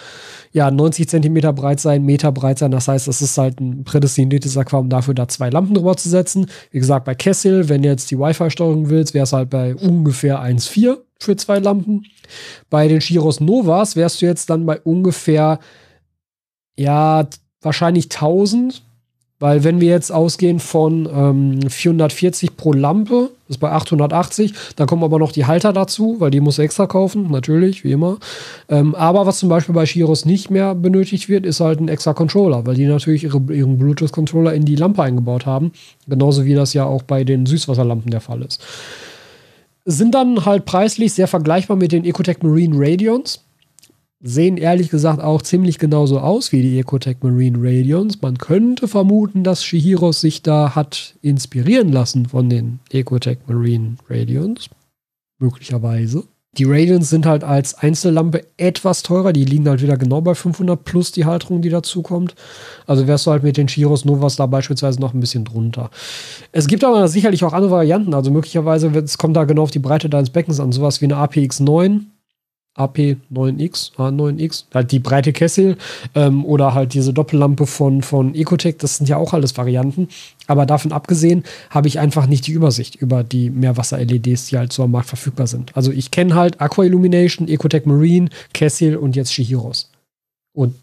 ja 0.52 0.70
90 0.70 1.10
Zentimeter 1.10 1.54
breit 1.54 1.80
sein, 1.80 2.04
Meter 2.04 2.32
breit 2.32 2.60
sein. 2.60 2.72
Das 2.72 2.88
heißt, 2.88 3.08
es 3.08 3.22
ist 3.22 3.38
halt 3.38 3.60
ein 3.60 3.84
prädestiniertes 3.84 4.58
Aquarium 4.58 4.90
dafür, 4.90 5.14
da 5.14 5.28
zwei 5.28 5.50
Lampen 5.50 5.74
drüber 5.74 5.98
zu 5.98 6.10
setzen. 6.10 6.48
Wie 6.72 6.80
gesagt, 6.80 7.06
bei 7.06 7.16
Kessel, 7.16 7.70
wenn 7.70 7.82
du 7.82 7.90
jetzt 7.90 8.12
die 8.12 8.20
Wi-Fi-Steuerung 8.20 8.90
willst, 8.90 9.14
wäre 9.14 9.24
es 9.24 9.34
halt 9.34 9.50
bei 9.50 9.76
ungefähr 9.76 10.42
1,4 10.42 10.98
für 11.20 11.36
zwei 11.36 11.60
Lampen. 11.60 12.06
Bei 12.70 12.88
den 12.88 13.00
Chiros 13.00 13.40
Novas 13.40 13.96
wärst 13.96 14.22
du 14.22 14.26
jetzt 14.26 14.50
dann 14.50 14.66
bei 14.66 14.80
ungefähr 14.82 15.60
ja 16.78 17.28
wahrscheinlich 17.62 18.06
1000 18.06 18.84
weil 19.42 19.64
wenn 19.64 19.82
wir 19.82 19.90
jetzt 19.90 20.12
ausgehen 20.12 20.60
von 20.60 21.10
ähm, 21.12 21.68
440 21.68 22.56
pro 22.58 22.74
Lampe, 22.74 23.32
ist 23.50 23.58
bei 23.58 23.72
880, 23.72 24.54
dann 24.76 24.86
kommen 24.86 25.04
aber 25.04 25.18
noch 25.18 25.32
die 25.32 25.48
Halter 25.48 25.74
dazu, 25.74 26.18
weil 26.20 26.30
die 26.30 26.40
muss 26.40 26.60
extra 26.60 26.86
kaufen, 26.86 27.32
natürlich, 27.32 27.84
wie 27.84 27.92
immer. 27.92 28.20
Ähm, 28.70 28.94
aber 28.94 29.26
was 29.26 29.40
zum 29.40 29.50
Beispiel 29.50 29.74
bei 29.74 29.88
Shiros 29.88 30.26
nicht 30.26 30.52
mehr 30.52 30.76
benötigt 30.76 31.28
wird, 31.28 31.48
ist 31.48 31.60
halt 31.60 31.82
ein 31.82 31.88
extra 31.88 32.14
Controller, 32.14 32.68
weil 32.68 32.76
die 32.76 32.86
natürlich 32.86 33.24
ihre, 33.24 33.42
ihren 33.52 33.80
Bluetooth-Controller 33.80 34.54
in 34.54 34.64
die 34.64 34.76
Lampe 34.76 35.02
eingebaut 35.02 35.48
haben. 35.48 35.72
Genauso 36.08 36.46
wie 36.46 36.54
das 36.54 36.76
ja 36.76 36.86
auch 36.86 37.02
bei 37.02 37.24
den 37.24 37.48
Süßwasserlampen 37.48 38.12
der 38.12 38.22
Fall 38.22 38.44
ist. 38.44 38.62
Sind 39.86 40.14
dann 40.14 40.46
halt 40.46 40.66
preislich 40.66 41.14
sehr 41.14 41.28
vergleichbar 41.28 41.78
mit 41.78 41.92
den 41.92 42.06
Ecotech 42.06 42.44
Marine 42.44 42.76
Radions 42.78 43.44
sehen 44.24 44.58
ehrlich 44.58 44.90
gesagt 44.90 45.22
auch 45.22 45.42
ziemlich 45.42 45.80
genauso 45.80 46.20
aus 46.20 46.52
wie 46.52 46.62
die 46.62 46.80
Ecotech 46.80 47.18
Marine 47.22 47.58
Radions. 47.60 48.22
Man 48.22 48.38
könnte 48.38 48.88
vermuten, 48.88 49.44
dass 49.44 49.64
Shihiros 49.64 50.22
sich 50.22 50.42
da 50.44 50.76
hat 50.76 51.16
inspirieren 51.22 51.92
lassen 51.92 52.28
von 52.28 52.50
den 52.50 52.80
Ecotech 52.92 53.40
Marine 53.48 53.96
Radions. 54.10 54.70
Möglicherweise. 55.40 56.24
Die 56.58 56.66
Radions 56.66 57.10
sind 57.10 57.26
halt 57.26 57.46
als 57.46 57.76
Einzellampe 57.76 58.46
etwas 58.58 59.04
teurer. 59.04 59.32
Die 59.32 59.46
liegen 59.46 59.70
halt 59.70 59.82
wieder 59.82 59.96
genau 59.96 60.20
bei 60.20 60.36
500 60.36 60.84
plus 60.84 61.14
die 61.14 61.24
Halterung, 61.24 61.62
die 61.62 61.70
dazu 61.70 62.02
kommt. 62.02 62.36
Also 62.86 63.08
wärst 63.08 63.26
du 63.26 63.32
halt 63.32 63.42
mit 63.42 63.56
den 63.56 63.70
Shiros 63.70 64.04
Novas 64.04 64.36
da 64.36 64.48
beispielsweise 64.48 65.00
noch 65.00 65.14
ein 65.14 65.22
bisschen 65.22 65.46
drunter. 65.46 65.90
Es 66.52 66.68
gibt 66.68 66.84
aber 66.84 67.08
sicherlich 67.08 67.46
auch 67.46 67.54
andere 67.54 67.72
Varianten. 67.72 68.14
Also 68.14 68.32
möglicherweise 68.32 68.92
kommt 69.18 69.38
da 69.38 69.46
genau 69.46 69.64
auf 69.64 69.72
die 69.72 69.80
Breite 69.80 70.10
deines 70.10 70.30
Beckens 70.30 70.60
an. 70.60 70.74
Sowas 70.74 71.00
wie 71.00 71.06
eine 71.06 71.16
APX9 71.16 72.02
AP9X, 72.78 73.96
A9X, 73.98 74.66
halt 74.74 74.92
die 74.92 75.00
breite 75.00 75.34
Kessel 75.34 75.78
ähm, 76.16 76.46
oder 76.46 76.74
halt 76.74 76.94
diese 76.94 77.14
Doppellampe 77.14 77.68
von, 77.68 78.02
von 78.02 78.34
Ecotech, 78.34 78.78
das 78.78 78.98
sind 78.98 79.10
ja 79.10 79.18
auch 79.18 79.34
alles 79.34 79.58
Varianten. 79.58 80.08
Aber 80.48 80.66
davon 80.66 80.92
abgesehen 80.92 81.44
habe 81.70 81.88
ich 81.88 82.00
einfach 82.00 82.28
nicht 82.28 82.48
die 82.48 82.54
Übersicht 82.54 82.96
über 82.96 83.24
die 83.24 83.50
Meerwasser-LEDs, 83.50 84.48
die 84.48 84.58
halt 84.58 84.72
so 84.72 84.84
am 84.84 84.92
Markt 84.92 85.10
verfügbar 85.10 85.48
sind. 85.48 85.76
Also 85.76 85.92
ich 85.92 86.12
kenne 86.12 86.36
halt 86.36 86.62
Aqua 86.62 86.86
Illumination, 86.86 87.48
Ecotech 87.48 87.86
Marine, 87.86 88.30
Kessel 88.54 88.96
und 88.96 89.16
jetzt 89.16 89.34
Shihiros. 89.34 89.92
Und 90.54 90.76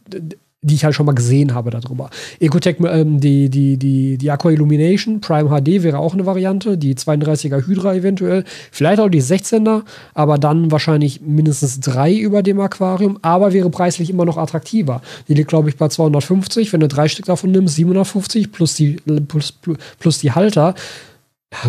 die 0.60 0.74
ich 0.74 0.84
halt 0.84 0.94
schon 0.94 1.06
mal 1.06 1.14
gesehen 1.14 1.54
habe 1.54 1.70
darüber. 1.70 2.10
Ecotech, 2.40 2.76
ähm, 2.80 3.20
die, 3.20 3.48
die, 3.48 3.76
die, 3.76 4.18
die 4.18 4.30
Aqua 4.30 4.50
Illumination 4.50 5.20
Prime 5.20 5.48
HD 5.48 5.84
wäre 5.84 5.98
auch 5.98 6.14
eine 6.14 6.26
Variante, 6.26 6.76
die 6.76 6.96
32er 6.96 7.64
Hydra 7.64 7.94
eventuell, 7.94 8.44
vielleicht 8.72 9.00
auch 9.00 9.08
die 9.08 9.22
16er, 9.22 9.82
aber 10.14 10.36
dann 10.38 10.72
wahrscheinlich 10.72 11.20
mindestens 11.20 11.78
drei 11.78 12.12
über 12.12 12.42
dem 12.42 12.58
Aquarium, 12.58 13.18
aber 13.22 13.52
wäre 13.52 13.70
preislich 13.70 14.10
immer 14.10 14.24
noch 14.24 14.36
attraktiver. 14.36 15.00
Die 15.28 15.34
liegt, 15.34 15.48
glaube 15.48 15.68
ich, 15.68 15.76
bei 15.76 15.88
250, 15.88 16.72
wenn 16.72 16.80
du 16.80 16.88
drei 16.88 17.06
Stück 17.06 17.26
davon 17.26 17.52
nimmst, 17.52 17.76
750 17.76 18.50
plus 18.50 18.74
die, 18.74 18.96
plus, 19.28 19.54
plus 20.00 20.18
die 20.18 20.32
Halter. 20.32 20.74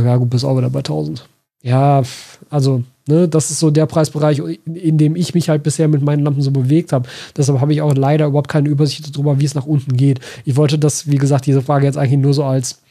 Ja, 0.03 0.17
gut, 0.17 0.31
bist 0.31 0.45
auch 0.45 0.57
wieder 0.57 0.69
bei 0.71 0.79
1000. 0.79 1.27
Ja, 1.61 2.01
also 2.49 2.83
Ne, 3.09 3.27
das 3.27 3.49
ist 3.49 3.59
so 3.59 3.71
der 3.71 3.87
Preisbereich, 3.87 4.39
in 4.71 4.99
dem 4.99 5.15
ich 5.15 5.33
mich 5.33 5.49
halt 5.49 5.63
bisher 5.63 5.87
mit 5.87 6.03
meinen 6.03 6.23
Lampen 6.23 6.43
so 6.43 6.51
bewegt 6.51 6.93
habe. 6.93 7.09
Deshalb 7.35 7.59
habe 7.59 7.73
ich 7.73 7.81
auch 7.81 7.95
leider 7.95 8.27
überhaupt 8.27 8.49
keine 8.49 8.69
Übersicht 8.69 9.15
darüber, 9.15 9.39
wie 9.39 9.45
es 9.45 9.55
nach 9.55 9.65
unten 9.65 9.97
geht. 9.97 10.19
Ich 10.45 10.57
wollte 10.57 10.77
das, 10.77 11.07
wie 11.07 11.15
gesagt, 11.15 11.47
diese 11.47 11.63
Frage 11.63 11.87
jetzt 11.87 11.97
eigentlich 11.97 12.19
nur 12.19 12.35
so 12.35 12.43
als 12.43 12.83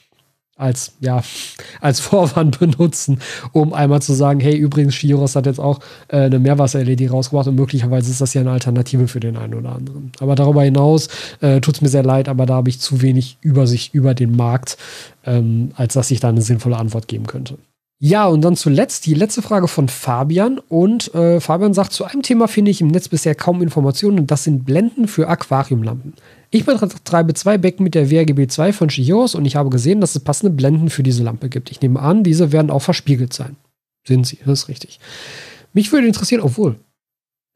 als, 0.57 0.95
ja, 0.99 1.23
als 1.81 2.01
Vorwand 2.01 2.59
benutzen, 2.59 3.21
um 3.53 3.73
einmal 3.73 4.03
zu 4.03 4.13
sagen, 4.13 4.41
hey, 4.41 4.57
übrigens, 4.57 4.97
Shiros 4.97 5.37
hat 5.37 5.47
jetzt 5.47 5.61
auch 5.61 5.79
äh, 6.09 6.17
eine 6.23 6.41
Meerwasser-LED 6.41 7.13
rausgebracht 7.13 7.47
und 7.47 7.55
möglicherweise 7.55 8.11
ist 8.11 8.21
das 8.21 8.35
ja 8.35 8.41
eine 8.41 8.51
Alternative 8.51 9.07
für 9.07 9.21
den 9.21 9.37
einen 9.37 9.55
oder 9.55 9.77
anderen. 9.77 10.11
Aber 10.19 10.35
darüber 10.35 10.65
hinaus 10.65 11.11
äh, 11.43 11.61
tut 11.61 11.77
es 11.77 11.81
mir 11.81 11.91
sehr 11.91 12.03
leid, 12.03 12.29
aber 12.29 12.45
da 12.45 12.55
habe 12.55 12.71
ich 12.71 12.81
zu 12.81 13.03
wenig 13.03 13.39
Übersicht 13.41 13.95
über 13.95 14.15
den 14.15 14.35
Markt, 14.35 14.79
ähm, 15.25 15.71
als 15.77 15.95
dass 15.95 16.11
ich 16.11 16.19
da 16.19 16.29
eine 16.29 16.43
sinnvolle 16.43 16.77
Antwort 16.77 17.07
geben 17.07 17.29
könnte. 17.29 17.57
Ja, 18.01 18.27
und 18.27 18.43
dann 18.43 18.55
zuletzt 18.55 19.07
die 19.07 19.15
letzte 19.15 19.43
Frage 19.43 19.67
von 19.67 19.89
Fabian. 19.89 20.61
Und 20.61 21.13
äh, 21.15 21.41
Fabian 21.41 21.75
sagt, 21.75 21.93
zu 21.93 22.05
einem 22.05 22.23
Thema 22.23 22.47
finde 22.47 22.71
ich 22.71 22.81
im 22.81 22.89
Netz 22.89 23.09
bisher 23.09 23.35
kaum 23.35 23.61
Informationen 23.61 24.21
und 24.21 24.31
das 24.31 24.45
sind 24.45 24.65
Blenden 24.65 25.09
für 25.09 25.29
Aquariumlampen. 25.29 26.15
Ich 26.51 26.65
betreibe 26.65 27.35
zwei 27.35 27.59
Becken 27.59 27.83
mit 27.83 27.95
der 27.95 28.11
WRGB 28.11 28.47
2 28.47 28.73
von 28.73 28.89
Shihiros 28.89 29.35
und 29.35 29.45
ich 29.45 29.57
habe 29.57 29.69
gesehen, 29.69 30.01
dass 30.01 30.15
es 30.15 30.23
passende 30.23 30.55
Blenden 30.55 30.91
für 30.91 31.03
diese 31.03 31.25
Lampe 31.25 31.49
gibt. 31.49 31.71
Ich 31.71 31.81
nehme 31.81 32.01
an, 32.01 32.23
diese 32.23 32.53
werden 32.53 32.71
auch 32.71 32.83
verspiegelt 32.83 33.33
sein. 33.33 33.57
Sind 34.07 34.27
sie, 34.27 34.39
das 34.47 34.61
ist 34.61 34.69
richtig. 34.69 35.01
Mich 35.73 35.93
würde 35.93 36.07
interessieren, 36.07 36.41
obwohl, 36.41 36.77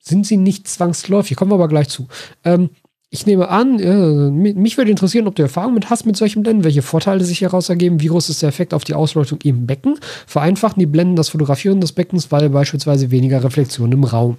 sind 0.00 0.26
sie 0.26 0.36
nicht 0.36 0.66
zwangsläufig, 0.66 1.36
kommen 1.36 1.52
wir 1.52 1.54
aber 1.54 1.68
gleich 1.68 1.88
zu. 1.88 2.08
Ähm, 2.44 2.70
ich 3.14 3.26
nehme 3.26 3.50
an, 3.50 3.78
äh, 3.78 4.30
mich 4.30 4.78
würde 4.78 4.90
interessieren, 4.90 5.26
ob 5.26 5.34
du 5.34 5.42
Erfahrung 5.42 5.74
mit 5.74 5.90
hast 5.90 6.06
mit 6.06 6.16
solchen 6.16 6.42
Blenden, 6.42 6.64
welche 6.64 6.80
Vorteile 6.80 7.22
sich 7.22 7.42
heraus 7.42 7.68
ergeben, 7.68 8.00
wie 8.00 8.06
groß 8.06 8.30
ist 8.30 8.40
der 8.40 8.48
Effekt 8.48 8.72
auf 8.72 8.84
die 8.84 8.94
Ausleuchtung 8.94 9.38
im 9.44 9.66
Becken, 9.66 9.96
vereinfachen 10.26 10.80
die 10.80 10.86
Blenden 10.86 11.14
das 11.14 11.28
Fotografieren 11.28 11.82
des 11.82 11.92
Beckens, 11.92 12.32
weil 12.32 12.48
beispielsweise 12.48 13.10
weniger 13.10 13.44
Reflexion 13.44 13.92
im 13.92 14.04
Raum. 14.04 14.38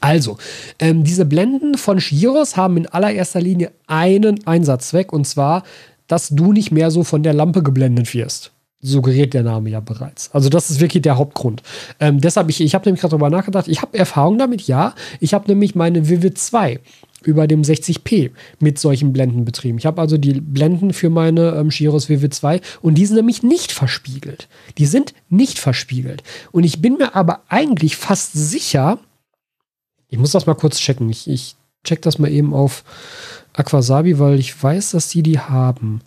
Also, 0.00 0.38
ähm, 0.78 1.02
diese 1.02 1.24
Blenden 1.24 1.76
von 1.76 1.98
Shiros 1.98 2.56
haben 2.56 2.76
in 2.76 2.86
allererster 2.86 3.40
Linie 3.40 3.72
einen 3.88 4.46
Einsatzzweck 4.46 5.12
und 5.12 5.26
zwar, 5.26 5.64
dass 6.06 6.28
du 6.28 6.52
nicht 6.52 6.70
mehr 6.70 6.92
so 6.92 7.02
von 7.02 7.24
der 7.24 7.34
Lampe 7.34 7.64
geblendet 7.64 8.14
wirst 8.14 8.52
suggeriert 8.82 9.34
der 9.34 9.42
Name 9.42 9.70
ja 9.70 9.80
bereits. 9.80 10.30
Also 10.32 10.48
das 10.48 10.70
ist 10.70 10.80
wirklich 10.80 11.02
der 11.02 11.16
Hauptgrund. 11.16 11.62
Ähm, 11.98 12.20
deshalb, 12.20 12.48
ich, 12.50 12.60
ich 12.60 12.74
habe 12.74 12.84
nämlich 12.84 13.00
gerade 13.00 13.12
darüber 13.12 13.30
nachgedacht, 13.30 13.68
ich 13.68 13.82
habe 13.82 13.98
Erfahrung 13.98 14.38
damit, 14.38 14.62
ja. 14.62 14.94
Ich 15.18 15.34
habe 15.34 15.48
nämlich 15.48 15.74
meine 15.74 16.08
Vivid 16.08 16.38
2 16.38 16.80
über 17.26 17.46
dem 17.46 17.62
60p 17.62 18.30
mit 18.60 18.78
solchen 18.78 19.12
Blenden 19.12 19.44
betrieben. 19.44 19.78
Ich 19.78 19.86
habe 19.86 20.00
also 20.00 20.16
die 20.16 20.40
Blenden 20.40 20.92
für 20.92 21.10
meine 21.10 21.50
ähm, 21.56 21.70
Shiros 21.70 22.08
Vivid 22.08 22.32
2 22.32 22.60
und 22.82 22.94
die 22.94 23.06
sind 23.06 23.16
nämlich 23.16 23.42
nicht 23.42 23.72
verspiegelt. 23.72 24.48
Die 24.78 24.86
sind 24.86 25.12
nicht 25.28 25.58
verspiegelt. 25.58 26.22
Und 26.52 26.64
ich 26.64 26.80
bin 26.80 26.94
mir 26.98 27.14
aber 27.14 27.42
eigentlich 27.48 27.96
fast 27.96 28.32
sicher, 28.32 28.98
ich 30.08 30.18
muss 30.18 30.30
das 30.30 30.46
mal 30.46 30.54
kurz 30.54 30.78
checken. 30.78 31.10
Ich, 31.10 31.28
ich 31.28 31.56
check 31.84 32.02
das 32.02 32.18
mal 32.18 32.30
eben 32.30 32.54
auf 32.54 32.84
Aquasabi, 33.54 34.18
weil 34.18 34.38
ich 34.38 34.62
weiß, 34.62 34.92
dass 34.92 35.08
die 35.08 35.22
die 35.22 35.38
haben. 35.38 36.02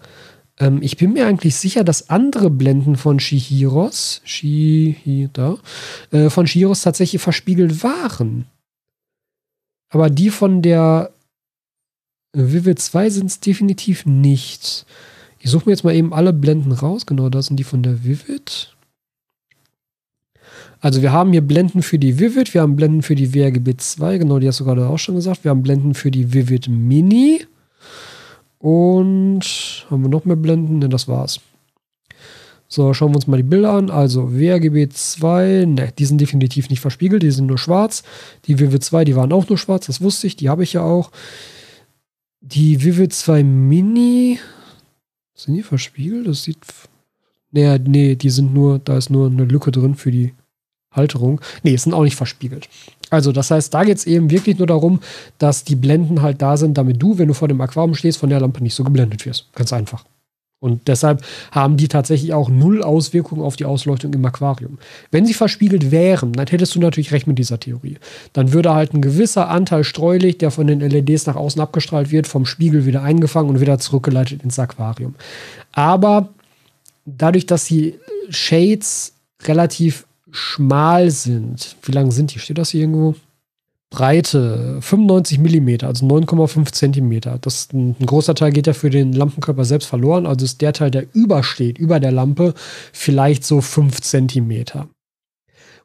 Ähm, 0.59 0.82
ich 0.82 0.97
bin 0.97 1.13
mir 1.13 1.28
eigentlich 1.28 1.55
sicher, 1.55 1.84
dass 1.84 2.09
andere 2.09 2.49
Blenden 2.49 2.95
von 2.95 3.20
Shihiros, 3.20 4.22
Shihida, 4.24 5.57
äh, 6.11 6.30
von 6.30 6.47
Shihiros 6.47 6.82
tatsächlich 6.82 7.22
verspiegelt 7.22 7.84
waren. 7.84 8.45
Aber 9.90 10.10
die 10.10 10.30
von 10.30 10.62
der 10.62 11.12
Vivid 12.34 12.80
2 12.80 13.10
sind 13.10 13.28
es 13.28 13.40
definitiv 13.40 14.06
nicht. 14.06 14.86
Ich 15.40 15.50
suche 15.50 15.66
mir 15.66 15.72
jetzt 15.72 15.84
mal 15.84 15.96
eben 15.96 16.14
alle 16.14 16.34
Blenden 16.34 16.72
raus. 16.72 17.06
Genau, 17.06 17.30
das 17.30 17.48
sind 17.48 17.58
die 17.58 17.64
von 17.64 17.82
der 17.82 18.04
Vivid. 18.04 18.76
Also 20.82 21.02
wir 21.02 21.12
haben 21.12 21.32
hier 21.32 21.42
Blenden 21.42 21.82
für 21.82 22.00
die 22.00 22.20
Vivid, 22.20 22.54
wir 22.54 22.62
haben 22.62 22.76
Blenden 22.76 23.02
für 23.02 23.16
die 23.16 23.34
WRGB 23.34 23.76
2, 23.76 24.18
genau, 24.18 24.40
die 24.40 24.48
hast 24.48 24.62
du 24.62 24.66
gerade 24.66 24.88
auch 24.88 24.98
schon 24.98 25.16
gesagt. 25.16 25.44
Wir 25.44 25.52
haben 25.52 25.62
Blenden 25.62 25.94
für 25.94 26.10
die 26.10 26.34
Vivid 26.34 26.70
Mini. 26.70 27.46
Und 28.60 29.86
haben 29.90 30.04
wir 30.04 30.10
noch 30.10 30.26
mehr 30.26 30.36
Blenden? 30.36 30.80
Ne, 30.80 30.90
das 30.90 31.08
war's. 31.08 31.40
So, 32.72 32.93
schauen 32.93 33.11
wir 33.11 33.15
uns 33.15 33.26
mal 33.26 33.38
die 33.38 33.43
Bilder 33.43 33.74
an. 33.74 33.89
Also 33.89 34.32
WRGB 34.32 34.89
2, 34.89 35.65
ne, 35.67 35.91
die 35.97 36.05
sind 36.05 36.22
definitiv 36.22 36.70
nicht 36.70 36.80
verspiegelt, 36.80 37.24
die 37.24 37.32
sind 37.32 37.47
nur 37.47 37.57
schwarz. 37.57 38.03
Die 38.45 38.59
Vivid 38.59 38.84
2, 38.84 39.05
die 39.05 39.15
waren 39.15 39.34
auch 39.34 39.49
nur 39.49 39.57
schwarz, 39.57 39.88
das 39.88 40.01
wusste 40.01 40.28
ich, 40.28 40.36
die 40.36 40.49
habe 40.49 40.63
ich 40.63 40.74
ja 40.74 40.84
auch. 40.84 41.11
Die 42.41 42.84
Vivid 42.84 43.11
2 43.11 43.43
Mini, 43.43 44.39
sind 45.34 45.55
die 45.55 45.63
verspiegelt? 45.63 46.28
Das 46.28 46.43
sieht. 46.43 46.59
Nee, 47.51 47.80
nee, 47.80 48.15
die 48.15 48.30
sind 48.30 48.53
nur, 48.53 48.78
da 48.78 48.97
ist 48.97 49.09
nur 49.09 49.28
eine 49.28 49.45
Lücke 49.45 49.72
drin 49.72 49.95
für 49.95 50.11
die 50.11 50.34
Halterung. 50.91 51.41
Nee, 51.63 51.76
sind 51.76 51.93
auch 51.93 52.03
nicht 52.03 52.15
verspiegelt. 52.15 52.70
Also, 53.09 53.32
das 53.32 53.49
heißt, 53.49 53.74
da 53.74 53.84
geht 53.84 53.97
es 53.97 54.05
eben 54.05 54.30
wirklich 54.30 54.59
nur 54.59 54.67
darum, 54.67 54.99
dass 55.39 55.63
die 55.63 55.76
Blenden 55.76 56.22
halt 56.22 56.41
da 56.43 56.57
sind, 56.57 56.78
damit 56.78 57.01
du, 57.01 57.17
wenn 57.17 57.30
du 57.30 57.34
vor 57.34 57.47
dem 57.47 57.61
Aquarium 57.61 57.95
stehst, 57.95 58.20
von 58.20 58.30
der 58.30 58.39
Lampe 58.39 58.61
nicht 58.61 58.76
so 58.76 58.84
geblendet 58.84 59.26
wirst. 59.26 59.51
Ganz 59.53 59.74
einfach. 59.74 60.05
Und 60.62 60.89
deshalb 60.89 61.24
haben 61.51 61.78
die 61.78 61.88
tatsächlich 61.88 62.34
auch 62.34 62.49
null 62.49 62.84
Auswirkungen 62.84 63.41
auf 63.41 63.55
die 63.55 63.64
Ausleuchtung 63.64 64.14
im 64.14 64.26
Aquarium. 64.26 64.78
Wenn 65.10 65.26
sie 65.26 65.34
verspiegelt 65.34 65.89
wären, 65.89 66.34
dann 66.34 66.47
hättest 66.47 66.76
du 66.76 66.80
natürlich 66.80 67.14
recht 67.14 67.28
mit 67.28 67.39
dieser 67.39 67.60
Theorie. 67.62 67.97
Dann 68.34 68.51
würde 68.51 68.74
halt 68.74 68.93
ein 68.93 69.01
gewisser 69.01 69.47
Anteil 69.47 69.86
Streulicht, 69.86 70.41
der 70.41 70.51
von 70.51 70.68
den 70.68 70.82
LEDs 70.82 71.28
nach 71.28 71.38
außen 71.38 71.62
abgestrahlt 71.62 72.12
wird, 72.12 72.28
vom 72.28 72.45
Spiegel 72.45 72.86
wieder 72.86 73.03
eingefangen 73.03 73.49
und 73.49 73.62
wieder 73.62 73.80
zurückgeleitet 73.80 74.43
ins 74.43 74.60
Aquarium. 74.60 75.16
Aber 75.72 76.30
dadurch, 77.05 77.45
dass 77.45 77.64
die 77.66 77.95
Shades 78.30 79.14
relativ 79.43 80.05
schmal 80.32 81.10
sind, 81.10 81.78
wie 81.84 81.93
lang 81.93 82.12
sind 82.12 82.34
die? 82.34 82.39
Steht 82.39 82.57
das 82.57 82.72
hier 82.72 82.82
irgendwo? 82.82 83.16
Breite 83.90 84.78
95 84.82 85.40
mm, 85.40 85.86
also 85.86 86.06
9,5 86.06 86.72
cm. 86.72 87.40
Das, 87.42 87.70
ein, 87.74 87.96
ein 88.00 88.06
großer 88.06 88.36
Teil 88.36 88.52
geht 88.52 88.68
ja 88.68 88.74
für 88.74 88.92
den 88.92 89.14
Lampenkörper 89.14 89.66
selbst 89.66 89.88
verloren. 89.88 90.28
Also 90.28 90.46
ist 90.46 90.62
der 90.62 90.74
Teil, 90.74 90.92
der 90.92 91.08
übersteht, 91.14 91.80
über 91.80 92.00
der 92.00 92.12
Lampe, 92.12 92.54
vielleicht 92.94 93.44
so 93.44 93.62
5 93.62 94.00
cm. 94.02 94.66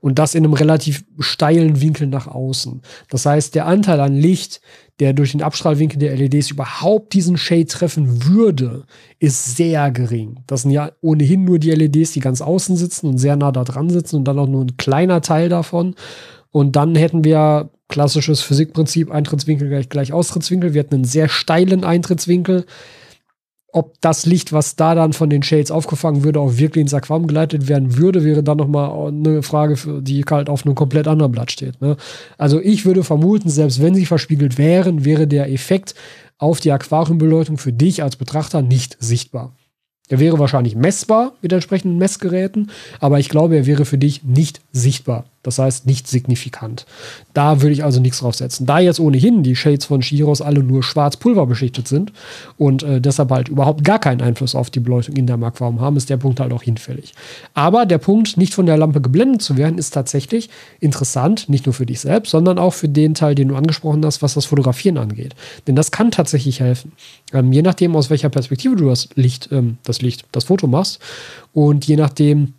Und 0.01 0.19
das 0.19 0.35
in 0.35 0.45
einem 0.45 0.53
relativ 0.53 1.07
steilen 1.19 1.81
Winkel 1.81 2.07
nach 2.07 2.27
außen. 2.27 2.83
Das 3.09 3.25
heißt, 3.25 3.55
der 3.55 3.65
Anteil 3.65 4.01
an 4.01 4.15
Licht, 4.15 4.61
der 5.01 5.15
durch 5.15 5.33
den 5.33 5.43
Abstrahlwinkel 5.43 5.99
der 5.99 6.15
LEDs 6.15 6.51
überhaupt 6.51 7.15
diesen 7.15 7.39
Shade 7.39 7.65
treffen 7.65 8.27
würde, 8.27 8.85
ist 9.19 9.57
sehr 9.57 9.91
gering. 9.91 10.41
Das 10.47 10.61
sind 10.61 10.73
ja 10.73 10.93
ohnehin 11.01 11.45
nur 11.45 11.59
die 11.59 11.71
LEDs, 11.71 12.13
die 12.13 12.21
ganz 12.21 12.43
außen 12.43 12.77
sitzen 12.77 13.07
und 13.09 13.17
sehr 13.17 13.37
nah 13.37 13.51
da 13.51 13.65
dran 13.65 13.89
sitzen 13.89 14.17
und 14.17 14.25
dann 14.25 14.39
auch 14.39 14.47
nur 14.47 14.67
ein 14.67 14.77
kleiner 14.77 15.23
Teil 15.23 15.49
davon. 15.49 15.95
Und 16.51 16.77
dann 16.77 16.95
hätten 16.97 17.25
wir 17.25 17.71
klassisches 17.89 18.41
Physikprinzip, 18.41 19.11
Eintrittswinkel 19.11 19.68
gleich, 19.68 19.89
gleich 19.89 20.12
Austrittswinkel. 20.12 20.74
Wir 20.74 20.80
hatten 20.80 20.95
einen 20.95 21.05
sehr 21.05 21.28
steilen 21.28 21.85
Eintrittswinkel. 21.85 22.64
Ob 23.72 24.01
das 24.01 24.24
Licht, 24.24 24.53
was 24.53 24.76
da 24.76 24.95
dann 24.95 25.12
von 25.12 25.28
den 25.28 25.43
Shades 25.43 25.72
aufgefangen 25.72 26.22
würde, 26.22 26.39
auch 26.39 26.59
wirklich 26.59 26.82
ins 26.82 26.95
Aquarium 26.95 27.26
geleitet 27.26 27.66
werden 27.66 27.97
würde, 27.97 28.22
wäre 28.22 28.45
dann 28.45 28.59
nochmal 28.59 29.09
eine 29.09 29.43
Frage, 29.43 29.76
die 30.01 30.24
halt 30.30 30.49
auf 30.49 30.64
einem 30.64 30.76
komplett 30.76 31.09
anderen 31.09 31.32
Blatt 31.32 31.51
steht. 31.51 31.80
Ne? 31.80 31.97
Also 32.39 32.61
ich 32.61 32.87
würde 32.87 33.03
vermuten, 33.03 33.51
selbst 33.51 33.82
wenn 33.82 33.97
sie 33.97 34.07
verspiegelt 34.07 34.59
wären, 34.59 35.05
wäre 35.05 35.26
der 35.26 35.51
Effekt 35.51 35.97
auf 36.39 36.61
die 36.61 36.70
Aquariumbeleuchtung 36.70 37.59
für 37.59 37.72
dich 37.72 38.03
als 38.03 38.14
Betrachter 38.14 38.62
nicht 38.62 38.97
sichtbar. 39.01 39.57
Er 40.09 40.20
wäre 40.20 40.39
wahrscheinlich 40.39 40.76
messbar 40.76 41.32
mit 41.43 41.53
entsprechenden 41.53 41.99
Messgeräten, 41.99 42.70
aber 43.01 43.18
ich 43.18 43.28
glaube, 43.28 43.57
er 43.57 43.66
wäre 43.66 43.85
für 43.85 43.99
dich 43.99 44.22
nicht 44.22 44.61
sichtbar. 44.72 45.24
Das 45.45 45.59
heißt, 45.59 45.87
nicht 45.87 46.09
signifikant. 46.09 46.87
Da 47.35 47.61
würde 47.61 47.75
ich 47.75 47.85
also 47.85 48.01
nichts 48.01 48.19
draufsetzen. 48.19 48.67
Da 48.67 48.81
jetzt 48.81 48.99
ohnehin 48.99 49.43
die 49.43 49.55
Shades 49.55 49.85
von 49.85 50.03
Shiros 50.03 50.41
alle 50.41 50.65
nur 50.65 50.83
schwarz-pulver 50.83 51.47
beschichtet 51.47 51.87
sind 51.87 52.13
und 52.57 52.83
äh, 52.83 53.01
deshalb 53.01 53.31
halt 53.31 53.49
überhaupt 53.49 53.85
gar 53.85 53.99
keinen 53.99 54.23
Einfluss 54.23 54.55
auf 54.55 54.71
die 54.71 54.81
Beleuchtung 54.81 55.17
in 55.17 55.27
der 55.27 55.37
Markform 55.37 55.81
haben, 55.81 55.97
ist 55.97 56.11
der 56.11 56.17
Punkt 56.17 56.41
halt 56.41 56.53
auch 56.53 56.63
hinfällig. 56.63 57.15
Aber 57.53 57.87
der 57.87 57.99
Punkt, 57.99 58.37
nicht 58.37 58.55
von 58.55 58.67
der 58.67 58.79
Lampe 58.79 59.01
geblendet 59.01 59.43
zu 59.43 59.57
werden, 59.57 59.79
ist 59.79 59.91
tatsächlich 59.91 60.49
interessant, 60.81 61.49
nicht 61.49 61.67
nur 61.67 61.75
für 61.75 61.87
dich 61.87 62.01
selbst, 62.01 62.31
sondern 62.31 62.59
auch 62.59 62.73
für 62.73 62.89
den 62.89 63.15
Teil, 63.15 63.35
den 63.35 63.49
du 63.49 63.57
angesprochen 63.57 64.05
hast, 64.05 64.23
was 64.23 64.35
das 64.35 64.47
Fotografieren 64.47 64.97
angeht. 64.97 65.35
Denn 65.67 65.77
das 65.77 65.91
kann 65.91 66.11
tatsächlich 66.11 66.61
helfen. 66.61 66.93
Ähm, 67.35 67.53
je 67.53 67.61
nachdem, 67.61 67.95
aus 67.97 68.09
welcher 68.09 68.31
Perspektive 68.31 68.77
du 68.77 68.89
das 68.89 69.11
Licht, 69.15 69.51
ähm, 69.53 69.77
das 69.85 70.01
Licht, 70.01 70.25
das 70.33 70.45
Foto 70.45 70.67
machst 70.67 71.01
und 71.53 71.87
je 71.87 71.97
nachdem, 71.97 72.55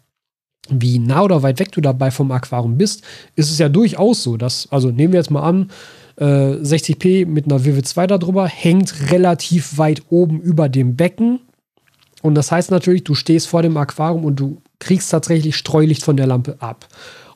wie 0.70 0.99
nah 0.99 1.24
oder 1.24 1.43
weit 1.43 1.59
weg 1.59 1.72
du 1.72 1.82
dabei 1.82 2.11
vom 2.11 2.32
Aquarium 2.32 2.78
bist, 2.78 3.03
ist 3.36 3.51
es 3.51 3.57
ja 3.57 3.70
durchaus 3.70 4.24
so, 4.24 4.38
dass, 4.38 4.68
also 4.72 4.89
nehmen 4.89 5.13
wir 5.13 5.20
jetzt 5.20 5.32
mal 5.32 5.43
an, 5.43 5.70
äh, 6.18 6.24
60p 6.24 7.26
mit 7.26 7.45
einer 7.45 7.66
Vivid 7.66 7.88
2 7.88 8.07
darüber, 8.07 8.47
hängt 8.47 9.11
relativ 9.11 9.78
weit 9.78 10.03
oben 10.09 10.39
über 10.41 10.70
dem 10.70 10.95
Becken. 10.95 11.39
Und 12.22 12.36
das 12.36 12.51
heißt 12.51 12.72
natürlich, 12.72 13.03
du 13.03 13.13
stehst 13.13 13.47
vor 13.47 13.61
dem 13.61 13.78
Aquarium 13.78 14.26
und 14.26 14.39
du 14.39 14.61
kriegst 14.80 15.11
tatsächlich 15.11 15.55
Streulicht 15.55 16.03
von 16.03 16.18
der 16.18 16.28
Lampe 16.28 16.57
ab. 16.59 16.88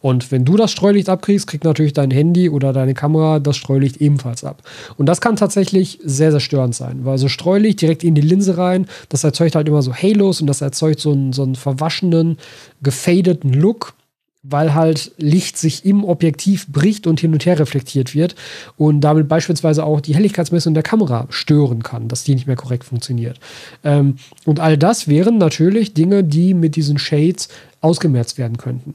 Und 0.01 0.31
wenn 0.31 0.45
du 0.45 0.55
das 0.55 0.71
Streulicht 0.71 1.09
abkriegst, 1.09 1.47
kriegt 1.47 1.63
natürlich 1.63 1.93
dein 1.93 2.11
Handy 2.11 2.49
oder 2.49 2.73
deine 2.73 2.93
Kamera 2.93 3.39
das 3.39 3.57
Streulicht 3.57 3.97
ebenfalls 3.97 4.43
ab. 4.43 4.63
Und 4.97 5.07
das 5.07 5.21
kann 5.21 5.35
tatsächlich 5.35 5.99
sehr, 6.03 6.31
sehr 6.31 6.39
störend 6.39 6.75
sein, 6.75 7.05
weil 7.05 7.17
so 7.17 7.27
Streulicht 7.27 7.81
direkt 7.81 8.03
in 8.03 8.15
die 8.15 8.21
Linse 8.21 8.57
rein, 8.57 8.87
das 9.09 9.23
erzeugt 9.23 9.55
halt 9.55 9.67
immer 9.67 9.81
so 9.81 9.93
Halos 9.93 10.41
und 10.41 10.47
das 10.47 10.61
erzeugt 10.61 10.99
so 10.99 11.11
einen, 11.11 11.33
so 11.33 11.43
einen 11.43 11.55
verwaschenen, 11.55 12.37
gefadeten 12.81 13.53
Look 13.53 13.93
weil 14.41 14.73
halt 14.73 15.11
Licht 15.17 15.57
sich 15.57 15.85
im 15.85 16.03
Objektiv 16.05 16.67
bricht 16.67 17.07
und 17.07 17.19
hin 17.19 17.33
und 17.33 17.45
her 17.45 17.59
reflektiert 17.59 18.15
wird 18.15 18.35
und 18.77 19.01
damit 19.01 19.27
beispielsweise 19.27 19.83
auch 19.83 19.99
die 19.99 20.15
Helligkeitsmessung 20.15 20.73
der 20.73 20.83
Kamera 20.83 21.27
stören 21.29 21.83
kann, 21.83 22.07
dass 22.07 22.23
die 22.23 22.35
nicht 22.35 22.47
mehr 22.47 22.55
korrekt 22.55 22.85
funktioniert. 22.85 23.39
Ähm, 23.83 24.15
und 24.45 24.59
all 24.59 24.77
das 24.77 25.07
wären 25.07 25.37
natürlich 25.37 25.93
Dinge, 25.93 26.23
die 26.23 26.53
mit 26.53 26.77
diesen 26.77 26.97
Shades 26.97 27.49
ausgemerzt 27.81 28.37
werden 28.37 28.57
könnten. 28.57 28.93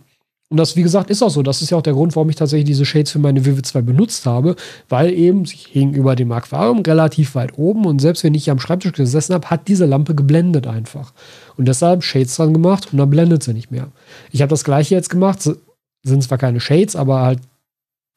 Und 0.50 0.58
das, 0.58 0.76
wie 0.76 0.82
gesagt, 0.82 1.10
ist 1.10 1.22
auch 1.22 1.30
so. 1.30 1.42
Das 1.42 1.62
ist 1.62 1.70
ja 1.70 1.78
auch 1.78 1.82
der 1.82 1.94
Grund, 1.94 2.14
warum 2.14 2.28
ich 2.28 2.36
tatsächlich 2.36 2.66
diese 2.66 2.84
Shades 2.84 3.10
für 3.10 3.18
meine 3.18 3.44
Vivid 3.44 3.64
2 3.64 3.82
benutzt 3.82 4.26
habe, 4.26 4.56
weil 4.88 5.12
eben 5.12 5.46
sie 5.46 5.56
hing 5.56 5.94
über 5.94 6.16
dem 6.16 6.30
Aquarium 6.32 6.80
relativ 6.80 7.34
weit 7.34 7.58
oben 7.58 7.86
und 7.86 8.00
selbst 8.00 8.22
wenn 8.24 8.34
ich 8.34 8.44
hier 8.44 8.52
am 8.52 8.60
Schreibtisch 8.60 8.92
gesessen 8.92 9.34
habe, 9.34 9.48
hat 9.50 9.68
diese 9.68 9.86
Lampe 9.86 10.14
geblendet 10.14 10.66
einfach. 10.66 11.12
Und 11.56 11.66
deshalb 11.66 12.04
Shades 12.04 12.36
dran 12.36 12.52
gemacht 12.52 12.92
und 12.92 12.98
dann 12.98 13.10
blendet 13.10 13.42
sie 13.42 13.54
nicht 13.54 13.70
mehr. 13.70 13.88
Ich 14.30 14.42
habe 14.42 14.50
das 14.50 14.64
gleiche 14.64 14.94
jetzt 14.94 15.08
gemacht, 15.08 15.40
sind 16.02 16.22
zwar 16.22 16.38
keine 16.38 16.60
Shades, 16.60 16.94
aber 16.94 17.22
halt 17.22 17.40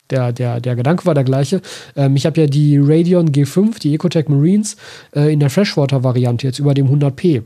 der, 0.09 0.31
der, 0.31 0.61
der 0.61 0.75
Gedanke 0.75 1.05
war 1.05 1.13
der 1.13 1.23
gleiche. 1.23 1.61
Ähm, 1.95 2.15
ich 2.15 2.25
habe 2.25 2.41
ja 2.41 2.47
die 2.47 2.77
Radeon 2.77 3.31
G5, 3.31 3.79
die 3.79 3.93
Ecotech 3.93 4.29
Marines, 4.29 4.77
äh, 5.15 5.31
in 5.31 5.39
der 5.39 5.49
Freshwater-Variante 5.49 6.47
jetzt 6.47 6.59
über 6.59 6.73
dem 6.73 6.87
100p. 6.87 7.43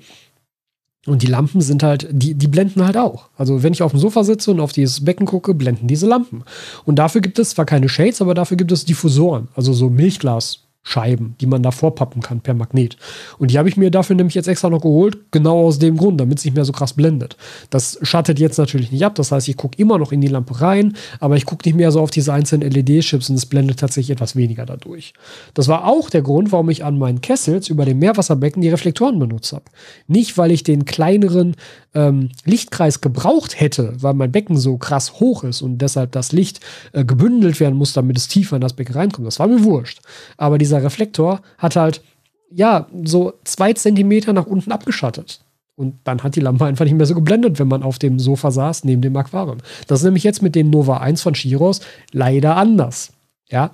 Und 1.07 1.23
die 1.23 1.27
Lampen 1.27 1.61
sind 1.61 1.81
halt, 1.81 2.07
die, 2.11 2.35
die 2.35 2.47
blenden 2.47 2.85
halt 2.85 2.95
auch. 2.95 3.29
Also 3.35 3.63
wenn 3.63 3.73
ich 3.73 3.81
auf 3.81 3.91
dem 3.91 3.99
Sofa 3.99 4.23
sitze 4.23 4.51
und 4.51 4.59
auf 4.59 4.71
dieses 4.71 5.03
Becken 5.03 5.25
gucke, 5.25 5.55
blenden 5.55 5.87
diese 5.87 6.07
Lampen. 6.07 6.43
Und 6.85 6.97
dafür 6.97 7.21
gibt 7.21 7.39
es 7.39 7.51
zwar 7.51 7.65
keine 7.65 7.89
Shades, 7.89 8.21
aber 8.21 8.35
dafür 8.35 8.57
gibt 8.57 8.71
es 8.71 8.85
Diffusoren, 8.85 9.47
also 9.55 9.73
so 9.73 9.89
Milchglas. 9.89 10.59
Scheiben, 10.83 11.35
die 11.39 11.45
man 11.45 11.61
da 11.61 11.69
vorpappen 11.69 12.23
kann 12.23 12.41
per 12.41 12.55
Magnet. 12.55 12.97
Und 13.37 13.51
die 13.51 13.59
habe 13.59 13.69
ich 13.69 13.77
mir 13.77 13.91
dafür 13.91 14.15
nämlich 14.15 14.33
jetzt 14.33 14.47
extra 14.47 14.69
noch 14.69 14.81
geholt, 14.81 15.31
genau 15.31 15.67
aus 15.67 15.77
dem 15.77 15.95
Grund, 15.95 16.19
damit 16.19 16.39
es 16.39 16.45
nicht 16.45 16.55
mehr 16.55 16.65
so 16.65 16.71
krass 16.71 16.93
blendet. 16.93 17.37
Das 17.69 17.99
schattet 18.01 18.39
jetzt 18.39 18.57
natürlich 18.57 18.91
nicht 18.91 19.05
ab, 19.05 19.13
das 19.13 19.31
heißt, 19.31 19.47
ich 19.47 19.57
gucke 19.57 19.77
immer 19.77 19.99
noch 19.99 20.11
in 20.11 20.21
die 20.21 20.27
Lampe 20.27 20.59
rein, 20.59 20.95
aber 21.19 21.37
ich 21.37 21.45
gucke 21.45 21.67
nicht 21.67 21.75
mehr 21.75 21.91
so 21.91 22.01
auf 22.01 22.09
diese 22.09 22.33
einzelnen 22.33 22.71
LED-Chips 22.71 23.29
und 23.29 23.35
es 23.35 23.45
blendet 23.45 23.79
tatsächlich 23.79 24.09
etwas 24.09 24.35
weniger 24.35 24.65
dadurch. 24.65 25.13
Das 25.53 25.67
war 25.67 25.85
auch 25.85 26.09
der 26.09 26.23
Grund, 26.23 26.51
warum 26.51 26.69
ich 26.71 26.83
an 26.83 26.97
meinen 26.97 27.21
Kessels 27.21 27.69
über 27.69 27.85
dem 27.85 27.99
Meerwasserbecken 27.99 28.61
die 28.61 28.69
Reflektoren 28.69 29.19
benutzt 29.19 29.53
habe. 29.53 29.65
Nicht, 30.07 30.37
weil 30.39 30.49
ich 30.49 30.63
den 30.63 30.85
kleineren 30.85 31.55
ähm, 31.93 32.29
Lichtkreis 32.45 33.01
gebraucht 33.01 33.59
hätte, 33.59 33.93
weil 33.99 34.13
mein 34.13 34.31
Becken 34.31 34.57
so 34.57 34.77
krass 34.77 35.19
hoch 35.19 35.43
ist 35.43 35.61
und 35.61 35.79
deshalb 35.79 36.11
das 36.13 36.31
Licht 36.31 36.59
äh, 36.93 37.03
gebündelt 37.03 37.59
werden 37.59 37.77
muss, 37.77 37.93
damit 37.93 38.17
es 38.17 38.27
tiefer 38.27 38.55
in 38.55 38.61
das 38.61 38.73
Becken 38.73 38.95
reinkommt. 38.95 39.27
Das 39.27 39.39
war 39.39 39.47
mir 39.47 39.63
wurscht. 39.63 39.99
Aber 40.37 40.57
dieser 40.71 40.83
Reflektor 40.83 41.41
hat 41.57 41.75
halt, 41.75 42.01
ja, 42.49 42.87
so 43.03 43.33
zwei 43.43 43.73
Zentimeter 43.73 44.33
nach 44.33 44.45
unten 44.45 44.71
abgeschattet. 44.71 45.41
Und 45.75 45.95
dann 46.03 46.21
hat 46.23 46.35
die 46.35 46.41
Lampe 46.41 46.65
einfach 46.65 46.85
nicht 46.85 46.95
mehr 46.95 47.05
so 47.05 47.15
geblendet, 47.15 47.59
wenn 47.59 47.67
man 47.67 47.83
auf 47.83 47.97
dem 47.97 48.19
Sofa 48.19 48.51
saß, 48.51 48.83
neben 48.83 49.01
dem 49.01 49.15
Aquarium. 49.15 49.57
Das 49.87 49.99
ist 49.99 50.05
nämlich 50.05 50.23
jetzt 50.23 50.41
mit 50.41 50.55
dem 50.55 50.69
Nova 50.69 50.97
1 50.97 51.21
von 51.21 51.33
Chiros 51.33 51.81
leider 52.11 52.55
anders. 52.55 53.13
Ja, 53.49 53.71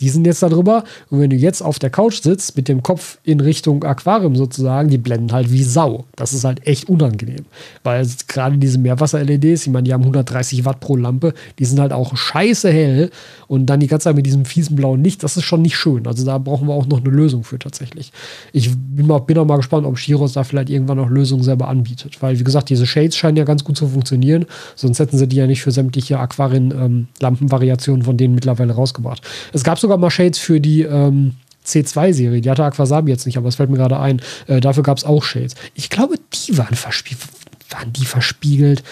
die 0.00 0.08
sind 0.08 0.26
jetzt 0.26 0.42
darüber. 0.42 0.82
Und 1.08 1.20
wenn 1.20 1.30
du 1.30 1.36
jetzt 1.36 1.62
auf 1.62 1.78
der 1.78 1.90
Couch 1.90 2.20
sitzt, 2.20 2.56
mit 2.56 2.68
dem 2.68 2.82
Kopf 2.82 3.18
in 3.22 3.40
Richtung 3.40 3.84
Aquarium 3.84 4.34
sozusagen, 4.34 4.88
die 4.88 4.98
blenden 4.98 5.32
halt 5.32 5.52
wie 5.52 5.62
Sau. 5.62 6.04
Das 6.16 6.32
ist 6.32 6.44
halt 6.44 6.66
echt 6.66 6.88
unangenehm. 6.88 7.44
Weil 7.84 8.06
gerade 8.26 8.58
diese 8.58 8.78
Meerwasser-LEDs, 8.78 9.66
ich 9.66 9.72
meine, 9.72 9.84
die 9.84 9.92
haben 9.92 10.02
130 10.02 10.64
Watt 10.64 10.80
pro 10.80 10.96
Lampe, 10.96 11.32
die 11.60 11.64
sind 11.64 11.78
halt 11.78 11.92
auch 11.92 12.16
scheiße 12.16 12.72
hell. 12.72 13.10
Und 13.46 13.66
dann 13.66 13.78
die 13.78 13.86
ganze 13.86 14.04
Zeit 14.04 14.16
mit 14.16 14.26
diesem 14.26 14.44
fiesen 14.44 14.74
blauen 14.74 15.04
Licht, 15.04 15.22
das 15.22 15.36
ist 15.36 15.44
schon 15.44 15.62
nicht 15.62 15.76
schön. 15.76 16.06
Also 16.08 16.24
da 16.24 16.38
brauchen 16.38 16.66
wir 16.66 16.74
auch 16.74 16.86
noch 16.86 17.00
eine 17.00 17.10
Lösung 17.10 17.44
für 17.44 17.60
tatsächlich. 17.60 18.12
Ich 18.52 18.70
bin, 18.76 19.06
mal, 19.06 19.20
bin 19.20 19.38
auch 19.38 19.44
mal 19.44 19.58
gespannt, 19.58 19.86
ob 19.86 19.96
Shiros 19.96 20.32
da 20.32 20.42
vielleicht 20.42 20.70
irgendwann 20.70 20.96
noch 20.96 21.08
Lösungen 21.08 21.44
selber 21.44 21.68
anbietet. 21.68 22.20
Weil, 22.20 22.38
wie 22.40 22.44
gesagt, 22.44 22.68
diese 22.68 22.86
Shades 22.86 23.16
scheinen 23.16 23.36
ja 23.36 23.44
ganz 23.44 23.62
gut 23.62 23.76
zu 23.76 23.86
funktionieren. 23.86 24.46
Sonst 24.74 24.98
hätten 24.98 25.18
sie 25.18 25.28
die 25.28 25.36
ja 25.36 25.46
nicht 25.46 25.62
für 25.62 25.70
sämtliche 25.70 26.18
Aquarien-Lampenvariationen 26.18 28.00
ähm, 28.00 28.04
von 28.04 28.16
denen 28.16 28.34
mittlerweile 28.34 28.72
rausgebracht. 28.72 29.22
Es 29.52 29.62
gab 29.62 29.78
sogar 29.84 29.98
mal 29.98 30.10
Shades 30.10 30.38
für 30.38 30.60
die 30.60 30.82
ähm, 30.82 31.34
C2-Serie. 31.64 32.40
Die 32.40 32.50
hatte 32.50 32.64
Aquasabi 32.64 33.10
jetzt 33.10 33.26
nicht, 33.26 33.36
aber 33.36 33.48
es 33.48 33.56
fällt 33.56 33.70
mir 33.70 33.76
gerade 33.76 34.00
ein. 34.00 34.20
Äh, 34.46 34.60
dafür 34.60 34.82
gab 34.82 34.98
es 34.98 35.04
auch 35.04 35.22
Shades. 35.22 35.54
Ich 35.74 35.90
glaube, 35.90 36.16
die 36.32 36.56
waren 36.58 36.74
verspiegelt. 36.74 37.28
Waren 37.70 37.92
die 37.92 38.04
verspiegelt? 38.04 38.82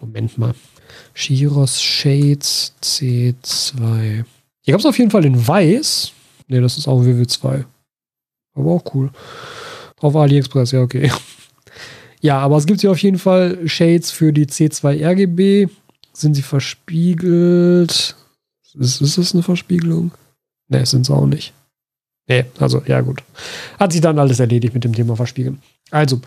Moment 0.00 0.38
mal. 0.38 0.54
Shiros 1.14 1.82
Shades 1.82 2.74
C2. 2.82 4.24
Hier 4.62 4.72
gab 4.72 4.80
es 4.80 4.86
auf 4.86 4.98
jeden 4.98 5.10
Fall 5.10 5.24
in 5.24 5.46
Weiß. 5.46 6.12
Ne, 6.48 6.60
das 6.60 6.78
ist 6.78 6.88
auch 6.88 7.02
WW2. 7.02 7.64
Aber 8.54 8.70
auch 8.70 8.94
cool. 8.94 9.10
Auf 10.00 10.16
AliExpress, 10.16 10.72
ja, 10.72 10.80
okay. 10.80 11.10
Ja, 12.22 12.38
aber 12.40 12.58
es 12.58 12.66
gibt 12.66 12.82
hier 12.82 12.90
auf 12.90 12.98
jeden 12.98 13.18
Fall 13.18 13.66
Shades 13.66 14.10
für 14.10 14.30
die 14.30 14.44
C2 14.44 15.02
RGB. 15.02 15.68
Sind 16.12 16.34
sie 16.34 16.42
verspiegelt? 16.42 18.14
Ist, 18.78 19.00
ist 19.00 19.16
das 19.16 19.32
eine 19.32 19.42
Verspiegelung? 19.42 20.10
Ne, 20.70 20.86
sind 20.86 21.04
sie 21.04 21.12
auch 21.12 21.26
nicht. 21.26 21.52
Nee, 22.28 22.44
also, 22.58 22.80
ja, 22.86 23.00
gut. 23.00 23.22
Hat 23.78 23.92
sich 23.92 24.00
dann 24.00 24.18
alles 24.18 24.38
erledigt 24.40 24.72
mit 24.72 24.84
dem 24.84 24.94
Thema 24.94 25.16
Verspiegeln. 25.16 25.60
Also, 25.90 26.20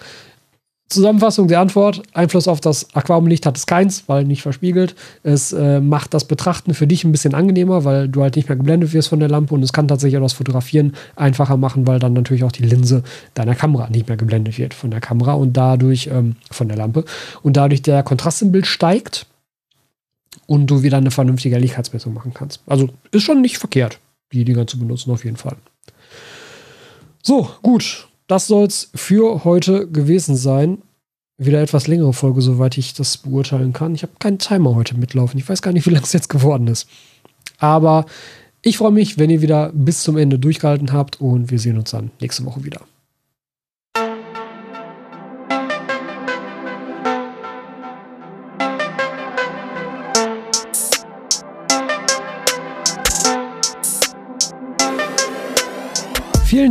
Zusammenfassung 0.90 1.48
der 1.48 1.62
Antwort: 1.62 2.04
Einfluss 2.14 2.50
auf 2.50 2.60
das 2.60 2.94
Aquariumlicht 2.94 3.46
hat 3.46 3.58
es 3.58 3.66
keins, 3.66 4.04
weil 4.08 4.26
nicht 4.26 4.42
verspiegelt. 4.42 4.96
Es 5.24 5.54
äh, 5.54 5.80
macht 5.80 6.14
das 6.14 6.26
Betrachten 6.26 6.74
für 6.74 6.88
dich 6.88 7.06
ein 7.06 7.14
bisschen 7.14 7.34
angenehmer, 7.34 7.86
weil 7.86 8.10
du 8.10 8.22
halt 8.22 8.36
nicht 8.36 8.50
mehr 8.50 8.58
geblendet 8.58 8.92
wirst 8.92 9.08
von 9.08 9.22
der 9.22 9.30
Lampe 9.30 9.54
und 9.54 9.64
es 9.64 9.72
kann 9.72 9.88
tatsächlich 9.88 10.18
auch 10.18 10.24
das 10.24 10.34
Fotografieren 10.34 10.94
einfacher 11.16 11.56
machen, 11.56 11.88
weil 11.88 12.00
dann 12.00 12.14
natürlich 12.14 12.44
auch 12.44 12.52
die 12.52 12.64
Linse 12.64 13.02
deiner 13.34 13.56
Kamera 13.56 13.90
nicht 13.90 14.08
mehr 14.10 14.18
geblendet 14.18 14.58
wird 14.58 14.74
von 14.74 14.92
der 14.92 15.00
Kamera 15.00 15.34
und 15.34 15.54
dadurch 15.54 16.08
ähm, 16.08 16.36
von 16.52 16.68
der 16.68 16.78
Lampe 16.78 17.06
und 17.42 17.56
dadurch 17.56 17.82
der 17.82 18.04
Kontrast 18.04 18.42
im 18.42 18.52
Bild 18.52 18.68
steigt 18.68 19.26
und 20.46 20.68
du 20.68 20.84
wieder 20.84 20.98
eine 20.98 21.12
vernünftige 21.12 21.56
Helligkeitsmessung 21.56 22.14
machen 22.14 22.34
kannst. 22.34 22.60
Also 22.68 22.90
ist 23.12 23.24
schon 23.24 23.42
nicht 23.42 23.58
verkehrt, 23.58 24.00
die 24.38 24.46
Dinger 24.46 24.68
zu 24.68 24.80
benutzen, 24.80 25.12
auf 25.12 25.24
jeden 25.24 25.38
Fall. 25.38 25.58
So, 27.22 27.50
gut 27.62 28.08
das 28.28 28.48
soll 28.48 28.66
es 28.66 28.90
für 28.96 29.44
heute 29.44 29.88
gewesen 29.88 30.36
sein. 30.36 30.80
Wieder 31.38 31.62
etwas 31.62 31.88
längere 31.88 32.14
Folge, 32.14 32.42
soweit 32.42 32.78
ich 32.78 32.94
das 32.94 33.18
beurteilen 33.18 33.74
kann. 33.74 33.96
Ich 33.96 34.04
habe 34.04 34.14
keinen 34.20 34.40
Timer 34.40 34.76
heute 34.76 34.98
mitlaufen. 34.98 35.40
Ich 35.40 35.50
weiß 35.50 35.62
gar 35.62 35.72
nicht, 35.72 35.86
wie 35.86 35.92
lang 35.92 36.04
es 36.04 36.14
jetzt 36.14 36.30
geworden 36.30 36.68
ist. 36.68 36.88
Aber 37.58 38.06
ich 38.62 38.78
freue 38.78 38.92
mich, 38.92 39.18
wenn 39.18 39.30
ihr 39.30 39.42
wieder 39.42 39.72
bis 39.74 40.04
zum 40.04 40.18
Ende 40.18 40.40
durchgehalten 40.40 40.94
habt 40.94 41.20
und 41.20 41.52
wir 41.52 41.60
sehen 41.60 41.78
uns 41.78 41.92
dann 41.92 42.12
nächste 42.22 42.46
Woche 42.46 42.64
wieder. 42.64 42.82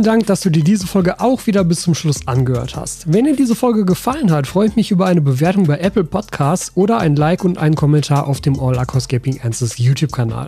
Vielen 0.03 0.17
Dank, 0.17 0.27
dass 0.27 0.41
du 0.41 0.49
dir 0.49 0.65
diese 0.65 0.85
Folge 0.85 1.21
auch 1.21 1.47
wieder 1.47 1.63
bis 1.63 1.83
zum 1.83 1.95
Schluss 1.95 2.27
angehört 2.27 2.75
hast. 2.75 3.13
Wenn 3.13 3.23
dir 3.23 3.37
diese 3.37 3.55
Folge 3.55 3.85
gefallen 3.85 4.31
hat, 4.33 4.47
freue 4.47 4.67
ich 4.67 4.75
mich 4.75 4.91
über 4.91 5.05
eine 5.05 5.21
Bewertung 5.21 5.65
bei 5.65 5.77
Apple 5.77 6.03
Podcasts 6.03 6.73
oder 6.75 6.97
ein 6.97 7.15
Like 7.15 7.45
und 7.45 7.57
einen 7.57 7.75
Kommentar 7.75 8.27
auf 8.27 8.41
dem 8.41 8.59
All 8.59 8.77
Aquascaping 8.77 9.39
Answers 9.41 9.77
YouTube-Kanal. 9.77 10.47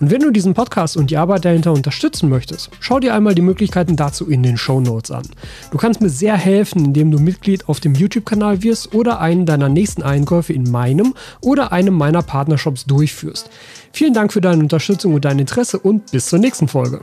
Und 0.00 0.10
wenn 0.10 0.22
du 0.22 0.32
diesen 0.32 0.52
Podcast 0.52 0.96
und 0.96 1.12
die 1.12 1.16
Arbeit 1.16 1.44
dahinter 1.44 1.72
unterstützen 1.74 2.28
möchtest, 2.28 2.70
schau 2.80 2.98
dir 2.98 3.14
einmal 3.14 3.36
die 3.36 3.42
Möglichkeiten 3.42 3.94
dazu 3.94 4.28
in 4.28 4.42
den 4.42 4.56
Show 4.56 4.80
Notes 4.80 5.12
an. 5.12 5.22
Du 5.70 5.78
kannst 5.78 6.00
mir 6.00 6.10
sehr 6.10 6.36
helfen, 6.36 6.86
indem 6.86 7.12
du 7.12 7.20
Mitglied 7.20 7.68
auf 7.68 7.78
dem 7.78 7.94
YouTube-Kanal 7.94 8.64
wirst 8.64 8.96
oder 8.96 9.20
einen 9.20 9.46
deiner 9.46 9.68
nächsten 9.68 10.02
Einkäufe 10.02 10.52
in 10.52 10.68
meinem 10.68 11.14
oder 11.40 11.70
einem 11.70 11.94
meiner 11.94 12.22
Partnershops 12.22 12.84
durchführst. 12.86 13.48
Vielen 13.92 14.12
Dank 14.12 14.32
für 14.32 14.40
deine 14.40 14.60
Unterstützung 14.60 15.14
und 15.14 15.24
dein 15.24 15.38
Interesse 15.38 15.78
und 15.78 16.10
bis 16.10 16.26
zur 16.26 16.40
nächsten 16.40 16.66
Folge. 16.66 17.00